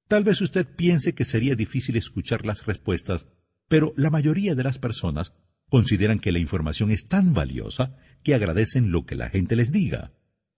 Tal 0.07 0.23
vez 0.23 0.41
usted 0.41 0.65
piense 0.65 1.13
que 1.13 1.23
sería 1.23 1.55
difícil 1.55 1.95
escuchar 1.95 2.45
las 2.45 2.65
respuestas, 2.65 3.27
pero 3.67 3.93
la 3.95 4.09
mayoría 4.09 4.55
de 4.55 4.63
las 4.63 4.79
personas 4.79 5.33
Consideran 5.69 6.19
que 6.19 6.31
la 6.31 6.39
información 6.39 6.91
es 6.91 7.07
tan 7.07 7.33
valiosa 7.33 7.95
que 8.23 8.33
agradecen 8.33 8.91
lo 8.91 9.05
que 9.05 9.15
la 9.15 9.29
gente 9.29 9.55
les 9.55 9.71
diga. 9.71 10.11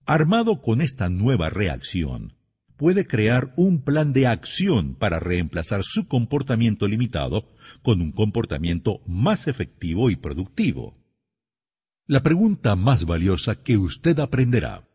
Armado 0.06 0.62
con 0.62 0.80
esta 0.80 1.08
nueva 1.08 1.50
reacción, 1.50 2.34
puede 2.76 3.06
crear 3.06 3.52
un 3.56 3.82
plan 3.82 4.12
de 4.12 4.26
acción 4.26 4.96
para 4.96 5.20
reemplazar 5.20 5.84
su 5.84 6.08
comportamiento 6.08 6.88
limitado 6.88 7.48
con 7.82 8.00
un 8.00 8.10
comportamiento 8.10 9.02
más 9.06 9.46
efectivo 9.46 10.10
y 10.10 10.16
productivo. 10.16 10.98
La 12.06 12.22
pregunta 12.22 12.74
más 12.74 13.04
valiosa 13.04 13.62
que 13.62 13.76
usted 13.76 14.18
aprenderá. 14.18 14.88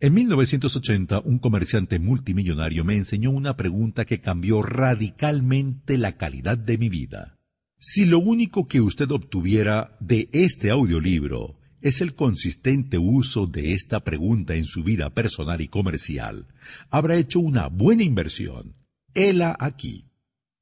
En 0.00 0.14
1980, 0.14 1.20
un 1.20 1.38
comerciante 1.38 1.98
multimillonario 1.98 2.84
me 2.84 2.96
enseñó 2.96 3.30
una 3.30 3.56
pregunta 3.56 4.04
que 4.04 4.20
cambió 4.20 4.62
radicalmente 4.62 5.98
la 5.98 6.16
calidad 6.16 6.56
de 6.56 6.78
mi 6.78 6.88
vida. 6.88 7.38
Si 7.86 8.06
lo 8.06 8.18
único 8.18 8.66
que 8.66 8.80
usted 8.80 9.10
obtuviera 9.10 9.94
de 10.00 10.30
este 10.32 10.70
audiolibro 10.70 11.60
es 11.82 12.00
el 12.00 12.14
consistente 12.14 12.96
uso 12.96 13.46
de 13.46 13.74
esta 13.74 14.00
pregunta 14.00 14.54
en 14.54 14.64
su 14.64 14.82
vida 14.82 15.10
personal 15.10 15.60
y 15.60 15.68
comercial, 15.68 16.46
habrá 16.88 17.16
hecho 17.16 17.40
una 17.40 17.66
buena 17.66 18.02
inversión. 18.02 18.74
Hela 19.12 19.54
aquí. 19.60 20.06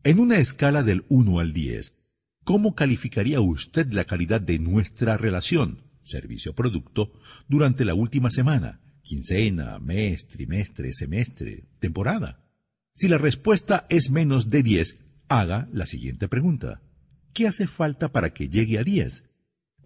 En 0.03 0.19
una 0.19 0.39
escala 0.39 0.83
del 0.83 1.05
1 1.11 1.39
al 1.39 1.53
10, 1.53 1.95
¿cómo 2.43 2.75
calificaría 2.75 3.41
usted 3.41 3.93
la 3.93 4.05
calidad 4.05 4.41
de 4.41 4.59
nuestra 4.59 5.17
relación, 5.17 5.85
servicio-producto, 6.03 7.13
durante 7.47 7.85
la 7.85 7.95
última 7.95 8.33
semana, 8.33 8.81
quincena, 9.05 9.79
mes, 9.79 10.27
trimestre, 10.27 10.93
semestre, 10.93 11.67
temporada? 11.79 12.45
Si 12.95 13.07
la 13.07 13.19
respuesta 13.19 13.87
es 13.91 14.11
menos 14.11 14.51
de 14.51 14.65
10, 14.65 14.97
haga 15.29 15.69
la 15.71 15.87
siguiente 15.87 16.27
pregunta. 16.27 16.83
¿Qué 17.33 17.47
hace 17.49 17.67
falta 17.67 18.13
para 18.13 18.33
que 18.35 18.49
llegue 18.49 18.79
a 18.79 18.85
10? 18.85 19.25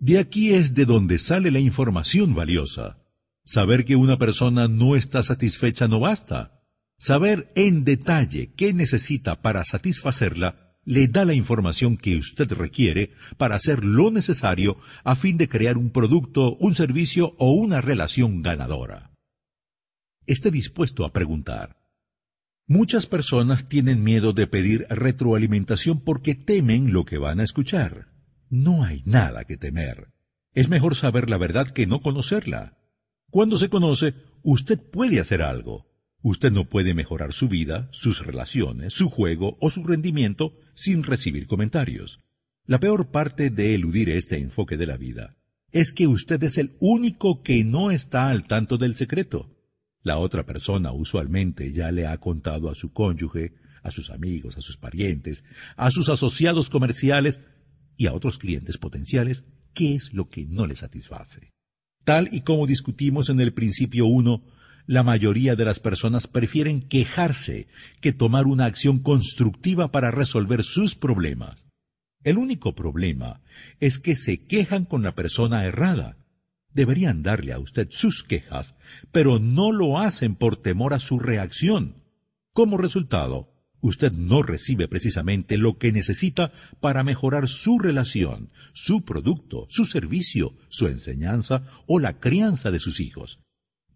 De 0.00 0.18
aquí 0.18 0.52
es 0.52 0.74
de 0.74 0.84
donde 0.84 1.18
sale 1.18 1.50
la 1.50 1.60
información 1.60 2.34
valiosa. 2.34 2.98
Saber 3.44 3.84
que 3.84 3.96
una 3.96 4.18
persona 4.18 4.66
no 4.68 4.96
está 4.96 5.22
satisfecha 5.22 5.86
no 5.86 6.00
basta. 6.00 6.62
Saber 6.98 7.52
en 7.54 7.84
detalle 7.84 8.52
qué 8.56 8.72
necesita 8.72 9.42
para 9.42 9.64
satisfacerla 9.64 10.76
le 10.84 11.08
da 11.08 11.24
la 11.24 11.34
información 11.34 11.96
que 11.96 12.16
usted 12.16 12.50
requiere 12.52 13.12
para 13.36 13.56
hacer 13.56 13.84
lo 13.84 14.10
necesario 14.10 14.78
a 15.04 15.16
fin 15.16 15.36
de 15.36 15.48
crear 15.48 15.78
un 15.78 15.90
producto, 15.90 16.56
un 16.56 16.74
servicio 16.74 17.34
o 17.38 17.52
una 17.52 17.80
relación 17.80 18.42
ganadora. 18.42 19.12
Esté 20.26 20.50
dispuesto 20.50 21.04
a 21.04 21.12
preguntar. 21.12 21.76
Muchas 22.68 23.06
personas 23.06 23.68
tienen 23.68 24.02
miedo 24.02 24.32
de 24.32 24.48
pedir 24.48 24.86
retroalimentación 24.90 26.00
porque 26.00 26.34
temen 26.34 26.92
lo 26.92 27.04
que 27.04 27.16
van 27.16 27.38
a 27.38 27.44
escuchar. 27.44 28.08
No 28.50 28.82
hay 28.82 29.02
nada 29.04 29.44
que 29.44 29.56
temer. 29.56 30.08
Es 30.52 30.68
mejor 30.68 30.96
saber 30.96 31.30
la 31.30 31.38
verdad 31.38 31.68
que 31.68 31.86
no 31.86 32.02
conocerla. 32.02 32.76
Cuando 33.30 33.56
se 33.56 33.68
conoce, 33.68 34.14
usted 34.42 34.80
puede 34.80 35.20
hacer 35.20 35.42
algo. 35.42 35.86
Usted 36.22 36.50
no 36.50 36.64
puede 36.64 36.92
mejorar 36.92 37.32
su 37.32 37.48
vida, 37.48 37.88
sus 37.92 38.26
relaciones, 38.26 38.94
su 38.94 39.10
juego 39.10 39.56
o 39.60 39.70
su 39.70 39.84
rendimiento 39.84 40.56
sin 40.74 41.04
recibir 41.04 41.46
comentarios. 41.46 42.18
La 42.64 42.80
peor 42.80 43.12
parte 43.12 43.48
de 43.48 43.76
eludir 43.76 44.10
este 44.10 44.38
enfoque 44.38 44.76
de 44.76 44.86
la 44.86 44.96
vida 44.96 45.36
es 45.70 45.92
que 45.92 46.08
usted 46.08 46.42
es 46.42 46.58
el 46.58 46.76
único 46.80 47.44
que 47.44 47.62
no 47.62 47.92
está 47.92 48.28
al 48.28 48.48
tanto 48.48 48.76
del 48.76 48.96
secreto. 48.96 49.55
La 50.06 50.18
otra 50.18 50.46
persona 50.46 50.92
usualmente 50.92 51.72
ya 51.72 51.90
le 51.90 52.06
ha 52.06 52.16
contado 52.18 52.70
a 52.70 52.76
su 52.76 52.92
cónyuge, 52.92 53.54
a 53.82 53.90
sus 53.90 54.10
amigos, 54.10 54.56
a 54.56 54.60
sus 54.60 54.76
parientes, 54.76 55.44
a 55.74 55.90
sus 55.90 56.08
asociados 56.08 56.70
comerciales 56.70 57.40
y 57.96 58.06
a 58.06 58.12
otros 58.12 58.38
clientes 58.38 58.78
potenciales 58.78 59.42
qué 59.74 59.96
es 59.96 60.12
lo 60.12 60.28
que 60.28 60.46
no 60.46 60.64
les 60.68 60.78
satisface. 60.78 61.50
Tal 62.04 62.28
y 62.30 62.42
como 62.42 62.68
discutimos 62.68 63.30
en 63.30 63.40
el 63.40 63.52
principio 63.52 64.06
1, 64.06 64.44
la 64.86 65.02
mayoría 65.02 65.56
de 65.56 65.64
las 65.64 65.80
personas 65.80 66.28
prefieren 66.28 66.82
quejarse 66.82 67.66
que 68.00 68.12
tomar 68.12 68.46
una 68.46 68.66
acción 68.66 69.00
constructiva 69.00 69.90
para 69.90 70.12
resolver 70.12 70.62
sus 70.62 70.94
problemas. 70.94 71.66
El 72.22 72.38
único 72.38 72.76
problema 72.76 73.40
es 73.80 73.98
que 73.98 74.14
se 74.14 74.44
quejan 74.44 74.84
con 74.84 75.02
la 75.02 75.16
persona 75.16 75.64
errada. 75.64 76.16
Deberían 76.76 77.22
darle 77.22 77.54
a 77.54 77.58
usted 77.58 77.88
sus 77.90 78.22
quejas, 78.22 78.74
pero 79.10 79.38
no 79.38 79.72
lo 79.72 79.98
hacen 79.98 80.34
por 80.34 80.60
temor 80.60 80.92
a 80.92 80.98
su 80.98 81.18
reacción. 81.18 82.04
Como 82.52 82.76
resultado, 82.76 83.48
usted 83.80 84.12
no 84.12 84.42
recibe 84.42 84.86
precisamente 84.86 85.56
lo 85.56 85.78
que 85.78 85.90
necesita 85.90 86.52
para 86.80 87.02
mejorar 87.02 87.48
su 87.48 87.78
relación, 87.78 88.50
su 88.74 89.06
producto, 89.06 89.66
su 89.70 89.86
servicio, 89.86 90.54
su 90.68 90.88
enseñanza 90.88 91.62
o 91.86 91.98
la 91.98 92.20
crianza 92.20 92.70
de 92.70 92.78
sus 92.78 93.00
hijos. 93.00 93.40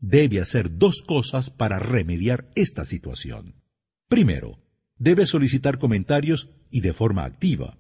Debe 0.01 0.41
hacer 0.41 0.79
dos 0.79 1.03
cosas 1.03 1.51
para 1.51 1.81
remediar 1.81 2.51
esta 2.55 2.87
situación. 2.87 3.57
Primero, 4.09 4.59
debe 4.97 5.27
solicitar 5.27 5.79
comentarios 5.79 6.49
y 6.71 6.81
de 6.81 6.95
forma 6.95 7.27
activa. 7.27 7.77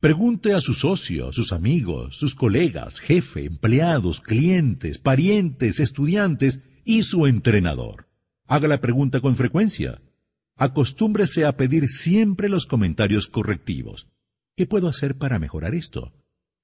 Pregunte 0.00 0.52
a 0.52 0.60
su 0.60 0.74
socio, 0.74 1.32
sus 1.32 1.52
amigos, 1.52 2.16
sus 2.16 2.34
colegas, 2.34 3.00
jefe, 3.00 3.46
empleados, 3.46 4.20
clientes, 4.20 4.98
parientes, 4.98 5.80
estudiantes 5.80 6.60
y 6.84 7.02
su 7.02 7.26
entrenador. 7.26 8.08
Haga 8.46 8.68
la 8.68 8.80
pregunta 8.80 9.20
con 9.20 9.36
frecuencia. 9.36 10.02
Acostúmbrese 10.56 11.46
a 11.46 11.56
pedir 11.56 11.88
siempre 11.88 12.48
los 12.48 12.66
comentarios 12.66 13.26
correctivos. 13.26 14.08
¿Qué 14.56 14.66
puedo 14.66 14.88
hacer 14.88 15.16
para 15.16 15.38
mejorar 15.38 15.74
esto? 15.74 16.12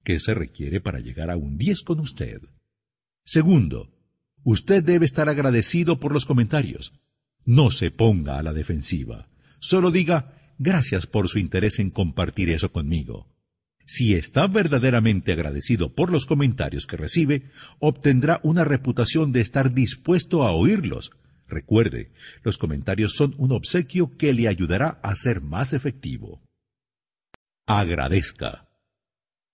¿Qué 0.04 0.20
se 0.20 0.34
requiere 0.34 0.80
para 0.80 1.00
llegar 1.00 1.30
a 1.30 1.36
un 1.36 1.56
10 1.56 1.82
con 1.82 2.00
usted? 2.00 2.42
Segundo, 3.24 3.90
usted 4.44 4.84
debe 4.84 5.06
estar 5.06 5.28
agradecido 5.28 5.98
por 5.98 6.12
los 6.12 6.26
comentarios. 6.26 6.92
No 7.44 7.70
se 7.70 7.90
ponga 7.90 8.38
a 8.38 8.42
la 8.42 8.52
defensiva. 8.52 9.28
Solo 9.58 9.90
diga 9.90 10.39
gracias 10.60 11.06
por 11.06 11.28
su 11.28 11.40
interés 11.40 11.80
en 11.80 11.90
compartir 11.90 12.50
eso 12.50 12.70
conmigo. 12.70 13.26
Si 13.84 14.14
está 14.14 14.46
verdaderamente 14.46 15.32
agradecido 15.32 15.96
por 15.96 16.12
los 16.12 16.24
comentarios 16.24 16.86
que 16.86 16.96
recibe, 16.96 17.50
obtendrá 17.80 18.38
una 18.44 18.64
reputación 18.64 19.32
de 19.32 19.40
estar 19.40 19.74
dispuesto 19.74 20.44
a 20.44 20.52
oírlos, 20.52 21.10
Recuerde, 21.50 22.12
los 22.44 22.58
comentarios 22.58 23.14
son 23.14 23.34
un 23.36 23.50
obsequio 23.50 24.16
que 24.16 24.32
le 24.32 24.46
ayudará 24.46 25.00
a 25.02 25.16
ser 25.16 25.40
más 25.40 25.72
efectivo. 25.72 26.40
Agradezca. 27.66 28.68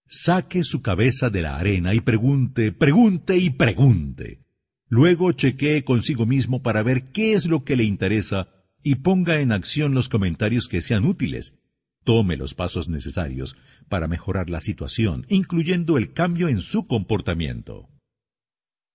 Saque 0.07 0.63
su 0.63 0.83
cabeza 0.83 1.31
de 1.31 1.43
la 1.43 1.57
arena 1.57 1.95
y 1.95 2.01
pregunte, 2.01 2.71
pregunte 2.71 3.39
y 3.39 3.51
pregunte. 3.51 4.45
Luego 4.89 5.33
chequee 5.33 5.85
consigo 5.85 6.27
mismo 6.27 6.63
para 6.63 6.83
ver 6.83 7.11
qué 7.13 7.33
es 7.33 7.47
lo 7.47 7.65
que 7.65 7.77
le 7.77 7.85
interesa 7.85 8.56
y 8.87 8.95
ponga 8.95 9.41
en 9.41 9.51
acción 9.51 9.95
los 9.95 10.09
comentarios 10.09 10.69
que 10.69 10.81
sean 10.81 11.07
útiles. 11.07 11.57
Tome 12.05 12.37
los 12.37 12.55
pasos 12.55 12.89
necesarios 12.89 13.57
para 13.89 14.07
mejorar 14.07 14.49
la 14.49 14.61
situación, 14.61 15.27
incluyendo 15.29 15.99
el 15.99 16.13
cambio 16.13 16.47
en 16.47 16.61
su 16.61 16.87
comportamiento. 16.87 17.89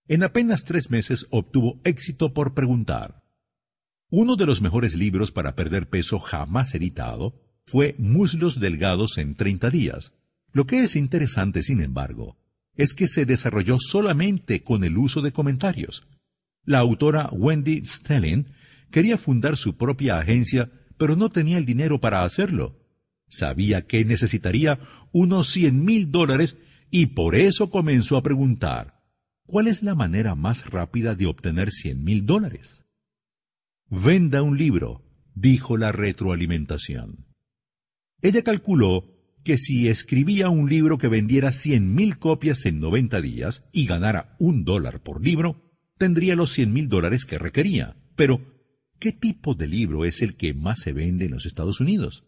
En 0.08 0.24
apenas 0.24 0.64
tres 0.64 0.92
meses 0.92 1.28
obtuvo 1.30 1.82
éxito 1.84 2.34
por 2.34 2.54
preguntar. 2.54 3.22
Uno 4.10 4.38
de 4.38 4.46
los 4.46 4.62
mejores 4.62 4.96
libros 4.96 5.34
para 5.34 5.56
perder 5.56 5.90
peso 5.90 6.20
jamás 6.20 6.74
editado 6.74 7.36
fue 7.66 7.96
Muslos 7.98 8.62
Delgados 8.62 9.18
en 9.18 9.36
30 9.36 9.72
días. 9.72 10.14
Lo 10.54 10.66
que 10.68 10.84
es 10.84 10.96
interesante, 10.96 11.64
sin 11.64 11.82
embargo, 11.82 12.38
es 12.78 12.94
que 12.94 13.10
se 13.10 13.26
desarrolló 13.26 13.78
solamente 13.78 14.64
con 14.64 14.86
el 14.86 14.98
uso 14.98 15.22
de 15.22 15.34
comentarios. 15.34 16.08
La 16.64 16.80
autora 16.80 17.28
Wendy 17.34 17.84
Stelling 17.84 18.48
quería 18.92 19.18
fundar 19.18 19.58
su 19.58 19.78
propia 19.78 20.20
agencia, 20.20 20.72
pero 20.98 21.16
no 21.16 21.30
tenía 21.30 21.58
el 21.58 21.66
dinero 21.66 22.00
para 22.00 22.24
hacerlo. 22.24 22.78
Sabía 23.28 23.88
que 23.88 24.06
necesitaría 24.06 24.80
unos 25.12 25.48
cien 25.48 25.84
mil 25.84 26.12
dólares 26.12 26.58
y 26.92 27.08
por 27.08 27.36
eso 27.36 27.70
comenzó 27.70 28.18
a 28.18 28.24
preguntar 28.24 29.02
¿Cuál 29.52 29.68
es 29.68 29.84
la 29.84 29.96
manera 29.96 30.34
más 30.34 30.70
rápida 30.70 31.14
de 31.14 31.26
obtener 31.26 31.72
cien 31.72 32.06
mil 32.06 32.26
dólares? 32.26 32.86
Venda 33.90 34.42
un 34.44 34.58
libro, 34.58 35.04
dijo 35.36 35.76
la 35.76 35.92
retroalimentación. 35.92 37.26
Ella 38.22 38.44
calculó 38.44 39.12
que 39.44 39.58
si 39.58 39.90
escribía 39.90 40.48
un 40.48 40.70
libro 40.70 40.98
que 40.98 41.10
vendiera 41.10 41.52
cien 41.52 41.94
mil 41.94 42.18
copias 42.18 42.66
en 42.66 42.80
noventa 42.80 43.20
días 43.20 43.66
y 43.74 43.88
ganara 43.88 44.38
un 44.40 44.64
dólar 44.64 45.04
por 45.04 45.22
libro, 45.22 45.70
tendría 45.98 46.38
los 46.38 46.52
cien 46.52 46.72
mil 46.72 46.88
dólares 46.88 47.26
que 47.26 47.38
requería. 47.38 47.98
Pero, 48.16 48.51
¿qué 49.02 49.12
tipo 49.12 49.54
de 49.54 49.68
libro 49.68 50.06
es 50.06 50.22
el 50.22 50.38
que 50.38 50.54
más 50.54 50.80
se 50.80 50.94
vende 50.94 51.26
en 51.26 51.32
los 51.32 51.46
Estados 51.46 51.82
Unidos? 51.82 52.24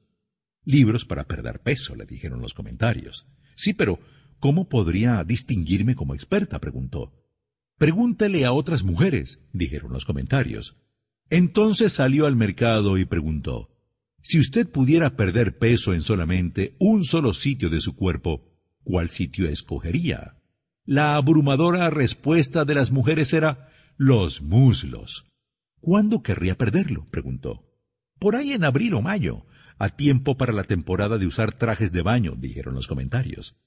Libros 0.66 1.06
para 1.06 1.26
perder 1.26 1.62
peso, 1.62 1.96
le 1.96 2.06
dijeron 2.06 2.42
los 2.42 2.54
comentarios. 2.54 3.28
Sí, 3.56 3.72
pero 3.72 4.00
¿Cómo 4.44 4.68
podría 4.68 5.24
distinguirme 5.24 5.96
como 5.96 6.16
experta? 6.16 6.60
preguntó. 6.60 7.14
Pregúntele 7.78 8.44
a 8.44 8.52
otras 8.52 8.84
mujeres, 8.84 9.40
dijeron 9.54 9.94
los 9.94 10.04
comentarios. 10.04 10.76
Entonces 11.30 11.94
salió 11.94 12.26
al 12.26 12.36
mercado 12.36 12.98
y 12.98 13.06
preguntó, 13.06 13.70
si 14.22 14.42
usted 14.42 14.70
pudiera 14.70 15.16
perder 15.16 15.60
peso 15.60 15.94
en 15.94 16.02
solamente 16.02 16.76
un 16.78 17.06
solo 17.06 17.34
sitio 17.34 17.70
de 17.70 17.80
su 17.80 17.96
cuerpo, 17.96 18.52
¿cuál 18.84 19.08
sitio 19.08 19.48
escogería? 19.48 20.42
La 20.84 21.16
abrumadora 21.16 21.90
respuesta 21.90 22.66
de 22.66 22.76
las 22.76 22.92
mujeres 22.92 23.32
era 23.32 23.70
los 23.96 24.42
muslos. 24.42 25.33
¿Cuándo 25.84 26.24
querría 26.24 26.58
perderlo? 26.58 27.06
preguntó. 27.12 27.70
Por 28.18 28.38
ahí 28.38 28.54
en 28.54 28.64
abril 28.64 28.94
o 28.94 29.02
mayo, 29.02 29.46
a 29.78 29.90
tiempo 29.90 30.38
para 30.38 30.54
la 30.54 30.64
temporada 30.64 31.18
de 31.18 31.28
usar 31.28 31.52
trajes 31.52 31.92
de 31.92 32.02
baño, 32.02 32.36
dijeron 32.38 32.74
los 32.74 32.88
comentarios. 32.88 33.58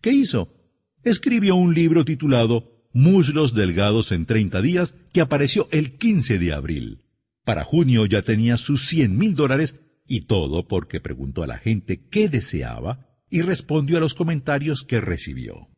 ¿Qué 0.00 0.12
hizo? 0.12 0.54
Escribió 1.02 1.56
un 1.56 1.74
libro 1.74 2.04
titulado 2.04 2.88
Muslos 2.92 3.54
Delgados 3.54 4.12
en 4.12 4.24
30 4.24 4.62
días, 4.62 4.94
que 5.12 5.20
apareció 5.20 5.66
el 5.72 5.98
15 5.98 6.38
de 6.38 6.52
abril. 6.52 7.02
Para 7.44 7.64
junio 7.64 8.06
ya 8.06 8.22
tenía 8.22 8.56
sus 8.56 8.86
cien 8.86 9.18
mil 9.18 9.34
dólares 9.34 9.80
y 10.06 10.26
todo 10.26 10.68
porque 10.68 11.00
preguntó 11.00 11.42
a 11.42 11.48
la 11.48 11.58
gente 11.58 12.06
qué 12.08 12.28
deseaba 12.28 13.18
y 13.28 13.42
respondió 13.42 13.96
a 13.96 14.00
los 14.00 14.14
comentarios 14.14 14.84
que 14.84 15.00
recibió. 15.00 15.70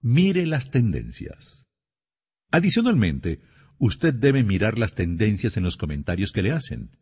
Mire 0.00 0.46
las 0.46 0.70
tendencias. 0.70 1.66
Adicionalmente, 2.52 3.40
usted 3.78 4.14
debe 4.14 4.42
mirar 4.42 4.78
las 4.78 4.94
tendencias 4.94 5.56
en 5.56 5.64
los 5.64 5.76
comentarios 5.76 6.32
que 6.32 6.42
le 6.42 6.52
hacen. 6.52 6.96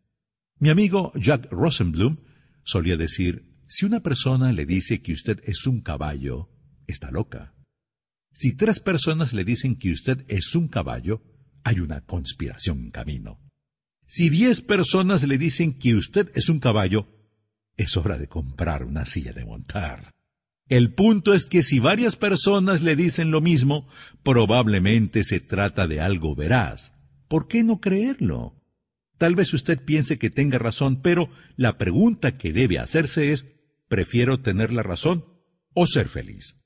Mi 0.58 0.68
amigo 0.68 1.12
Jack 1.14 1.50
Rosenblum 1.50 2.18
solía 2.64 2.96
decir, 2.96 3.52
si 3.66 3.86
una 3.86 4.00
persona 4.00 4.52
le 4.52 4.66
dice 4.66 5.02
que 5.02 5.12
usted 5.12 5.40
es 5.44 5.66
un 5.66 5.80
caballo, 5.80 6.50
está 6.86 7.10
loca. 7.10 7.54
Si 8.32 8.54
tres 8.54 8.80
personas 8.80 9.32
le 9.32 9.44
dicen 9.44 9.76
que 9.76 9.90
usted 9.90 10.24
es 10.28 10.54
un 10.54 10.68
caballo, 10.68 11.22
hay 11.64 11.80
una 11.80 12.00
conspiración 12.02 12.80
en 12.80 12.90
camino. 12.90 13.40
Si 14.06 14.30
diez 14.30 14.60
personas 14.60 15.26
le 15.26 15.38
dicen 15.38 15.78
que 15.78 15.94
usted 15.94 16.30
es 16.34 16.48
un 16.48 16.58
caballo, 16.58 17.08
es 17.76 17.96
hora 17.96 18.18
de 18.18 18.28
comprar 18.28 18.84
una 18.84 19.06
silla 19.06 19.32
de 19.32 19.44
montar. 19.44 20.10
El 20.68 20.94
punto 20.94 21.34
es 21.34 21.46
que 21.46 21.62
si 21.62 21.78
varias 21.78 22.16
personas 22.16 22.82
le 22.82 22.96
dicen 22.96 23.30
lo 23.30 23.40
mismo, 23.40 23.88
probablemente 24.22 25.24
se 25.24 25.40
trata 25.40 25.86
de 25.86 26.00
algo 26.00 26.34
veraz. 26.34 26.94
¿Por 27.28 27.48
qué 27.48 27.62
no 27.62 27.80
creerlo? 27.80 28.62
Tal 29.18 29.34
vez 29.34 29.52
usted 29.54 29.80
piense 29.80 30.18
que 30.18 30.30
tenga 30.30 30.58
razón, 30.58 31.00
pero 31.02 31.30
la 31.56 31.78
pregunta 31.78 32.38
que 32.38 32.52
debe 32.52 32.78
hacerse 32.78 33.32
es, 33.32 33.46
¿prefiero 33.88 34.40
tener 34.40 34.72
la 34.72 34.82
razón 34.82 35.24
o 35.74 35.86
ser 35.86 36.08
feliz? 36.08 36.56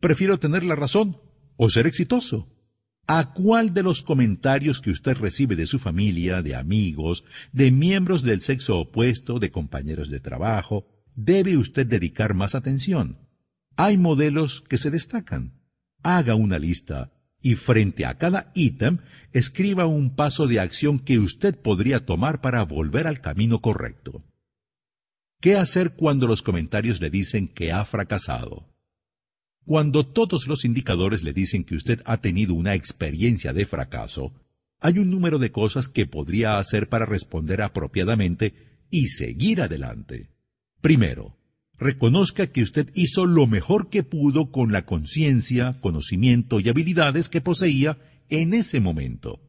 ¿Prefiero 0.00 0.38
tener 0.38 0.62
la 0.62 0.76
razón 0.76 1.18
o 1.56 1.70
ser 1.70 1.86
exitoso? 1.86 2.52
¿A 3.08 3.32
cuál 3.32 3.72
de 3.72 3.82
los 3.82 4.02
comentarios 4.02 4.80
que 4.80 4.90
usted 4.90 5.16
recibe 5.16 5.56
de 5.56 5.66
su 5.66 5.78
familia, 5.78 6.42
de 6.42 6.56
amigos, 6.56 7.24
de 7.52 7.70
miembros 7.70 8.22
del 8.22 8.40
sexo 8.40 8.78
opuesto, 8.78 9.38
de 9.38 9.50
compañeros 9.50 10.10
de 10.10 10.20
trabajo, 10.20 10.86
debe 11.14 11.56
usted 11.56 11.86
dedicar 11.86 12.34
más 12.34 12.54
atención? 12.54 13.25
Hay 13.76 13.98
modelos 13.98 14.62
que 14.62 14.78
se 14.78 14.90
destacan. 14.90 15.60
Haga 16.02 16.34
una 16.34 16.58
lista 16.58 17.12
y 17.42 17.54
frente 17.54 18.06
a 18.06 18.16
cada 18.16 18.50
ítem 18.54 18.98
escriba 19.32 19.86
un 19.86 20.16
paso 20.16 20.46
de 20.46 20.60
acción 20.60 20.98
que 20.98 21.18
usted 21.18 21.54
podría 21.60 22.06
tomar 22.06 22.40
para 22.40 22.62
volver 22.64 23.06
al 23.06 23.20
camino 23.20 23.60
correcto. 23.60 24.24
¿Qué 25.40 25.56
hacer 25.56 25.94
cuando 25.94 26.26
los 26.26 26.42
comentarios 26.42 27.00
le 27.00 27.10
dicen 27.10 27.46
que 27.46 27.70
ha 27.70 27.84
fracasado? 27.84 28.74
Cuando 29.66 30.06
todos 30.06 30.46
los 30.46 30.64
indicadores 30.64 31.22
le 31.22 31.32
dicen 31.32 31.62
que 31.64 31.74
usted 31.74 32.00
ha 32.06 32.20
tenido 32.20 32.54
una 32.54 32.74
experiencia 32.74 33.52
de 33.52 33.66
fracaso, 33.66 34.32
hay 34.80 34.98
un 34.98 35.10
número 35.10 35.38
de 35.38 35.50
cosas 35.52 35.88
que 35.88 36.06
podría 36.06 36.58
hacer 36.58 36.88
para 36.88 37.04
responder 37.04 37.60
apropiadamente 37.60 38.54
y 38.90 39.08
seguir 39.08 39.60
adelante. 39.60 40.30
Primero, 40.80 41.36
reconozca 41.78 42.46
que 42.46 42.62
usted 42.62 42.90
hizo 42.94 43.26
lo 43.26 43.46
mejor 43.46 43.90
que 43.90 44.02
pudo 44.02 44.50
con 44.50 44.72
la 44.72 44.86
conciencia, 44.86 45.78
conocimiento 45.80 46.60
y 46.60 46.68
habilidades 46.68 47.28
que 47.28 47.40
poseía 47.40 47.98
en 48.28 48.54
ese 48.54 48.80
momento. 48.80 49.40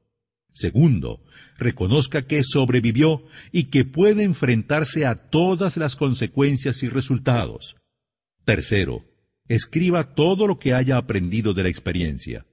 Segundo, 0.52 1.24
reconozca 1.58 2.24
que 2.24 2.44
sobrevivió 2.44 3.24
y 3.52 3.66
que 3.66 3.86
puede 3.86 4.24
enfrentarse 4.24 5.06
a 5.06 5.16
todas 5.16 5.78
las 5.78 5.96
consecuencias 5.96 6.82
y 6.82 6.90
resultados. 6.90 7.76
Tercero, 8.44 9.06
escriba 9.48 10.16
todo 10.16 10.48
lo 10.48 10.58
que 10.58 10.74
haya 10.74 10.98
aprendido 10.98 11.54
de 11.54 11.64
la 11.64 11.70
experiencia. 11.70 12.46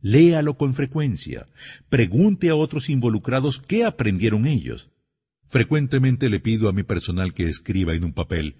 Léalo 0.00 0.56
con 0.56 0.72
frecuencia. 0.72 1.46
Pregunte 1.90 2.48
a 2.48 2.54
otros 2.54 2.88
involucrados 2.88 3.60
qué 3.60 3.84
aprendieron 3.84 4.46
ellos. 4.46 4.88
Frecuentemente 5.48 6.30
le 6.30 6.40
pido 6.40 6.68
a 6.68 6.72
mi 6.72 6.82
personal 6.82 7.34
que 7.34 7.46
escriba 7.46 7.94
en 7.94 8.04
un 8.04 8.14
papel 8.14 8.56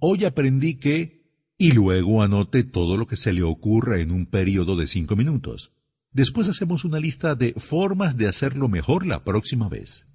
Hoy 0.00 0.24
aprendí 0.24 0.76
que... 0.76 1.24
y 1.56 1.72
luego 1.72 2.22
anote 2.22 2.64
todo 2.64 2.96
lo 2.96 3.06
que 3.06 3.16
se 3.16 3.32
le 3.32 3.42
ocurra 3.42 4.00
en 4.00 4.10
un 4.10 4.26
periodo 4.26 4.76
de 4.76 4.86
cinco 4.86 5.16
minutos. 5.16 5.72
Después 6.12 6.48
hacemos 6.48 6.84
una 6.84 7.00
lista 7.00 7.34
de 7.34 7.54
formas 7.54 8.16
de 8.16 8.28
hacerlo 8.28 8.68
mejor 8.68 9.06
la 9.06 9.24
próxima 9.24 9.68
vez. 9.68 10.06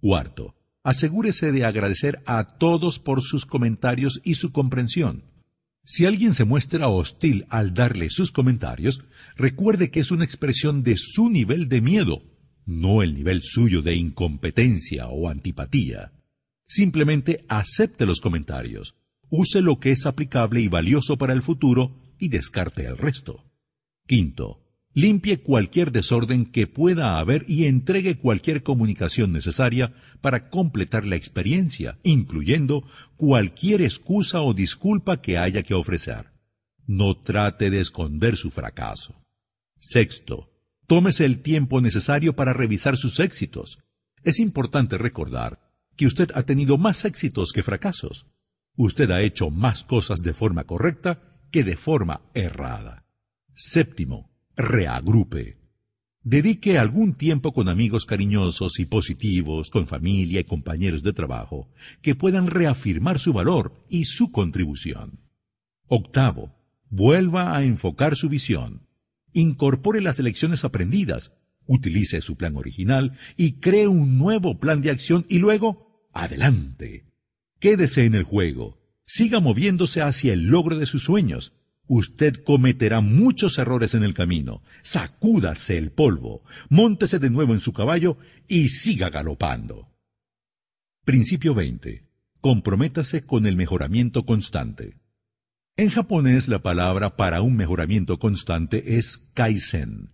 Cuarto, 0.00 0.54
asegúrese 0.82 1.52
de 1.52 1.64
agradecer 1.64 2.22
a 2.26 2.58
todos 2.58 2.98
por 2.98 3.22
sus 3.22 3.46
comentarios 3.46 4.20
y 4.24 4.34
su 4.34 4.52
comprensión. 4.52 5.24
Si 5.84 6.06
alguien 6.06 6.34
se 6.34 6.44
muestra 6.44 6.88
hostil 6.88 7.46
al 7.50 7.74
darle 7.74 8.10
sus 8.10 8.32
comentarios, 8.32 9.02
recuerde 9.36 9.90
que 9.90 10.00
es 10.00 10.10
una 10.10 10.24
expresión 10.24 10.82
de 10.82 10.96
su 10.96 11.30
nivel 11.30 11.68
de 11.68 11.80
miedo, 11.80 12.22
no 12.64 13.02
el 13.02 13.14
nivel 13.14 13.42
suyo 13.42 13.82
de 13.82 13.94
incompetencia 13.94 15.08
o 15.08 15.28
antipatía. 15.28 16.12
Simplemente 16.66 17.44
acepte 17.48 18.06
los 18.06 18.20
comentarios 18.20 18.96
use 19.36 19.62
lo 19.62 19.80
que 19.80 19.90
es 19.90 20.06
aplicable 20.06 20.60
y 20.60 20.68
valioso 20.68 21.18
para 21.18 21.32
el 21.32 21.42
futuro 21.42 21.96
y 22.18 22.28
descarte 22.28 22.86
el 22.86 22.96
resto. 22.96 23.44
Quinto, 24.06 24.62
limpie 24.92 25.40
cualquier 25.40 25.90
desorden 25.90 26.46
que 26.46 26.68
pueda 26.68 27.18
haber 27.18 27.44
y 27.48 27.64
entregue 27.64 28.18
cualquier 28.18 28.62
comunicación 28.62 29.32
necesaria 29.32 29.92
para 30.20 30.50
completar 30.50 31.04
la 31.04 31.16
experiencia, 31.16 31.98
incluyendo 32.04 32.84
cualquier 33.16 33.82
excusa 33.82 34.40
o 34.40 34.54
disculpa 34.54 35.20
que 35.20 35.36
haya 35.36 35.64
que 35.64 35.74
ofrecer. 35.74 36.30
No 36.86 37.16
trate 37.16 37.70
de 37.70 37.80
esconder 37.80 38.36
su 38.36 38.50
fracaso. 38.50 39.20
Sexto, 39.80 40.52
tómese 40.86 41.24
el 41.24 41.40
tiempo 41.42 41.80
necesario 41.80 42.36
para 42.36 42.52
revisar 42.52 42.96
sus 42.96 43.18
éxitos. 43.18 43.80
Es 44.22 44.38
importante 44.38 44.96
recordar 44.96 45.60
que 45.96 46.06
usted 46.06 46.30
ha 46.34 46.44
tenido 46.44 46.78
más 46.78 47.04
éxitos 47.04 47.52
que 47.52 47.62
fracasos 47.62 48.26
usted 48.76 49.10
ha 49.10 49.22
hecho 49.22 49.50
más 49.50 49.84
cosas 49.84 50.22
de 50.22 50.34
forma 50.34 50.64
correcta 50.64 51.40
que 51.50 51.64
de 51.64 51.76
forma 51.76 52.22
errada. 52.34 53.04
Séptimo, 53.54 54.30
reagrupe. 54.56 55.58
Dedique 56.22 56.78
algún 56.78 57.14
tiempo 57.14 57.52
con 57.52 57.68
amigos 57.68 58.06
cariñosos 58.06 58.80
y 58.80 58.86
positivos, 58.86 59.68
con 59.70 59.86
familia 59.86 60.40
y 60.40 60.44
compañeros 60.44 61.02
de 61.02 61.12
trabajo, 61.12 61.68
que 62.00 62.14
puedan 62.14 62.46
reafirmar 62.46 63.18
su 63.18 63.34
valor 63.34 63.84
y 63.90 64.06
su 64.06 64.32
contribución. 64.32 65.20
Octavo, 65.86 66.56
vuelva 66.88 67.54
a 67.54 67.62
enfocar 67.62 68.16
su 68.16 68.30
visión. 68.30 68.88
Incorpore 69.34 70.00
las 70.00 70.18
lecciones 70.18 70.64
aprendidas, 70.64 71.34
utilice 71.66 72.20
su 72.22 72.36
plan 72.36 72.56
original 72.56 73.18
y 73.36 73.60
cree 73.60 73.86
un 73.86 74.18
nuevo 74.18 74.58
plan 74.58 74.80
de 74.80 74.90
acción 74.90 75.26
y 75.28 75.38
luego, 75.38 76.08
adelante. 76.14 77.13
Quédese 77.64 78.04
en 78.04 78.14
el 78.14 78.24
juego. 78.24 78.78
Siga 79.06 79.40
moviéndose 79.40 80.02
hacia 80.02 80.34
el 80.34 80.48
logro 80.48 80.76
de 80.76 80.84
sus 80.84 81.04
sueños. 81.04 81.54
Usted 81.86 82.44
cometerá 82.44 83.00
muchos 83.00 83.58
errores 83.58 83.94
en 83.94 84.02
el 84.02 84.12
camino. 84.12 84.62
Sacúdase 84.82 85.78
el 85.78 85.90
polvo, 85.90 86.42
móntese 86.68 87.18
de 87.18 87.30
nuevo 87.30 87.54
en 87.54 87.60
su 87.60 87.72
caballo 87.72 88.18
y 88.48 88.68
siga 88.68 89.08
galopando. 89.08 89.88
Principio 91.06 91.54
20. 91.54 92.04
Comprométase 92.42 93.24
con 93.24 93.46
el 93.46 93.56
mejoramiento 93.56 94.26
constante. 94.26 94.98
En 95.78 95.88
japonés 95.88 96.48
la 96.48 96.58
palabra 96.58 97.16
para 97.16 97.40
un 97.40 97.56
mejoramiento 97.56 98.18
constante 98.18 98.98
es 98.98 99.16
kaizen. 99.32 100.10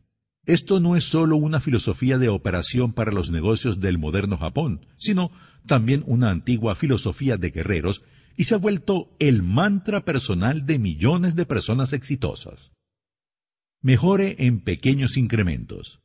Esto 0.46 0.80
no 0.80 0.96
es 0.96 1.04
sólo 1.04 1.36
una 1.36 1.60
filosofía 1.60 2.16
de 2.16 2.30
operación 2.30 2.92
para 2.92 3.12
los 3.12 3.30
negocios 3.30 3.80
del 3.80 3.98
moderno 3.98 4.38
Japón, 4.38 4.86
sino 4.96 5.30
también 5.66 6.02
una 6.06 6.30
antigua 6.30 6.74
filosofía 6.74 7.36
de 7.36 7.50
guerreros 7.50 8.02
y 8.36 8.44
se 8.44 8.54
ha 8.54 8.58
vuelto 8.58 9.14
el 9.18 9.42
mantra 9.42 10.04
personal 10.04 10.64
de 10.64 10.78
millones 10.78 11.36
de 11.36 11.44
personas 11.44 11.92
exitosas. 11.92 12.72
Mejore 13.82 14.36
en 14.38 14.60
pequeños 14.60 15.18
incrementos. 15.18 16.00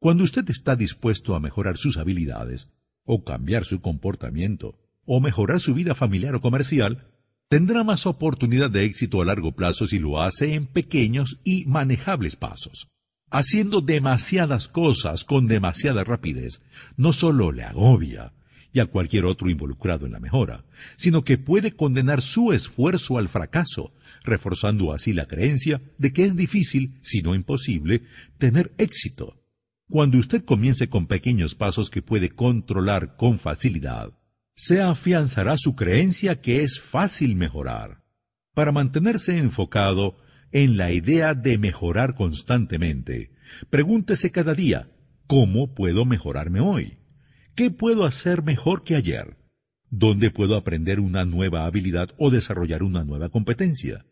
Cuando 0.00 0.24
usted 0.24 0.48
está 0.50 0.74
dispuesto 0.74 1.34
a 1.34 1.40
mejorar 1.40 1.78
sus 1.78 1.96
habilidades, 1.96 2.70
o 3.04 3.24
cambiar 3.24 3.64
su 3.64 3.80
comportamiento, 3.80 4.80
o 5.04 5.20
mejorar 5.20 5.60
su 5.60 5.74
vida 5.74 5.94
familiar 5.94 6.34
o 6.34 6.40
comercial, 6.40 7.06
tendrá 7.48 7.84
más 7.84 8.06
oportunidad 8.06 8.70
de 8.70 8.84
éxito 8.84 9.22
a 9.22 9.24
largo 9.24 9.52
plazo 9.52 9.86
si 9.86 10.00
lo 10.00 10.20
hace 10.20 10.54
en 10.54 10.66
pequeños 10.66 11.38
y 11.44 11.66
manejables 11.66 12.36
pasos 12.36 12.88
haciendo 13.34 13.80
demasiadas 13.80 14.68
cosas 14.68 15.24
con 15.24 15.48
demasiada 15.48 16.04
rapidez, 16.04 16.60
no 16.96 17.12
solo 17.12 17.50
le 17.50 17.64
agobia 17.64 18.32
y 18.72 18.78
a 18.78 18.86
cualquier 18.86 19.24
otro 19.24 19.50
involucrado 19.50 20.06
en 20.06 20.12
la 20.12 20.20
mejora, 20.20 20.64
sino 20.96 21.24
que 21.24 21.36
puede 21.36 21.72
condenar 21.72 22.22
su 22.22 22.52
esfuerzo 22.52 23.18
al 23.18 23.28
fracaso, 23.28 23.92
reforzando 24.22 24.92
así 24.92 25.12
la 25.12 25.26
creencia 25.26 25.82
de 25.98 26.12
que 26.12 26.22
es 26.22 26.36
difícil, 26.36 26.94
si 27.00 27.22
no 27.22 27.34
imposible, 27.34 28.02
tener 28.38 28.72
éxito. 28.78 29.42
Cuando 29.90 30.16
usted 30.18 30.44
comience 30.44 30.88
con 30.88 31.08
pequeños 31.08 31.56
pasos 31.56 31.90
que 31.90 32.02
puede 32.02 32.30
controlar 32.30 33.16
con 33.16 33.40
facilidad, 33.40 34.12
se 34.54 34.80
afianzará 34.80 35.58
su 35.58 35.74
creencia 35.74 36.40
que 36.40 36.62
es 36.62 36.80
fácil 36.80 37.34
mejorar. 37.34 38.04
Para 38.54 38.70
mantenerse 38.70 39.38
enfocado 39.38 40.16
en 40.54 40.76
la 40.76 40.92
idea 40.92 41.34
de 41.34 41.58
mejorar 41.58 42.14
constantemente, 42.14 43.32
pregúntese 43.70 44.30
cada 44.30 44.54
día, 44.54 44.88
¿cómo 45.26 45.74
puedo 45.74 46.04
mejorarme 46.04 46.60
hoy? 46.60 46.98
¿Qué 47.56 47.72
puedo 47.72 48.04
hacer 48.04 48.44
mejor 48.44 48.84
que 48.84 48.94
ayer? 48.94 49.36
¿Dónde 49.90 50.30
puedo 50.30 50.54
aprender 50.54 51.00
una 51.00 51.24
nueva 51.24 51.66
habilidad 51.66 52.10
o 52.18 52.30
desarrollar 52.30 52.84
una 52.84 53.02
nueva 53.02 53.30
competencia? 53.30 54.06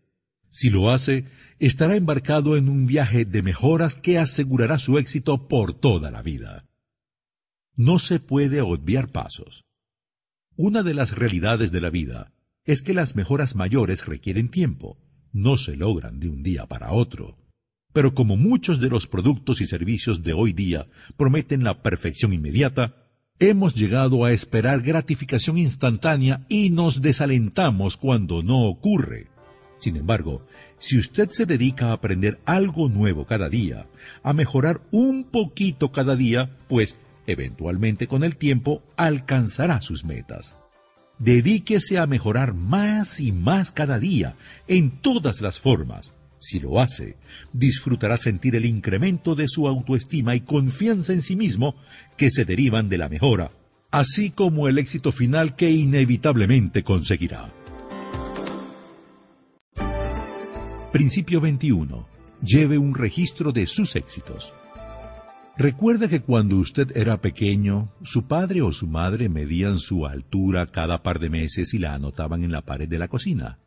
Si 0.49 0.69
lo 0.69 0.91
hace, 0.91 1.27
estará 1.61 1.95
embarcado 1.95 2.57
en 2.57 2.69
un 2.69 2.87
viaje 2.89 3.25
de 3.25 3.41
mejoras 3.43 3.95
que 3.95 4.19
asegurará 4.19 4.81
su 4.81 4.99
éxito 4.99 5.47
por 5.47 5.75
toda 5.75 6.11
la 6.11 6.23
vida. 6.23 6.69
No 7.77 8.01
se 8.01 8.19
puede 8.19 8.63
obviar 8.63 9.13
pasos. 9.13 9.65
Una 10.57 10.83
de 10.83 10.95
las 10.95 11.17
realidades 11.17 11.71
de 11.71 11.81
la 11.81 11.91
vida 11.91 12.33
es 12.65 12.83
que 12.83 12.95
las 12.95 13.15
mejoras 13.15 13.55
mayores 13.55 14.07
requieren 14.07 14.49
tiempo, 14.49 14.99
no 15.33 15.59
se 15.59 15.77
logran 15.77 16.21
de 16.21 16.29
un 16.29 16.43
día 16.43 16.67
para 16.67 16.93
otro. 16.93 17.37
Pero 17.93 18.15
como 18.15 18.37
muchos 18.37 18.81
de 18.81 18.89
los 18.89 19.07
productos 19.07 19.61
y 19.61 19.67
servicios 19.67 20.23
de 20.23 20.33
hoy 20.33 20.53
día 20.53 20.87
prometen 21.17 21.65
la 21.65 21.83
perfección 21.83 22.33
inmediata, 22.33 23.03
hemos 23.39 23.75
llegado 23.75 24.25
a 24.25 24.33
esperar 24.33 24.83
gratificación 24.83 25.59
instantánea 25.59 26.47
y 26.49 26.71
nos 26.71 27.03
desalentamos 27.03 27.97
cuando 27.97 28.43
no 28.43 28.65
ocurre. 28.65 29.29
Sin 29.79 29.97
embargo, 29.97 30.47
si 30.79 30.97
usted 30.97 31.29
se 31.31 31.45
dedica 31.45 31.89
a 31.89 31.95
aprender 31.95 32.41
algo 32.45 32.89
nuevo 32.89 33.27
cada 33.27 33.49
día, 33.49 33.89
a 34.23 34.33
mejorar 34.33 34.81
un 34.93 35.25
poquito 35.25 35.91
cada 35.91 36.15
día, 36.15 36.57
pues 36.69 36.97
eventualmente 37.27 38.07
con 38.07 38.23
el 38.23 38.37
tiempo 38.37 38.83
alcanzará 38.97 39.83
sus 39.83 40.05
metas. 40.05 40.57
Dedíquese 41.23 42.01
a 42.01 42.07
mejorar 42.09 42.53
más 42.53 43.21
y 43.21 43.31
más 43.31 43.71
cada 43.71 44.01
día, 44.01 44.35
en 44.67 44.91
todas 44.91 45.41
las 45.41 45.61
formas. 45.61 46.13
Si 46.41 46.59
lo 46.59 46.81
hace, 46.81 47.17
disfrutará 47.53 48.17
sentir 48.17 48.57
el 48.57 48.65
incremento 48.65 49.37
de 49.37 49.47
su 49.47 49.69
autoestima 49.69 50.35
y 50.35 50.41
confianza 50.41 51.13
en 51.13 51.23
sí 51.23 51.37
mismo 51.37 51.77
que 52.17 52.29
se 52.29 52.45
derivan 52.45 52.89
de 52.89 52.99
la 52.99 53.09
mejora, 53.09 53.53
así 53.93 54.31
como 54.31 54.67
el 54.67 54.79
éxito 54.79 55.13
final 55.13 55.55
que 55.55 55.71
inevitablemente 55.71 56.83
conseguirá. 56.83 57.53
Principio 60.91 61.41
21. 61.41 62.05
Lleve 62.43 62.79
un 62.79 62.97
registro 62.97 63.53
de 63.53 63.69
sus 63.69 63.95
éxitos. 63.95 64.53
Recuerda 65.59 66.09
que 66.09 66.23
cuando 66.23 66.57
usted 66.57 66.97
era 66.97 67.21
pequeño, 67.21 67.93
su 68.03 68.27
padre 68.27 68.63
o 68.63 68.73
su 68.73 68.87
madre 68.87 69.29
medían 69.29 69.79
su 69.79 70.07
altura 70.07 70.67
cada 70.67 71.03
par 71.03 71.19
de 71.19 71.29
meses 71.29 71.75
y 71.75 71.79
la 71.79 71.95
anotaban 71.95 72.43
en 72.43 72.53
la 72.53 72.63
pared 72.63 72.89
de 72.89 72.99
la 72.99 73.09
cocina. 73.09 73.59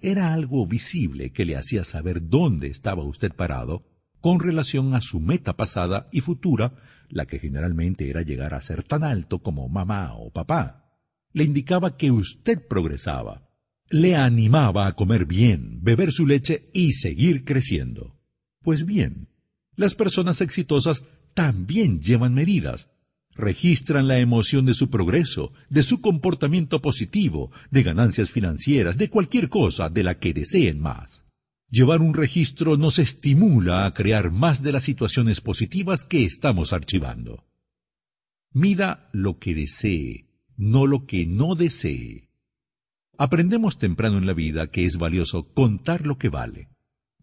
Era 0.00 0.32
algo 0.32 0.66
visible 0.66 1.32
que 1.32 1.44
le 1.44 1.56
hacía 1.56 1.82
saber 1.82 2.28
dónde 2.28 2.68
estaba 2.68 3.02
usted 3.02 3.32
parado 3.32 3.82
con 4.20 4.38
relación 4.38 4.94
a 4.94 5.00
su 5.00 5.20
meta 5.20 5.56
pasada 5.56 6.08
y 6.12 6.20
futura, 6.20 6.74
la 7.08 7.26
que 7.26 7.40
generalmente 7.40 8.08
era 8.08 8.22
llegar 8.22 8.54
a 8.54 8.60
ser 8.60 8.84
tan 8.84 9.02
alto 9.02 9.40
como 9.40 9.68
mamá 9.68 10.14
o 10.14 10.30
papá. 10.30 10.96
Le 11.32 11.42
indicaba 11.42 11.96
que 11.96 12.12
usted 12.12 12.64
progresaba, 12.68 13.50
le 13.90 14.14
animaba 14.14 14.86
a 14.86 14.94
comer 14.94 15.26
bien, 15.26 15.82
beber 15.82 16.12
su 16.12 16.24
leche 16.24 16.70
y 16.72 16.92
seguir 16.92 17.44
creciendo. 17.44 18.16
Pues 18.62 18.86
bien, 18.86 19.28
las 19.74 19.94
personas 19.94 20.40
exitosas 20.40 21.04
también 21.34 22.00
llevan 22.00 22.34
medidas. 22.34 22.88
Registran 23.34 24.08
la 24.08 24.18
emoción 24.18 24.66
de 24.66 24.74
su 24.74 24.90
progreso, 24.90 25.52
de 25.70 25.82
su 25.82 26.00
comportamiento 26.00 26.82
positivo, 26.82 27.50
de 27.70 27.82
ganancias 27.82 28.30
financieras, 28.30 28.98
de 28.98 29.08
cualquier 29.08 29.48
cosa 29.48 29.88
de 29.88 30.02
la 30.02 30.18
que 30.18 30.34
deseen 30.34 30.80
más. 30.80 31.24
Llevar 31.70 32.02
un 32.02 32.12
registro 32.12 32.76
nos 32.76 32.98
estimula 32.98 33.86
a 33.86 33.94
crear 33.94 34.30
más 34.30 34.62
de 34.62 34.72
las 34.72 34.84
situaciones 34.84 35.40
positivas 35.40 36.04
que 36.04 36.24
estamos 36.24 36.74
archivando. 36.74 37.46
Mida 38.52 39.08
lo 39.12 39.38
que 39.38 39.54
desee, 39.54 40.26
no 40.58 40.86
lo 40.86 41.06
que 41.06 41.24
no 41.24 41.54
desee. 41.54 42.28
Aprendemos 43.16 43.78
temprano 43.78 44.18
en 44.18 44.26
la 44.26 44.34
vida 44.34 44.70
que 44.70 44.84
es 44.84 44.98
valioso 44.98 45.54
contar 45.54 46.06
lo 46.06 46.18
que 46.18 46.28
vale. 46.28 46.68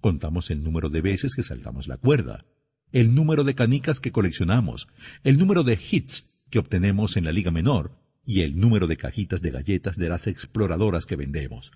Contamos 0.01 0.49
el 0.49 0.63
número 0.63 0.89
de 0.89 1.01
veces 1.01 1.35
que 1.35 1.43
saltamos 1.43 1.87
la 1.87 1.97
cuerda, 1.97 2.45
el 2.91 3.13
número 3.13 3.43
de 3.43 3.55
canicas 3.55 3.99
que 3.99 4.11
coleccionamos, 4.11 4.87
el 5.23 5.37
número 5.37 5.63
de 5.63 5.79
hits 5.91 6.29
que 6.49 6.59
obtenemos 6.59 7.17
en 7.17 7.25
la 7.25 7.31
liga 7.31 7.51
menor 7.51 7.91
y 8.25 8.41
el 8.41 8.59
número 8.59 8.87
de 8.87 8.97
cajitas 8.97 9.41
de 9.41 9.51
galletas 9.51 9.97
de 9.97 10.09
las 10.09 10.27
exploradoras 10.27 11.05
que 11.05 11.15
vendemos. 11.15 11.71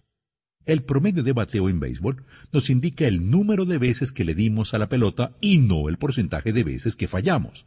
El 0.65 0.83
promedio 0.83 1.23
de 1.23 1.33
bateo 1.33 1.69
en 1.69 1.79
béisbol 1.79 2.25
nos 2.51 2.69
indica 2.69 3.05
el 3.05 3.29
número 3.29 3.65
de 3.65 3.77
veces 3.77 4.11
que 4.11 4.23
le 4.23 4.33
dimos 4.33 4.73
a 4.73 4.79
la 4.79 4.87
pelota 4.87 5.35
y 5.41 5.57
no 5.57 5.89
el 5.89 5.97
porcentaje 5.97 6.53
de 6.53 6.63
veces 6.63 6.95
que 6.95 7.07
fallamos. 7.07 7.65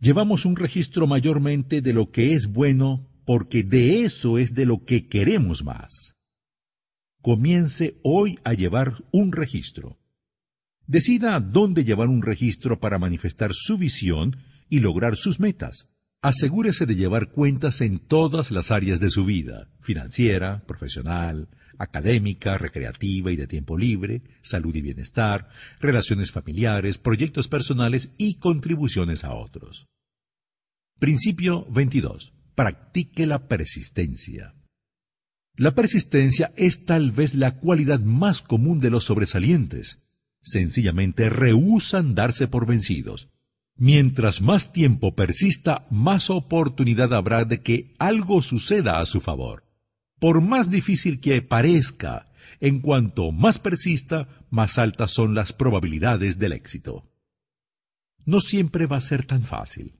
Llevamos 0.00 0.46
un 0.46 0.56
registro 0.56 1.06
mayormente 1.06 1.82
de 1.82 1.92
lo 1.92 2.10
que 2.10 2.34
es 2.34 2.46
bueno 2.46 3.06
porque 3.26 3.62
de 3.62 4.04
eso 4.04 4.38
es 4.38 4.54
de 4.54 4.64
lo 4.64 4.84
que 4.84 5.06
queremos 5.06 5.62
más. 5.62 6.16
Comience 7.20 8.00
hoy 8.02 8.38
a 8.44 8.54
llevar 8.54 9.04
un 9.12 9.32
registro. 9.32 9.99
Decida 10.90 11.38
dónde 11.38 11.84
llevar 11.84 12.08
un 12.08 12.20
registro 12.20 12.80
para 12.80 12.98
manifestar 12.98 13.52
su 13.54 13.78
visión 13.78 14.38
y 14.68 14.80
lograr 14.80 15.14
sus 15.14 15.38
metas. 15.38 15.88
Asegúrese 16.20 16.84
de 16.84 16.96
llevar 16.96 17.30
cuentas 17.30 17.80
en 17.80 18.00
todas 18.00 18.50
las 18.50 18.72
áreas 18.72 18.98
de 18.98 19.08
su 19.10 19.24
vida, 19.24 19.68
financiera, 19.80 20.66
profesional, 20.66 21.46
académica, 21.78 22.58
recreativa 22.58 23.30
y 23.30 23.36
de 23.36 23.46
tiempo 23.46 23.78
libre, 23.78 24.22
salud 24.42 24.74
y 24.74 24.80
bienestar, 24.80 25.48
relaciones 25.78 26.32
familiares, 26.32 26.98
proyectos 26.98 27.46
personales 27.46 28.10
y 28.18 28.40
contribuciones 28.40 29.22
a 29.22 29.32
otros. 29.32 29.86
Principio 30.98 31.66
22 31.70 32.32
practique 32.56 33.26
la 33.26 33.46
persistencia. 33.46 34.56
La 35.54 35.72
persistencia 35.72 36.52
es 36.56 36.84
tal 36.84 37.12
vez 37.12 37.36
la 37.36 37.58
cualidad 37.58 38.00
más 38.00 38.42
común 38.42 38.80
de 38.80 38.90
los 38.90 39.04
sobresalientes. 39.04 40.00
Sencillamente 40.40 41.28
rehúsan 41.30 42.14
darse 42.14 42.48
por 42.48 42.66
vencidos. 42.66 43.28
Mientras 43.76 44.42
más 44.42 44.72
tiempo 44.72 45.14
persista, 45.14 45.86
más 45.90 46.28
oportunidad 46.30 47.14
habrá 47.14 47.44
de 47.44 47.62
que 47.62 47.94
algo 47.98 48.42
suceda 48.42 49.00
a 49.00 49.06
su 49.06 49.20
favor. 49.20 49.64
Por 50.18 50.42
más 50.42 50.70
difícil 50.70 51.20
que 51.20 51.40
parezca, 51.40 52.30
en 52.60 52.80
cuanto 52.80 53.32
más 53.32 53.58
persista, 53.58 54.28
más 54.50 54.78
altas 54.78 55.12
son 55.12 55.34
las 55.34 55.52
probabilidades 55.52 56.38
del 56.38 56.52
éxito. 56.52 57.10
No 58.26 58.40
siempre 58.40 58.86
va 58.86 58.98
a 58.98 59.00
ser 59.00 59.24
tan 59.26 59.42
fácil. 59.42 59.94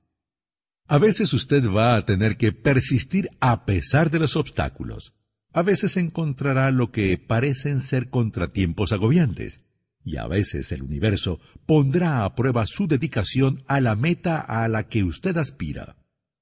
A 0.86 0.98
veces 0.98 1.32
usted 1.32 1.64
va 1.70 1.96
a 1.96 2.04
tener 2.04 2.36
que 2.36 2.52
persistir 2.52 3.30
a 3.40 3.64
pesar 3.64 4.10
de 4.10 4.18
los 4.18 4.36
obstáculos. 4.36 5.14
A 5.52 5.62
veces 5.62 5.96
encontrará 5.96 6.70
lo 6.70 6.92
que 6.92 7.16
parecen 7.16 7.80
ser 7.80 8.10
contratiempos 8.10 8.92
agobiantes. 8.92 9.62
Y 10.04 10.16
a 10.16 10.26
veces 10.26 10.72
el 10.72 10.82
universo 10.82 11.40
pondrá 11.66 12.24
a 12.24 12.34
prueba 12.34 12.66
su 12.66 12.86
dedicación 12.86 13.62
a 13.66 13.80
la 13.80 13.96
meta 13.96 14.40
a 14.40 14.66
la 14.68 14.88
que 14.88 15.04
usted 15.04 15.36
aspira. 15.36 15.96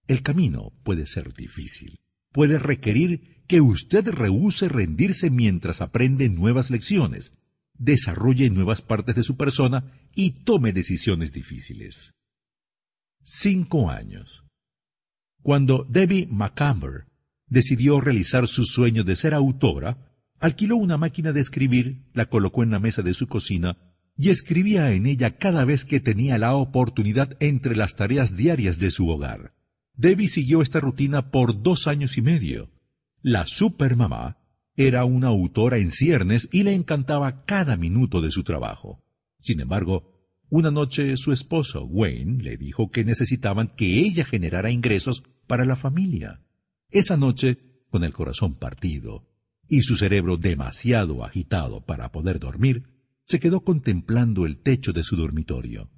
El 0.07 0.23
camino 0.23 0.73
puede 0.85 1.07
ser 1.07 1.35
difícil. 1.35 1.99
Puede 2.33 2.59
requerir 2.59 3.45
que 3.47 3.61
usted 3.61 4.09
rehúse 4.09 4.69
rendirse 4.69 5.31
mientras 5.31 5.81
aprende 5.81 6.29
nuevas 6.29 6.71
lecciones, 6.71 7.33
desarrolle 7.75 8.51
nuevas 8.51 8.83
partes 8.83 9.17
de 9.17 9.23
su 9.23 9.37
persona 9.37 9.93
y 10.15 10.45
tome 10.45 10.73
decisiones 10.73 11.33
difíciles 11.33 12.15
cinco 13.29 13.91
años. 13.91 14.45
Cuando 15.43 15.87
Debbie 15.89 16.27
McCamber 16.31 17.07
decidió 17.47 18.01
realizar 18.01 18.49
su 18.49 18.65
sueño 18.65 19.05
de 19.05 19.17
ser 19.17 19.35
autora, 19.35 20.08
alquiló 20.41 20.77
una 20.77 20.97
máquina 20.97 21.33
de 21.33 21.41
escribir, 21.41 22.03
la 22.13 22.27
colocó 22.27 22.63
en 22.63 22.71
la 22.71 22.79
mesa 22.79 23.03
de 23.03 23.15
su 23.15 23.27
cocina 23.27 23.77
y 24.17 24.31
escribía 24.31 24.93
en 24.93 25.07
ella 25.07 25.37
cada 25.37 25.65
vez 25.65 25.85
que 25.85 26.01
tenía 26.01 26.39
la 26.39 26.55
oportunidad 26.55 27.37
entre 27.41 27.77
las 27.77 27.95
tareas 27.95 28.37
diarias 28.37 28.79
de 28.79 28.91
su 28.91 29.09
hogar. 29.09 29.55
Debbie 29.95 30.29
siguió 30.29 30.63
esta 30.63 30.81
rutina 30.81 31.31
por 31.31 31.63
dos 31.63 31.87
años 31.87 32.19
y 32.19 32.23
medio. 32.23 32.71
La 33.23 33.47
supermamá 33.47 34.39
era 34.77 35.05
una 35.05 35.29
autora 35.29 35.79
en 35.79 35.91
ciernes 35.91 36.49
y 36.53 36.63
le 36.63 36.73
encantaba 36.73 37.45
cada 37.45 37.77
minuto 37.77 38.21
de 38.21 38.31
su 38.31 38.45
trabajo. 38.45 39.05
Sin 39.41 39.61
embargo, 39.61 40.15
una 40.51 40.71
noche 40.71 41.17
su 41.17 41.33
esposo, 41.33 41.85
Wayne, 41.85 42.43
le 42.43 42.57
dijo 42.57 42.91
que 42.91 43.05
necesitaban 43.05 43.69
que 43.77 43.99
ella 43.99 44.25
generara 44.25 44.71
ingresos 44.71 45.25
para 45.47 45.65
la 45.65 45.77
familia. 45.77 46.41
Esa 46.91 47.17
noche, 47.17 47.59
con 47.91 48.05
el 48.05 48.13
corazón 48.13 48.55
partido 48.55 49.28
y 49.69 49.83
su 49.83 49.97
cerebro 49.97 50.37
demasiado 50.37 51.25
agitado 51.25 51.85
para 51.85 52.11
poder 52.11 52.39
dormir, 52.39 52.85
se 53.25 53.41
quedó 53.41 53.61
contemplando 53.61 54.47
el 54.47 54.59
techo 54.59 54.93
de 54.93 55.05
su 55.05 55.17
dormitorio. 55.17 55.91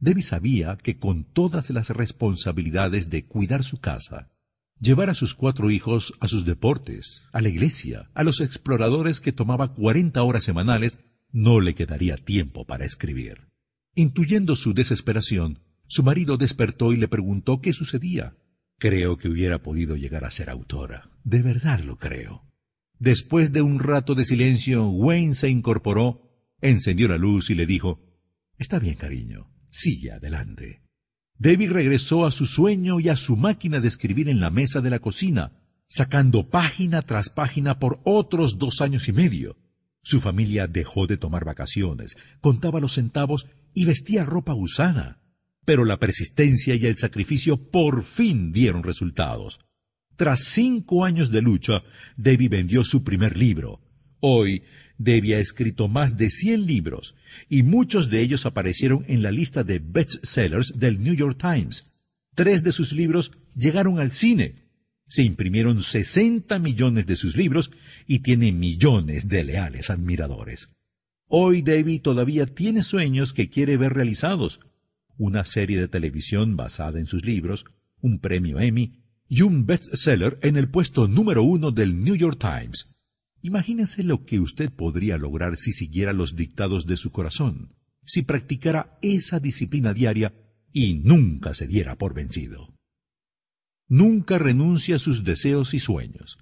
Debbie 0.00 0.24
sabía 0.24 0.76
que 0.76 0.98
con 0.98 1.24
todas 1.24 1.70
las 1.70 1.90
responsabilidades 1.90 3.08
de 3.08 3.24
cuidar 3.24 3.62
su 3.62 3.78
casa, 3.78 4.32
llevar 4.80 5.08
a 5.10 5.14
sus 5.14 5.34
cuatro 5.34 5.70
hijos 5.70 6.12
a 6.18 6.26
sus 6.26 6.44
deportes, 6.44 7.22
a 7.32 7.40
la 7.40 7.48
iglesia, 7.48 8.10
a 8.14 8.24
los 8.24 8.40
exploradores 8.40 9.20
que 9.20 9.32
tomaba 9.32 9.74
cuarenta 9.74 10.24
horas 10.24 10.42
semanales, 10.42 10.98
no 11.30 11.60
le 11.60 11.76
quedaría 11.76 12.16
tiempo 12.16 12.66
para 12.66 12.84
escribir. 12.84 13.48
Intuyendo 13.94 14.56
su 14.56 14.74
desesperación, 14.74 15.60
su 15.86 16.02
marido 16.02 16.36
despertó 16.36 16.92
y 16.92 16.96
le 16.96 17.06
preguntó 17.06 17.60
qué 17.60 17.72
sucedía. 17.72 18.34
Creo 18.78 19.18
que 19.18 19.28
hubiera 19.28 19.62
podido 19.62 19.94
llegar 19.94 20.24
a 20.24 20.30
ser 20.32 20.50
autora. 20.50 21.10
De 21.22 21.42
verdad 21.42 21.80
lo 21.80 21.96
creo. 21.96 22.51
Después 23.02 23.50
de 23.50 23.62
un 23.62 23.80
rato 23.80 24.14
de 24.14 24.24
silencio, 24.24 24.88
Wayne 24.88 25.34
se 25.34 25.48
incorporó, 25.48 26.38
encendió 26.60 27.08
la 27.08 27.18
luz 27.18 27.50
y 27.50 27.56
le 27.56 27.66
dijo 27.66 27.98
Está 28.58 28.78
bien, 28.78 28.94
cariño, 28.94 29.50
sigue 29.70 30.12
adelante. 30.12 30.84
Debbie 31.36 31.68
regresó 31.68 32.26
a 32.26 32.30
su 32.30 32.46
sueño 32.46 33.00
y 33.00 33.08
a 33.08 33.16
su 33.16 33.36
máquina 33.36 33.80
de 33.80 33.88
escribir 33.88 34.28
en 34.28 34.38
la 34.38 34.50
mesa 34.50 34.80
de 34.80 34.90
la 34.90 35.00
cocina, 35.00 35.64
sacando 35.88 36.48
página 36.48 37.02
tras 37.02 37.28
página 37.28 37.80
por 37.80 38.00
otros 38.04 38.56
dos 38.56 38.80
años 38.80 39.08
y 39.08 39.12
medio. 39.12 39.58
Su 40.04 40.20
familia 40.20 40.68
dejó 40.68 41.08
de 41.08 41.16
tomar 41.16 41.44
vacaciones, 41.44 42.16
contaba 42.40 42.78
los 42.78 42.94
centavos 42.94 43.48
y 43.74 43.84
vestía 43.84 44.24
ropa 44.24 44.54
usada. 44.54 45.20
Pero 45.64 45.84
la 45.84 45.98
persistencia 45.98 46.76
y 46.76 46.86
el 46.86 46.96
sacrificio 46.98 47.68
por 47.68 48.04
fin 48.04 48.52
dieron 48.52 48.84
resultados. 48.84 49.58
Tras 50.22 50.44
cinco 50.44 51.04
años 51.04 51.32
de 51.32 51.42
lucha, 51.42 51.82
Debbie 52.16 52.48
vendió 52.48 52.84
su 52.84 53.02
primer 53.02 53.36
libro. 53.36 53.80
Hoy, 54.20 54.62
Debbie 54.96 55.34
ha 55.34 55.40
escrito 55.40 55.88
más 55.88 56.16
de 56.16 56.30
100 56.30 56.64
libros, 56.64 57.16
y 57.48 57.64
muchos 57.64 58.08
de 58.08 58.20
ellos 58.20 58.46
aparecieron 58.46 59.04
en 59.08 59.20
la 59.24 59.32
lista 59.32 59.64
de 59.64 59.80
bestsellers 59.80 60.78
del 60.78 61.02
New 61.02 61.14
York 61.14 61.40
Times. 61.40 61.90
Tres 62.36 62.62
de 62.62 62.70
sus 62.70 62.92
libros 62.92 63.32
llegaron 63.56 63.98
al 63.98 64.12
cine. 64.12 64.62
Se 65.08 65.24
imprimieron 65.24 65.82
60 65.82 66.56
millones 66.60 67.04
de 67.06 67.16
sus 67.16 67.36
libros 67.36 67.72
y 68.06 68.20
tiene 68.20 68.52
millones 68.52 69.26
de 69.26 69.42
leales 69.42 69.90
admiradores. 69.90 70.70
Hoy 71.26 71.62
Debbie 71.62 71.98
todavía 71.98 72.46
tiene 72.46 72.84
sueños 72.84 73.32
que 73.32 73.50
quiere 73.50 73.76
ver 73.76 73.94
realizados. 73.94 74.60
Una 75.18 75.44
serie 75.44 75.80
de 75.80 75.88
televisión 75.88 76.56
basada 76.56 77.00
en 77.00 77.06
sus 77.06 77.24
libros, 77.24 77.64
un 78.00 78.20
premio 78.20 78.60
Emmy 78.60 79.01
y 79.34 79.40
un 79.40 79.64
bestseller 79.64 80.38
en 80.42 80.58
el 80.58 80.68
puesto 80.68 81.08
número 81.08 81.42
uno 81.42 81.70
del 81.70 82.04
New 82.04 82.16
York 82.16 82.38
Times. 82.38 82.94
Imagínese 83.40 84.02
lo 84.02 84.26
que 84.26 84.40
usted 84.40 84.70
podría 84.70 85.16
lograr 85.16 85.56
si 85.56 85.72
siguiera 85.72 86.12
los 86.12 86.36
dictados 86.36 86.84
de 86.84 86.98
su 86.98 87.12
corazón, 87.12 87.74
si 88.04 88.20
practicara 88.20 88.98
esa 89.00 89.40
disciplina 89.40 89.94
diaria 89.94 90.34
y 90.70 90.96
nunca 90.96 91.54
se 91.54 91.66
diera 91.66 91.96
por 91.96 92.12
vencido. 92.12 92.74
Nunca 93.88 94.38
renuncia 94.38 94.96
a 94.96 94.98
sus 94.98 95.24
deseos 95.24 95.72
y 95.72 95.78
sueños. 95.78 96.36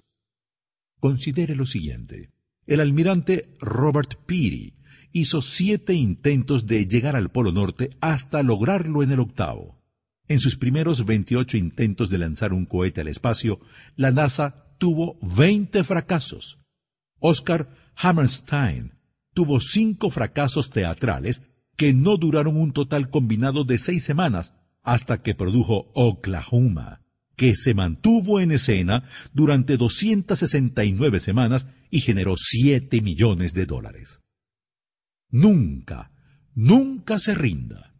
Considere 0.99 1.55
lo 1.55 1.67
siguiente. 1.67 2.33
El 2.65 2.81
almirante 2.81 3.55
Robert 3.61 4.15
Peary 4.25 4.73
hizo 5.13 5.41
siete 5.41 5.93
intentos 5.93 6.67
de 6.67 6.85
llegar 6.87 7.15
al 7.15 7.31
Polo 7.31 7.53
Norte 7.53 7.95
hasta 8.01 8.43
lograrlo 8.43 9.01
en 9.01 9.13
el 9.13 9.21
octavo. 9.21 9.80
En 10.31 10.39
sus 10.39 10.55
primeros 10.55 11.05
28 11.05 11.57
intentos 11.57 12.09
de 12.09 12.17
lanzar 12.17 12.53
un 12.53 12.65
cohete 12.65 13.01
al 13.01 13.09
espacio, 13.09 13.59
la 13.97 14.11
NASA 14.11 14.63
tuvo 14.77 15.19
20 15.21 15.83
fracasos. 15.83 16.57
Oscar 17.19 17.75
Hammerstein 17.97 18.93
tuvo 19.33 19.59
cinco 19.59 20.09
fracasos 20.09 20.69
teatrales 20.69 21.41
que 21.75 21.93
no 21.93 22.15
duraron 22.15 22.55
un 22.55 22.71
total 22.71 23.09
combinado 23.09 23.65
de 23.65 23.77
seis 23.77 24.05
semanas 24.05 24.53
hasta 24.83 25.21
que 25.21 25.35
produjo 25.35 25.91
Oklahoma, 25.95 27.01
que 27.35 27.53
se 27.53 27.73
mantuvo 27.73 28.39
en 28.39 28.53
escena 28.53 29.03
durante 29.33 29.75
269 29.75 31.19
semanas 31.19 31.67
y 31.89 31.99
generó 31.99 32.35
7 32.37 33.01
millones 33.01 33.53
de 33.53 33.65
dólares. 33.65 34.21
Nunca, 35.29 36.09
nunca 36.55 37.19
se 37.19 37.33
rinda. 37.33 37.90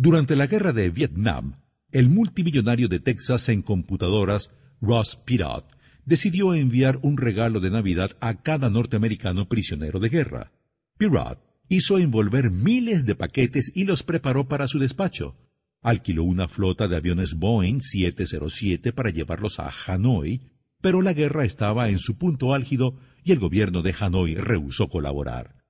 Durante 0.00 0.36
la 0.36 0.46
guerra 0.46 0.72
de 0.72 0.90
Vietnam, 0.90 1.56
el 1.90 2.08
multimillonario 2.08 2.86
de 2.86 3.00
Texas 3.00 3.48
en 3.48 3.62
computadoras, 3.62 4.52
Ross 4.80 5.16
Perot, 5.16 5.76
decidió 6.04 6.54
enviar 6.54 7.00
un 7.02 7.16
regalo 7.16 7.58
de 7.58 7.70
Navidad 7.70 8.12
a 8.20 8.40
cada 8.40 8.70
norteamericano 8.70 9.48
prisionero 9.48 9.98
de 9.98 10.08
guerra. 10.08 10.52
Perot 10.98 11.40
hizo 11.68 11.98
envolver 11.98 12.52
miles 12.52 13.06
de 13.06 13.16
paquetes 13.16 13.72
y 13.74 13.86
los 13.86 14.04
preparó 14.04 14.46
para 14.46 14.68
su 14.68 14.78
despacho. 14.78 15.34
Alquiló 15.82 16.22
una 16.22 16.46
flota 16.46 16.86
de 16.86 16.94
aviones 16.94 17.34
Boeing 17.34 17.80
707 17.80 18.92
para 18.92 19.10
llevarlos 19.10 19.58
a 19.58 19.68
Hanoi, 19.68 20.42
pero 20.80 21.02
la 21.02 21.12
guerra 21.12 21.44
estaba 21.44 21.88
en 21.88 21.98
su 21.98 22.16
punto 22.16 22.54
álgido 22.54 23.00
y 23.24 23.32
el 23.32 23.40
gobierno 23.40 23.82
de 23.82 23.96
Hanoi 23.98 24.36
rehusó 24.36 24.88
colaborar. 24.90 25.64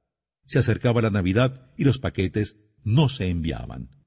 Se 0.45 0.59
acercaba 0.59 1.01
la 1.01 1.09
Navidad 1.09 1.73
y 1.79 1.85
los 1.85 1.99
paquetes 1.99 2.59
no 2.85 3.09
se 3.09 3.29
enviaban. 3.29 3.98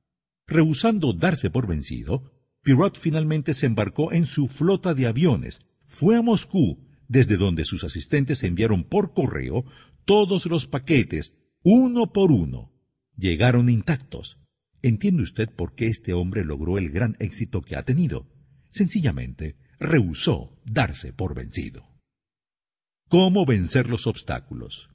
Rehusando 0.47 1.13
darse 1.13 1.49
por 1.49 1.67
vencido, 1.67 2.31
Pirot 2.63 2.99
finalmente 2.99 3.53
se 3.53 3.65
embarcó 3.65 4.11
en 4.11 4.25
su 4.25 4.47
flota 4.47 4.93
de 4.93 5.07
aviones, 5.07 5.61
fue 5.87 6.15
a 6.15 6.21
Moscú, 6.21 6.87
desde 7.07 7.37
donde 7.37 7.65
sus 7.65 7.83
asistentes 7.83 8.43
enviaron 8.43 8.83
por 8.83 9.13
correo 9.13 9.65
todos 10.05 10.45
los 10.45 10.67
paquetes, 10.67 11.33
uno 11.63 12.13
por 12.13 12.31
uno. 12.31 12.71
Llegaron 13.17 13.69
intactos. 13.69 14.39
¿Entiende 14.81 15.23
usted 15.23 15.49
por 15.49 15.75
qué 15.75 15.87
este 15.87 16.13
hombre 16.13 16.43
logró 16.43 16.77
el 16.77 16.89
gran 16.89 17.17
éxito 17.19 17.61
que 17.61 17.75
ha 17.75 17.83
tenido? 17.83 18.27
Sencillamente, 18.69 19.57
rehusó 19.79 20.59
darse 20.65 21.13
por 21.13 21.35
vencido. 21.35 21.87
¿Cómo 23.09 23.45
vencer 23.45 23.89
los 23.89 24.07
obstáculos? 24.07 24.89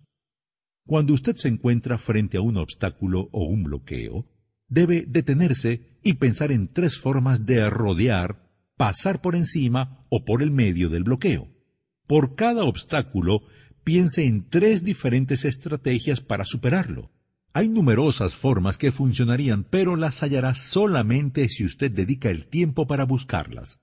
Cuando 0.87 1.13
usted 1.13 1.35
se 1.35 1.49
encuentra 1.49 1.99
frente 1.99 2.39
a 2.39 2.41
un 2.41 2.57
obstáculo 2.57 3.29
o 3.33 3.45
un 3.45 3.65
bloqueo, 3.65 4.27
debe 4.69 5.05
detenerse 5.07 5.99
y 6.03 6.15
pensar 6.15 6.53
en 6.53 6.69
tres 6.69 6.99
formas 6.99 7.47
de 7.47 7.69
rodear 7.71 8.47
pasar 8.77 9.21
por 9.21 9.35
encima 9.35 10.07
o 10.11 10.25
por 10.25 10.43
el 10.43 10.51
medio 10.51 10.89
del 10.89 11.05
bloqueo. 11.05 11.49
Por 12.07 12.37
cada 12.37 12.65
obstáculo, 12.65 13.43
piense 13.85 14.25
en 14.25 14.49
tres 14.49 14.85
diferentes 14.85 15.45
estrategias 15.45 16.21
para 16.21 16.45
superarlo. 16.45 17.11
Hay 17.53 17.69
numerosas 17.69 18.37
formas 18.37 18.77
que 18.77 18.93
funcionarían, 18.93 19.65
pero 19.65 19.97
las 19.97 20.23
hallará 20.23 20.55
solamente 20.55 21.49
si 21.49 21.65
usted 21.65 21.91
dedica 21.91 22.31
el 22.31 22.49
tiempo 22.49 22.87
para 22.87 23.05
buscarlas. 23.05 23.81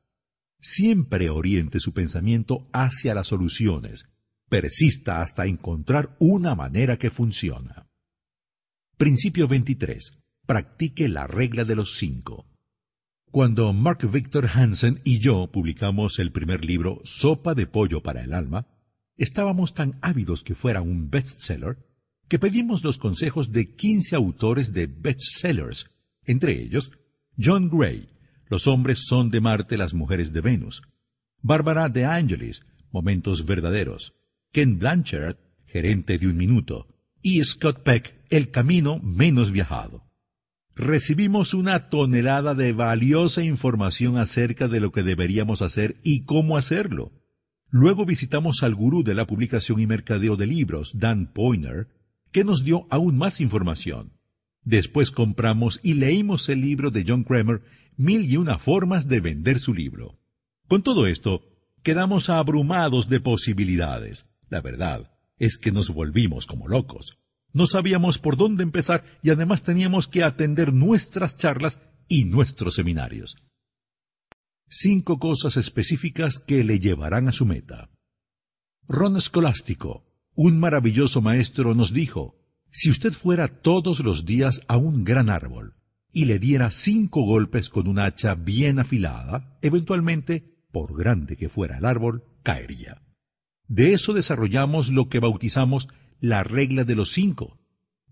Siempre 0.61 1.29
oriente 1.29 1.79
su 1.79 1.91
pensamiento 1.91 2.69
hacia 2.71 3.15
las 3.15 3.27
soluciones. 3.27 4.05
Persista 4.47 5.21
hasta 5.21 5.47
encontrar 5.47 6.15
una 6.19 6.53
manera 6.53 6.97
que 6.97 7.09
funciona. 7.09 7.87
Principio 8.97 9.47
23. 9.47 10.22
Practique 10.45 11.07
la 11.07 11.25
regla 11.25 11.63
de 11.63 11.73
los 11.73 11.95
cinco. 11.95 12.45
Cuando 13.31 13.71
Mark 13.71 14.05
Victor 14.11 14.49
Hansen 14.53 14.99
y 15.05 15.19
yo 15.19 15.49
publicamos 15.49 16.19
el 16.19 16.33
primer 16.33 16.65
libro 16.65 16.99
Sopa 17.05 17.55
de 17.55 17.65
Pollo 17.65 18.03
para 18.03 18.25
el 18.25 18.33
Alma, 18.33 18.67
estábamos 19.15 19.73
tan 19.73 19.97
ávidos 20.01 20.43
que 20.43 20.53
fuera 20.53 20.81
un 20.81 21.09
bestseller 21.09 21.77
que 22.27 22.39
pedimos 22.39 22.83
los 22.83 22.97
consejos 22.97 23.53
de 23.53 23.73
quince 23.73 24.17
autores 24.17 24.73
de 24.73 24.87
bestsellers, 24.87 25.89
entre 26.25 26.61
ellos 26.61 26.91
John 27.41 27.69
Gray, 27.69 28.09
Los 28.49 28.67
hombres 28.67 29.05
son 29.05 29.29
de 29.29 29.39
Marte, 29.39 29.77
las 29.77 29.93
mujeres 29.93 30.33
de 30.33 30.41
Venus, 30.41 30.81
Bárbara 31.41 31.87
de 31.87 32.03
Angelis, 32.03 32.65
Momentos 32.91 33.45
verdaderos, 33.45 34.13
Ken 34.51 34.77
Blanchard, 34.77 35.37
Gerente 35.67 36.17
de 36.17 36.27
un 36.27 36.35
minuto, 36.35 36.87
y 37.21 37.41
Scott 37.45 37.81
Peck, 37.81 38.13
El 38.29 38.51
camino 38.51 38.99
menos 38.99 39.49
viajado 39.49 40.03
recibimos 40.75 41.53
una 41.53 41.89
tonelada 41.89 42.55
de 42.55 42.73
valiosa 42.73 43.43
información 43.43 44.17
acerca 44.17 44.67
de 44.67 44.79
lo 44.79 44.91
que 44.91 45.03
deberíamos 45.03 45.61
hacer 45.61 45.97
y 46.03 46.23
cómo 46.23 46.57
hacerlo. 46.57 47.11
Luego 47.69 48.05
visitamos 48.05 48.63
al 48.63 48.75
gurú 48.75 49.03
de 49.03 49.15
la 49.15 49.25
publicación 49.25 49.79
y 49.79 49.87
mercadeo 49.87 50.35
de 50.35 50.47
libros, 50.47 50.99
Dan 50.99 51.27
Poiner, 51.27 51.87
que 52.31 52.43
nos 52.43 52.63
dio 52.63 52.87
aún 52.89 53.17
más 53.17 53.41
información. 53.41 54.13
Después 54.63 55.11
compramos 55.11 55.79
y 55.83 55.95
leímos 55.95 56.49
el 56.49 56.61
libro 56.61 56.91
de 56.91 57.03
John 57.07 57.23
Kramer, 57.23 57.61
Mil 57.95 58.29
y 58.29 58.37
una 58.37 58.57
formas 58.57 59.07
de 59.07 59.19
vender 59.19 59.59
su 59.59 59.73
libro. 59.73 60.17
Con 60.67 60.81
todo 60.81 61.05
esto, 61.05 61.45
quedamos 61.83 62.29
abrumados 62.29 63.07
de 63.07 63.19
posibilidades. 63.19 64.25
La 64.49 64.61
verdad 64.61 65.11
es 65.37 65.57
que 65.57 65.71
nos 65.71 65.89
volvimos 65.89 66.47
como 66.47 66.67
locos. 66.67 67.22
No 67.53 67.67
sabíamos 67.67 68.17
por 68.17 68.35
dónde 68.35 68.63
empezar 68.63 69.05
y 69.21 69.29
además 69.29 69.61
teníamos 69.61 70.07
que 70.07 70.23
atender 70.23 70.73
nuestras 70.73 71.37
charlas 71.37 71.79
y 72.07 72.25
nuestros 72.25 72.75
seminarios. 72.75 73.37
Cinco 74.67 75.19
cosas 75.19 75.55
específicas 75.55 76.39
que 76.39 76.63
le 76.63 76.79
llevarán 76.79 77.27
a 77.27 77.31
su 77.31 77.45
meta. 77.45 77.91
Ron 78.87 79.17
Escolástico, 79.17 80.03
un 80.33 80.59
maravilloso 80.59 81.21
maestro, 81.21 81.75
nos 81.75 81.93
dijo, 81.93 82.43
si 82.71 82.89
usted 82.89 83.13
fuera 83.13 83.61
todos 83.61 83.99
los 83.99 84.25
días 84.25 84.63
a 84.67 84.77
un 84.77 85.03
gran 85.03 85.29
árbol 85.29 85.75
y 86.11 86.25
le 86.25 86.39
diera 86.39 86.71
cinco 86.71 87.21
golpes 87.21 87.69
con 87.69 87.87
un 87.87 87.99
hacha 87.99 88.33
bien 88.33 88.79
afilada, 88.79 89.57
eventualmente, 89.61 90.57
por 90.71 90.97
grande 90.97 91.37
que 91.37 91.49
fuera 91.49 91.77
el 91.77 91.85
árbol, 91.85 92.23
caería. 92.41 93.03
De 93.67 93.93
eso 93.93 94.13
desarrollamos 94.13 94.89
lo 94.89 95.07
que 95.07 95.19
bautizamos 95.19 95.87
la 96.23 96.41
regla 96.41 96.85
de 96.85 96.95
los 96.95 97.11
cinco. 97.11 97.59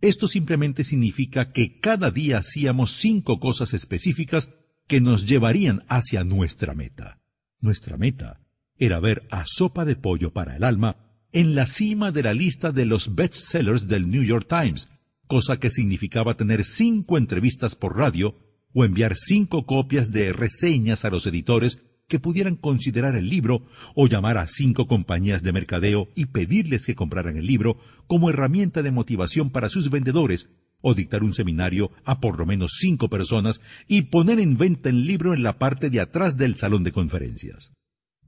Esto 0.01 0.27
simplemente 0.27 0.83
significa 0.83 1.53
que 1.53 1.79
cada 1.79 2.11
día 2.11 2.39
hacíamos 2.39 2.91
cinco 2.91 3.39
cosas 3.39 3.73
específicas 3.73 4.49
que 4.85 4.99
nos 4.99 5.25
llevarían 5.25 5.85
hacia 5.87 6.25
nuestra 6.25 6.73
meta. 6.73 7.21
Nuestra 7.61 7.95
meta 7.95 8.41
era 8.77 8.99
ver 8.99 9.25
a 9.31 9.45
Sopa 9.45 9.85
de 9.85 9.95
Pollo 9.95 10.33
para 10.33 10.57
el 10.57 10.65
Alma 10.65 10.97
en 11.31 11.55
la 11.55 11.65
cima 11.67 12.11
de 12.11 12.23
la 12.23 12.33
lista 12.33 12.73
de 12.73 12.85
los 12.85 13.15
bestsellers 13.15 13.87
del 13.87 14.11
New 14.11 14.23
York 14.23 14.45
Times, 14.49 14.89
cosa 15.27 15.57
que 15.57 15.69
significaba 15.69 16.35
tener 16.35 16.65
cinco 16.65 17.17
entrevistas 17.17 17.75
por 17.75 17.95
radio 17.95 18.35
o 18.73 18.83
enviar 18.83 19.15
cinco 19.15 19.65
copias 19.65 20.11
de 20.11 20.33
reseñas 20.33 21.05
a 21.05 21.09
los 21.11 21.25
editores 21.27 21.79
que 22.11 22.19
pudieran 22.19 22.57
considerar 22.57 23.15
el 23.15 23.29
libro 23.29 23.63
o 23.95 24.05
llamar 24.05 24.37
a 24.37 24.45
cinco 24.45 24.85
compañías 24.85 25.43
de 25.43 25.53
mercadeo 25.53 26.09
y 26.13 26.25
pedirles 26.25 26.85
que 26.85 26.93
compraran 26.93 27.37
el 27.37 27.47
libro 27.47 27.77
como 28.05 28.29
herramienta 28.29 28.83
de 28.83 28.91
motivación 28.91 29.49
para 29.49 29.69
sus 29.69 29.89
vendedores 29.89 30.49
o 30.81 30.93
dictar 30.93 31.23
un 31.23 31.33
seminario 31.33 31.89
a 32.03 32.19
por 32.19 32.37
lo 32.37 32.45
menos 32.45 32.73
cinco 32.77 33.09
personas 33.09 33.61
y 33.87 34.01
poner 34.03 34.41
en 34.41 34.57
venta 34.57 34.89
el 34.89 35.07
libro 35.07 35.33
en 35.33 35.41
la 35.41 35.57
parte 35.57 35.89
de 35.89 36.01
atrás 36.01 36.35
del 36.35 36.57
salón 36.57 36.83
de 36.83 36.91
conferencias. 36.91 37.71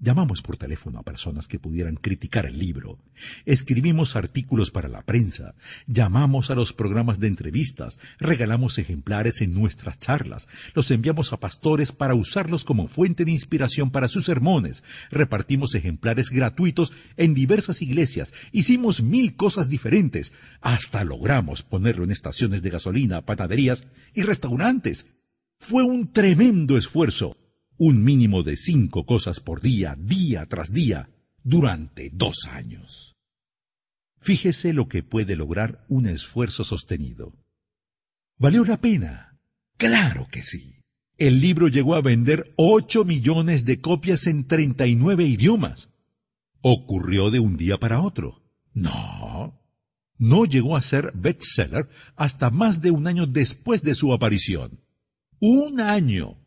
Llamamos 0.04 0.42
por 0.42 0.58
teléfono 0.58 1.00
a 1.00 1.04
personas 1.04 1.48
que 1.48 1.60
pudieran 1.60 1.96
criticar 1.96 2.46
el 2.46 2.60
libro. 2.60 3.00
Escribimos 3.46 4.18
artículos 4.18 4.70
para 4.70 4.90
la 4.90 5.02
prensa. 5.04 5.56
Llamamos 5.88 6.52
a 6.52 6.56
los 6.56 6.74
programas 6.74 7.22
de 7.22 7.28
entrevistas. 7.28 8.00
Regalamos 8.20 8.78
ejemplares 8.80 9.40
en 9.40 9.54
nuestras 9.54 9.98
charlas. 9.98 10.50
Los 10.74 10.92
enviamos 10.92 11.32
a 11.32 11.40
pastores 11.40 11.94
para 11.94 12.16
usarlos 12.16 12.66
como 12.66 12.90
fuente 12.90 13.24
de 13.24 13.32
inspiración 13.32 13.92
para 13.92 14.10
sus 14.10 14.26
sermones. 14.26 14.84
Repartimos 15.10 15.74
ejemplares 15.74 16.32
gratuitos 16.32 16.92
en 17.16 17.34
diversas 17.34 17.82
iglesias. 17.82 18.34
Hicimos 18.52 19.02
mil 19.02 19.38
cosas 19.38 19.70
diferentes. 19.70 20.34
Hasta 20.60 21.06
logramos 21.06 21.64
ponerlo 21.64 22.04
en 22.04 22.12
estaciones 22.12 22.62
de 22.62 22.72
gasolina, 22.72 23.22
panaderías 23.22 23.86
y 24.14 24.24
restaurantes. 24.24 25.08
Fue 25.62 25.84
un 25.84 26.12
tremendo 26.12 26.76
esfuerzo 26.76 27.38
un 27.86 28.02
mínimo 28.02 28.44
de 28.44 28.56
cinco 28.56 29.06
cosas 29.06 29.42
por 29.42 29.60
día, 29.60 29.98
día 30.00 30.46
tras 30.46 30.72
día, 30.72 31.10
durante 31.44 32.10
dos 32.14 32.48
años. 32.50 33.18
Fíjese 34.22 34.72
lo 34.72 34.88
que 34.88 35.04
puede 35.04 35.36
lograr 35.36 35.84
un 35.90 36.06
esfuerzo 36.06 36.64
sostenido. 36.64 37.34
¿Valió 38.38 38.64
la 38.64 38.80
pena? 38.80 39.38
Claro 39.76 40.30
que 40.32 40.44
sí. 40.44 40.78
El 41.18 41.42
libro 41.42 41.68
llegó 41.68 41.96
a 41.96 42.02
vender 42.02 42.54
ocho 42.56 43.04
millones 43.04 43.66
de 43.66 43.82
copias 43.82 44.28
en 44.28 44.48
treinta 44.48 44.88
y 44.88 44.96
nueve 44.96 45.26
idiomas. 45.26 45.90
¿Ocurrió 46.62 47.32
de 47.32 47.42
un 47.42 47.58
día 47.58 47.82
para 47.82 48.00
otro? 48.00 48.44
No. 48.74 49.62
No 50.18 50.46
llegó 50.46 50.78
a 50.78 50.82
ser 50.82 51.12
bestseller 51.16 51.90
hasta 52.16 52.50
más 52.50 52.82
de 52.82 52.92
un 52.92 53.08
año 53.08 53.26
después 53.26 53.84
de 53.84 53.94
su 53.94 54.14
aparición. 54.14 54.80
Un 55.42 55.82
año 55.82 56.43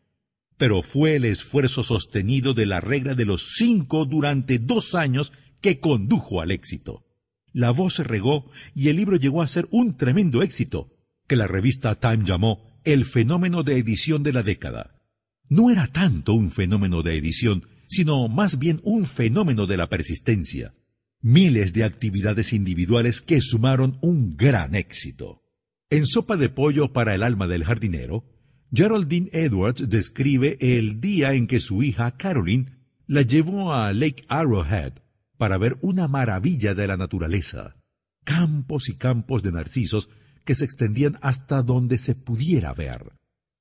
pero 0.57 0.81
fue 0.81 1.15
el 1.15 1.25
esfuerzo 1.25 1.83
sostenido 1.83 2.53
de 2.53 2.65
la 2.65 2.81
regla 2.81 3.15
de 3.15 3.25
los 3.25 3.55
cinco 3.55 4.05
durante 4.05 4.59
dos 4.59 4.95
años 4.95 5.31
que 5.61 5.79
condujo 5.79 6.41
al 6.41 6.51
éxito. 6.51 7.05
La 7.53 7.71
voz 7.71 7.95
se 7.95 8.03
regó 8.03 8.49
y 8.75 8.89
el 8.89 8.97
libro 8.97 9.17
llegó 9.17 9.41
a 9.41 9.47
ser 9.47 9.67
un 9.71 9.97
tremendo 9.97 10.41
éxito, 10.41 10.91
que 11.27 11.35
la 11.35 11.47
revista 11.47 11.95
Time 11.95 12.23
llamó 12.25 12.79
el 12.83 13.05
fenómeno 13.05 13.63
de 13.63 13.77
edición 13.77 14.23
de 14.23 14.33
la 14.33 14.43
década. 14.43 15.01
No 15.49 15.69
era 15.71 15.87
tanto 15.87 16.33
un 16.33 16.51
fenómeno 16.51 17.03
de 17.03 17.17
edición, 17.17 17.67
sino 17.87 18.27
más 18.27 18.59
bien 18.59 18.81
un 18.83 19.05
fenómeno 19.05 19.65
de 19.65 19.77
la 19.77 19.89
persistencia. 19.89 20.73
Miles 21.21 21.73
de 21.73 21.83
actividades 21.83 22.53
individuales 22.53 23.21
que 23.21 23.41
sumaron 23.41 23.97
un 24.01 24.37
gran 24.37 24.75
éxito. 24.75 25.43
En 25.89 26.05
Sopa 26.05 26.37
de 26.37 26.49
Pollo 26.49 26.93
para 26.93 27.15
el 27.15 27.23
alma 27.23 27.47
del 27.47 27.63
jardinero, 27.63 28.25
Geraldine 28.73 29.29
Edwards 29.31 29.89
describe 29.89 30.57
el 30.59 30.99
día 30.99 31.33
en 31.33 31.47
que 31.47 31.59
su 31.59 31.83
hija 31.83 32.11
Caroline 32.17 32.73
la 33.07 33.21
llevó 33.21 33.73
a 33.73 33.93
Lake 33.93 34.25
Arrowhead 34.27 34.93
para 35.37 35.57
ver 35.57 35.77
una 35.81 36.07
maravilla 36.07 36.75
de 36.75 36.87
la 36.87 36.97
naturaleza, 36.97 37.77
campos 38.25 38.89
y 38.89 38.95
campos 38.95 39.41
de 39.43 39.53
narcisos 39.53 40.09
que 40.43 40.55
se 40.55 40.65
extendían 40.65 41.17
hasta 41.21 41.61
donde 41.61 41.97
se 41.97 42.15
pudiera 42.15 42.73
ver. 42.73 43.13